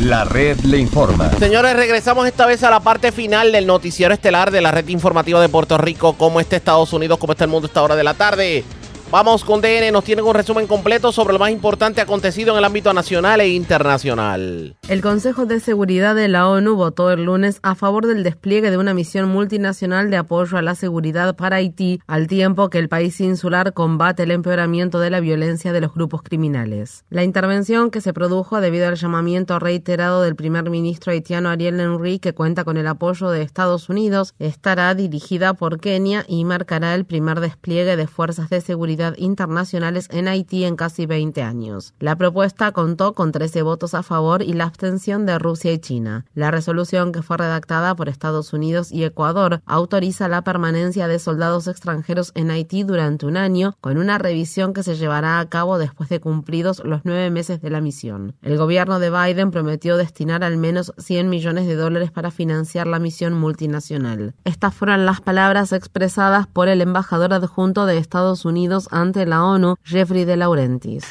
[0.00, 1.32] La red le informa.
[1.32, 5.40] Señores, regresamos esta vez a la parte final del noticiero estelar de la red informativa
[5.40, 6.12] de Puerto Rico.
[6.12, 7.18] ¿Cómo está Estados Unidos?
[7.18, 8.62] ¿Cómo está el mundo a esta hora de la tarde?
[9.08, 12.64] Vamos con DN, nos tienen un resumen completo sobre lo más importante acontecido en el
[12.64, 14.76] ámbito nacional e internacional.
[14.88, 18.78] El Consejo de Seguridad de la ONU votó el lunes a favor del despliegue de
[18.78, 23.20] una misión multinacional de apoyo a la seguridad para Haití, al tiempo que el país
[23.20, 27.04] insular combate el empeoramiento de la violencia de los grupos criminales.
[27.08, 32.18] La intervención que se produjo debido al llamamiento reiterado del primer ministro haitiano Ariel Henry,
[32.18, 37.04] que cuenta con el apoyo de Estados Unidos, estará dirigida por Kenia y marcará el
[37.04, 41.94] primer despliegue de fuerzas de seguridad internacionales en Haití en casi 20 años.
[41.98, 46.24] La propuesta contó con 13 votos a favor y la abstención de Rusia y China.
[46.34, 51.68] La resolución, que fue redactada por Estados Unidos y Ecuador, autoriza la permanencia de soldados
[51.68, 56.08] extranjeros en Haití durante un año, con una revisión que se llevará a cabo después
[56.08, 58.34] de cumplidos los nueve meses de la misión.
[58.42, 62.98] El gobierno de Biden prometió destinar al menos 100 millones de dólares para financiar la
[62.98, 64.34] misión multinacional.
[64.44, 69.76] Estas fueron las palabras expresadas por el embajador adjunto de Estados Unidos ante la ONU,
[69.84, 71.04] Jeffrey de Laurentiis.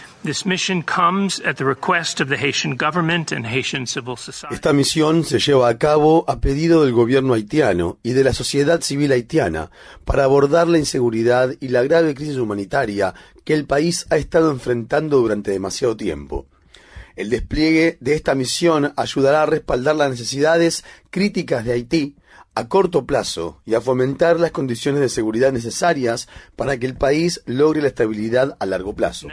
[4.51, 8.81] Esta misión se lleva a cabo a pedido del gobierno haitiano y de la sociedad
[8.81, 9.69] civil haitiana
[10.03, 15.17] para abordar la inseguridad y la grave crisis humanitaria que el país ha estado enfrentando
[15.17, 16.45] durante demasiado tiempo.
[17.15, 22.15] El despliegue de esta misión ayudará a respaldar las necesidades críticas de Haití,
[22.55, 27.41] a corto plazo y a fomentar las condiciones de seguridad necesarias para que el país
[27.45, 29.27] logre la estabilidad a largo plazo.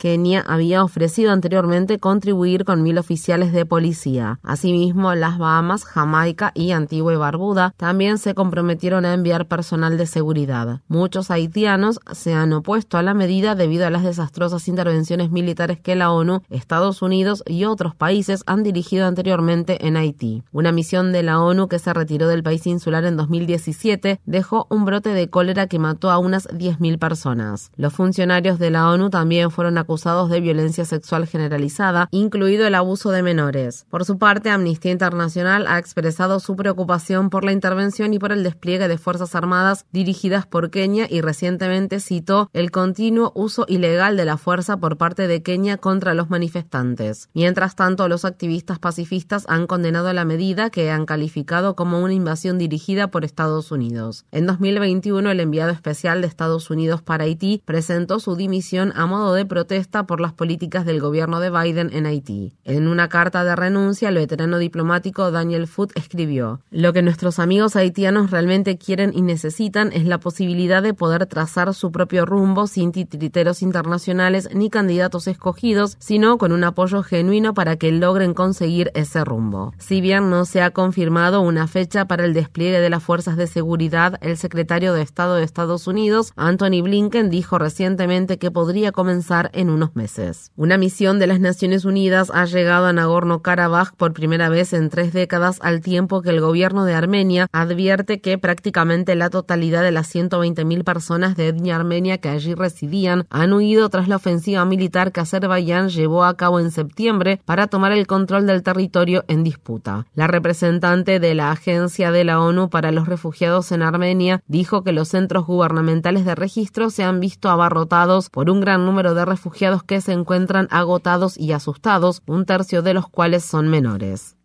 [0.00, 4.40] Kenia había ofrecido anteriormente contribuir con mil oficiales de policía.
[4.42, 10.06] Asimismo, las Bahamas, Jamaica y Antigua y Barbuda también se comprometieron a enviar personal de
[10.06, 10.80] seguridad.
[10.88, 15.94] Muchos haitianos se han opuesto a la medida debido a las desastrosas intervenciones militares que
[15.94, 20.42] la ONU, Estados Unidos y otros países han dirigido anteriormente en Haití.
[20.50, 24.86] Una misión de la ONU que se retiró del país insular en 2017 dejó un
[24.86, 27.70] brote de cólera que mató a unas 10.000 personas.
[27.76, 32.76] Los funcionarios de la ONU también fueron acusados acusados de violencia sexual generalizada, incluido el
[32.76, 33.86] abuso de menores.
[33.90, 38.44] Por su parte, Amnistía Internacional ha expresado su preocupación por la intervención y por el
[38.44, 44.24] despliegue de Fuerzas Armadas dirigidas por Kenia y recientemente citó el continuo uso ilegal de
[44.24, 47.28] la fuerza por parte de Kenia contra los manifestantes.
[47.34, 52.58] Mientras tanto, los activistas pacifistas han condenado la medida que han calificado como una invasión
[52.58, 54.24] dirigida por Estados Unidos.
[54.30, 59.34] En 2021, el enviado especial de Estados Unidos para Haití presentó su dimisión a modo
[59.34, 62.52] de protesta por las políticas del gobierno de Biden en Haití.
[62.64, 67.76] En una carta de renuncia, el veterano diplomático Daniel Foote escribió, Lo que nuestros amigos
[67.76, 72.92] haitianos realmente quieren y necesitan es la posibilidad de poder trazar su propio rumbo sin
[72.92, 79.24] titriteros internacionales ni candidatos escogidos, sino con un apoyo genuino para que logren conseguir ese
[79.24, 79.72] rumbo.
[79.78, 83.46] Si bien no se ha confirmado una fecha para el despliegue de las fuerzas de
[83.46, 89.50] seguridad, el secretario de Estado de Estados Unidos, Anthony Blinken, dijo recientemente que podría comenzar
[89.54, 90.52] en unos meses.
[90.56, 95.12] Una misión de las Naciones Unidas ha llegado a Nagorno-Karabaj por primera vez en tres
[95.12, 100.14] décadas al tiempo que el gobierno de Armenia advierte que prácticamente la totalidad de las
[100.14, 105.20] 120.000 personas de etnia armenia que allí residían han huido tras la ofensiva militar que
[105.20, 110.06] Azerbaiyán llevó a cabo en septiembre para tomar el control del territorio en disputa.
[110.14, 114.92] La representante de la Agencia de la ONU para los Refugiados en Armenia dijo que
[114.92, 119.59] los centros gubernamentales de registro se han visto abarrotados por un gran número de refugiados
[119.86, 124.36] que se encuentran agotados y asustados, un tercio de los cuales son menores.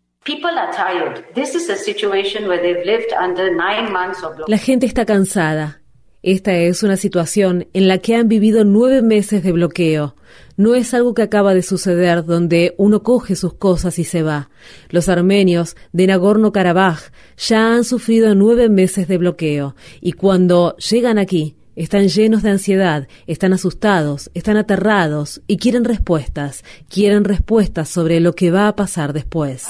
[4.48, 5.80] La gente está cansada.
[6.22, 10.16] Esta es una situación en la que han vivido nueve meses de bloqueo.
[10.56, 14.50] No es algo que acaba de suceder donde uno coge sus cosas y se va.
[14.90, 21.54] Los armenios de Nagorno-Karabaj ya han sufrido nueve meses de bloqueo y cuando llegan aquí
[21.76, 28.32] están llenos de ansiedad, están asustados, están aterrados y quieren respuestas, quieren respuestas sobre lo
[28.32, 29.68] que va a pasar después.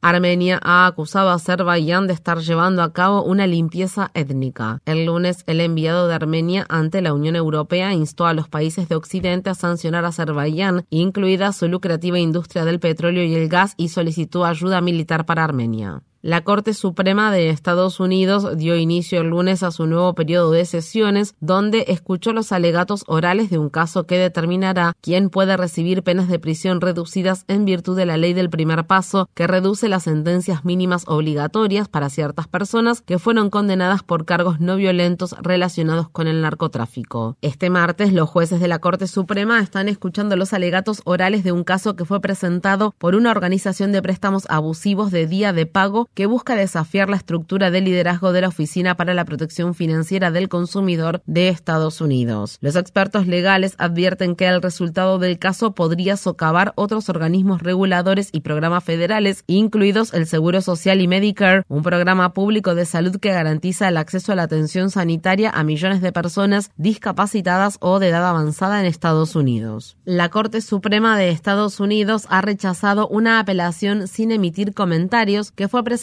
[0.00, 4.80] Armenia ha acusado a Azerbaiyán de estar llevando a cabo una limpieza étnica.
[4.84, 8.94] El lunes, el enviado de Armenia ante la Unión Europea instó a los países de
[8.94, 13.88] Occidente a sancionar a Azerbaiyán, incluida su lucrativa industria del petróleo y el gas, y
[13.88, 16.02] solicitó ayuda militar para Armenia.
[16.20, 20.64] La Corte Suprema de Estados Unidos dio inicio el lunes a su nuevo periodo de
[20.64, 26.26] sesiones, donde escuchó los alegatos orales de un caso que determinará quién puede recibir penas
[26.26, 30.64] de prisión reducidas en virtud de la ley del primer paso, que reduce las sentencias
[30.64, 36.40] mínimas obligatorias para ciertas personas que fueron condenadas por cargos no violentos relacionados con el
[36.40, 37.36] narcotráfico.
[37.42, 41.62] Este martes, los jueces de la Corte Suprema están escuchando los alegatos orales de un
[41.62, 46.26] caso que fue presentado por una organización de préstamos abusivos de día de pago que
[46.26, 51.22] busca desafiar la estructura de liderazgo de la Oficina para la Protección Financiera del Consumidor
[51.26, 52.58] de Estados Unidos.
[52.60, 58.40] Los expertos legales advierten que el resultado del caso podría socavar otros organismos reguladores y
[58.40, 63.88] programas federales, incluidos el Seguro Social y Medicare, un programa público de salud que garantiza
[63.88, 68.80] el acceso a la atención sanitaria a millones de personas discapacitadas o de edad avanzada
[68.80, 69.96] en Estados Unidos.
[70.04, 75.84] La Corte Suprema de Estados Unidos ha rechazado una apelación sin emitir comentarios que fue
[75.84, 75.97] presentada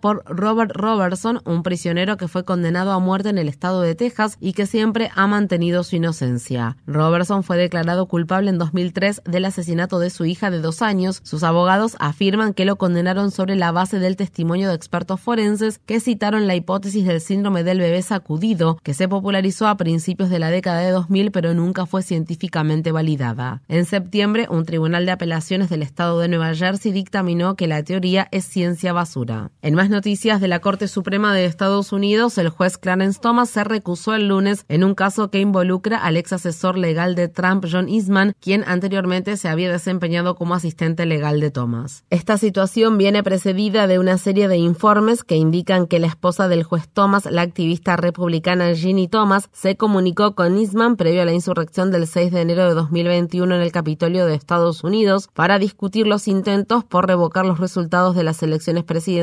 [0.00, 4.36] por Robert Robertson, un prisionero que fue condenado a muerte en el estado de Texas
[4.40, 6.76] y que siempre ha mantenido su inocencia.
[6.86, 11.20] Robertson fue declarado culpable en 2003 del asesinato de su hija de dos años.
[11.24, 16.00] Sus abogados afirman que lo condenaron sobre la base del testimonio de expertos forenses que
[16.00, 20.50] citaron la hipótesis del síndrome del bebé sacudido, que se popularizó a principios de la
[20.50, 23.62] década de 2000 pero nunca fue científicamente validada.
[23.68, 28.28] En septiembre, un tribunal de apelaciones del estado de Nueva Jersey dictaminó que la teoría
[28.30, 29.31] es ciencia basura.
[29.62, 33.64] En más noticias de la Corte Suprema de Estados Unidos, el juez Clarence Thomas se
[33.64, 37.88] recusó el lunes en un caso que involucra al ex asesor legal de Trump, John
[37.88, 42.04] Eastman, quien anteriormente se había desempeñado como asistente legal de Thomas.
[42.10, 46.64] Esta situación viene precedida de una serie de informes que indican que la esposa del
[46.64, 51.90] juez Thomas, la activista republicana Ginny Thomas, se comunicó con Eastman previo a la insurrección
[51.90, 56.28] del 6 de enero de 2021 en el Capitolio de Estados Unidos para discutir los
[56.28, 59.21] intentos por revocar los resultados de las elecciones presidenciales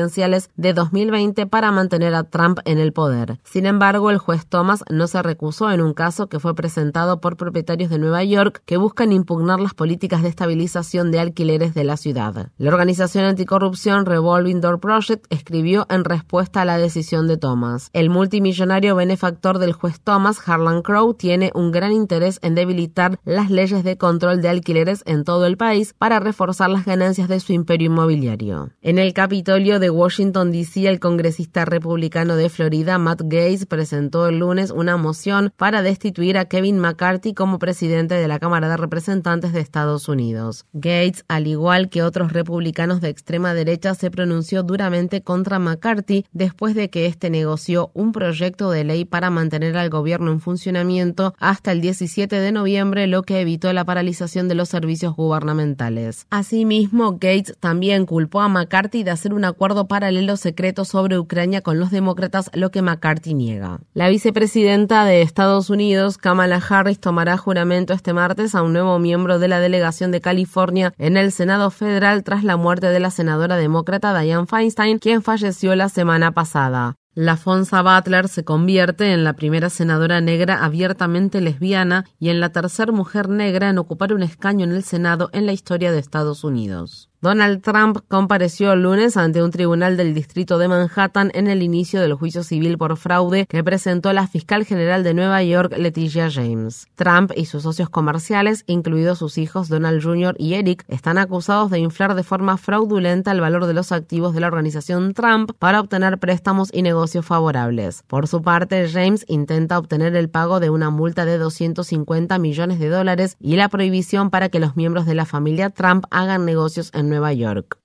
[0.56, 3.38] de 2020 para mantener a Trump en el poder.
[3.44, 7.36] Sin embargo, el juez Thomas no se recusó en un caso que fue presentado por
[7.36, 11.96] propietarios de Nueva York que buscan impugnar las políticas de estabilización de alquileres de la
[11.96, 12.50] ciudad.
[12.58, 17.90] La organización anticorrupción Revolving Door Project escribió en respuesta a la decisión de Thomas.
[17.92, 23.50] El multimillonario benefactor del juez Thomas, Harlan Crow, tiene un gran interés en debilitar las
[23.50, 27.52] leyes de control de alquileres en todo el país para reforzar las ganancias de su
[27.52, 28.70] imperio inmobiliario.
[28.82, 34.38] En el Capitolio de Washington, D.C., el congresista republicano de Florida, Matt Gates, presentó el
[34.38, 39.52] lunes una moción para destituir a Kevin McCarthy como presidente de la Cámara de Representantes
[39.52, 40.64] de Estados Unidos.
[40.72, 46.74] Gates, al igual que otros republicanos de extrema derecha, se pronunció duramente contra McCarthy después
[46.74, 51.72] de que éste negoció un proyecto de ley para mantener al gobierno en funcionamiento hasta
[51.72, 56.26] el 17 de noviembre, lo que evitó la paralización de los servicios gubernamentales.
[56.30, 61.78] Asimismo, Gates también culpó a McCarthy de hacer un acuerdo paralelo secreto sobre Ucrania con
[61.78, 63.80] los demócratas, lo que McCarthy niega.
[63.94, 69.38] La vicepresidenta de Estados Unidos, Kamala Harris, tomará juramento este martes a un nuevo miembro
[69.38, 73.56] de la delegación de California en el Senado federal tras la muerte de la senadora
[73.56, 76.96] demócrata Dianne Feinstein, quien falleció la semana pasada.
[77.14, 82.50] La Fonsa Butler se convierte en la primera senadora negra abiertamente lesbiana y en la
[82.50, 86.44] tercera mujer negra en ocupar un escaño en el Senado en la historia de Estados
[86.44, 87.09] Unidos.
[87.22, 92.00] Donald Trump compareció el lunes ante un tribunal del distrito de Manhattan en el inicio
[92.00, 96.88] del juicio civil por fraude que presentó la fiscal general de Nueva York, Leticia James.
[96.94, 100.34] Trump y sus socios comerciales, incluidos sus hijos Donald Jr.
[100.38, 104.40] y Eric, están acusados de inflar de forma fraudulenta el valor de los activos de
[104.40, 108.02] la organización Trump para obtener préstamos y negocios favorables.
[108.06, 112.88] Por su parte, James intenta obtener el pago de una multa de 250 millones de
[112.88, 117.09] dólares y la prohibición para que los miembros de la familia Trump hagan negocios en
[117.10, 117.76] Nueva York.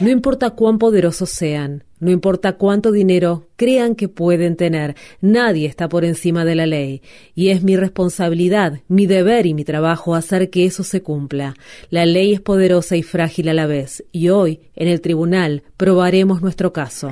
[0.00, 5.88] No importa cuán poderosos sean, no importa cuánto dinero crean que pueden tener, nadie está
[5.88, 7.00] por encima de la ley.
[7.34, 11.54] Y es mi responsabilidad, mi deber y mi trabajo hacer que eso se cumpla.
[11.90, 16.42] La ley es poderosa y frágil a la vez, y hoy, en el tribunal, probaremos
[16.42, 17.08] nuestro caso.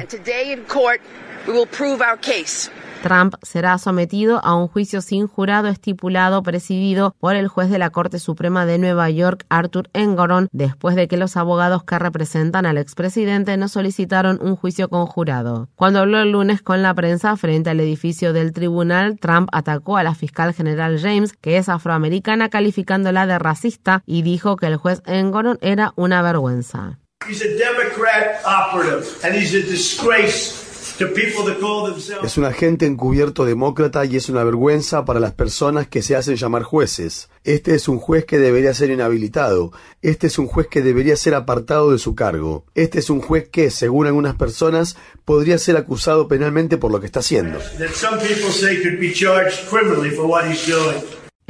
[3.02, 7.90] Trump será sometido a un juicio sin jurado estipulado presidido por el juez de la
[7.90, 12.78] Corte Suprema de Nueva York, Arthur Engoron, después de que los abogados que representan al
[12.78, 15.68] expresidente no solicitaron un juicio con jurado.
[15.74, 20.02] Cuando habló el lunes con la prensa frente al edificio del tribunal, Trump atacó a
[20.02, 25.02] la fiscal general James, que es afroamericana, calificándola de racista y dijo que el juez
[25.06, 26.98] Engoron era una vergüenza.
[32.22, 36.36] Es un agente encubierto demócrata y es una vergüenza para las personas que se hacen
[36.36, 37.28] llamar jueces.
[37.44, 39.72] Este es un juez que debería ser inhabilitado.
[40.02, 42.64] Este es un juez que debería ser apartado de su cargo.
[42.74, 47.06] Este es un juez que, según algunas personas, podría ser acusado penalmente por lo que
[47.06, 47.59] está haciendo.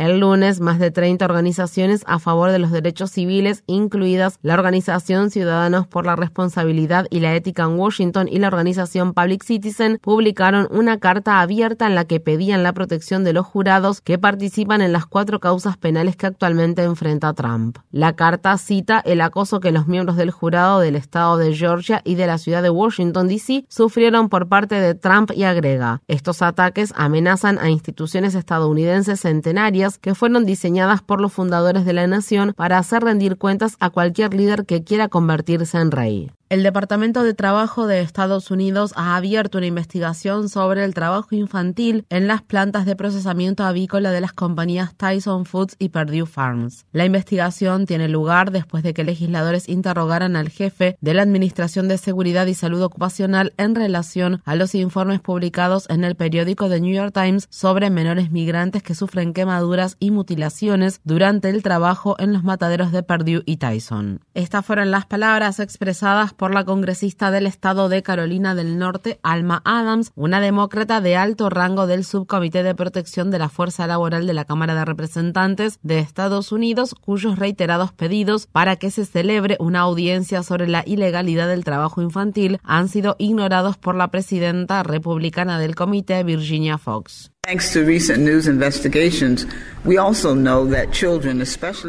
[0.00, 5.30] El lunes, más de 30 organizaciones a favor de los derechos civiles, incluidas la Organización
[5.30, 10.68] Ciudadanos por la Responsabilidad y la Ética en Washington y la organización Public Citizen, publicaron
[10.70, 14.94] una carta abierta en la que pedían la protección de los jurados que participan en
[14.94, 17.76] las cuatro causas penales que actualmente enfrenta Trump.
[17.90, 22.14] La carta cita el acoso que los miembros del jurado del estado de Georgia y
[22.14, 23.66] de la ciudad de Washington, D.C.
[23.68, 30.14] sufrieron por parte de Trump y agrega, estos ataques amenazan a instituciones estadounidenses centenarias que
[30.14, 34.66] fueron diseñadas por los fundadores de la nación para hacer rendir cuentas a cualquier líder
[34.66, 36.30] que quiera convertirse en rey.
[36.50, 42.04] El Departamento de Trabajo de Estados Unidos ha abierto una investigación sobre el trabajo infantil
[42.10, 46.86] en las plantas de procesamiento avícola de las compañías Tyson Foods y Purdue Farms.
[46.90, 51.98] La investigación tiene lugar después de que legisladores interrogaran al jefe de la Administración de
[51.98, 56.92] Seguridad y Salud Ocupacional en relación a los informes publicados en el periódico The New
[56.92, 62.42] York Times sobre menores migrantes que sufren quemaduras y mutilaciones durante el trabajo en los
[62.42, 64.18] mataderos de Purdue y Tyson.
[64.34, 69.60] Estas fueron las palabras expresadas por la congresista del estado de Carolina del Norte, Alma
[69.66, 74.32] Adams, una demócrata de alto rango del Subcomité de Protección de la Fuerza Laboral de
[74.32, 79.80] la Cámara de Representantes de Estados Unidos, cuyos reiterados pedidos para que se celebre una
[79.80, 85.74] audiencia sobre la ilegalidad del trabajo infantil han sido ignorados por la presidenta republicana del
[85.74, 87.32] comité, Virginia Fox.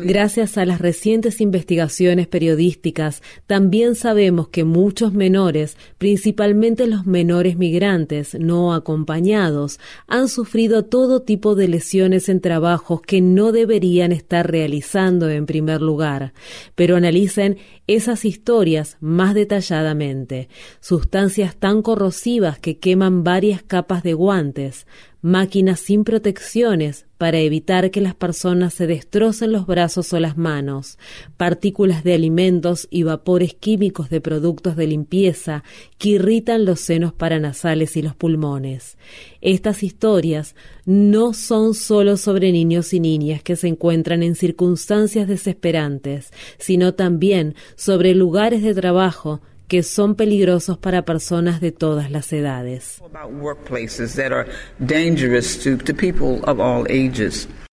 [0.08, 8.34] Gracias a las recientes investigaciones periodísticas, también sabemos que muchos menores, principalmente los menores migrantes
[8.40, 15.30] no acompañados, han sufrido todo tipo de lesiones en trabajos que no deberían estar realizando
[15.30, 16.34] en primer lugar.
[16.74, 20.50] Pero analicen esas historias más detalladamente.
[20.80, 24.88] Sustancias tan corrosivas que queman varias capas de guantes,
[25.22, 30.98] máquinas sin protecciones para evitar que las personas se destrocen los brazos o las manos,
[31.38, 35.64] partículas de alimentos y vapores químicos de productos de limpieza
[36.00, 38.98] que irritan los senos paranasales y los pulmones.
[39.40, 46.32] Estas historias no son solo sobre niños y niñas que se encuentran en circunstancias desesperantes,
[46.58, 49.42] sino también sobre lugares de trabajo
[49.72, 53.02] que son peligrosos para personas de todas las edades.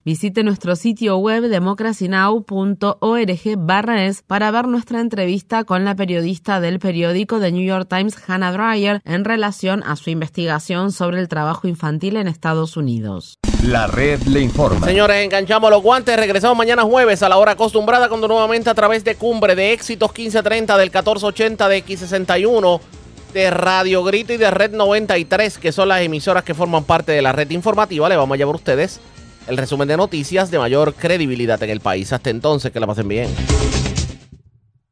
[0.08, 3.30] Visite nuestro sitio web democracynow.org
[3.98, 8.52] es para ver nuestra entrevista con la periodista del periódico The New York Times, Hannah
[8.52, 13.36] Dreyer, en relación a su investigación sobre el trabajo infantil en Estados Unidos.
[13.62, 14.86] La red le informa.
[14.86, 16.16] Señores, enganchamos los guantes.
[16.16, 20.08] Regresamos mañana jueves a la hora acostumbrada cuando nuevamente a través de Cumbre de Éxitos
[20.08, 22.80] 1530 del 1480 de X61
[23.34, 27.20] de Radio Grito y de Red 93, que son las emisoras que forman parte de
[27.20, 29.00] la red informativa, le vamos a llevar a ustedes
[29.48, 32.12] el resumen de noticias de mayor credibilidad en el país.
[32.12, 33.28] Hasta entonces, que la pasen bien.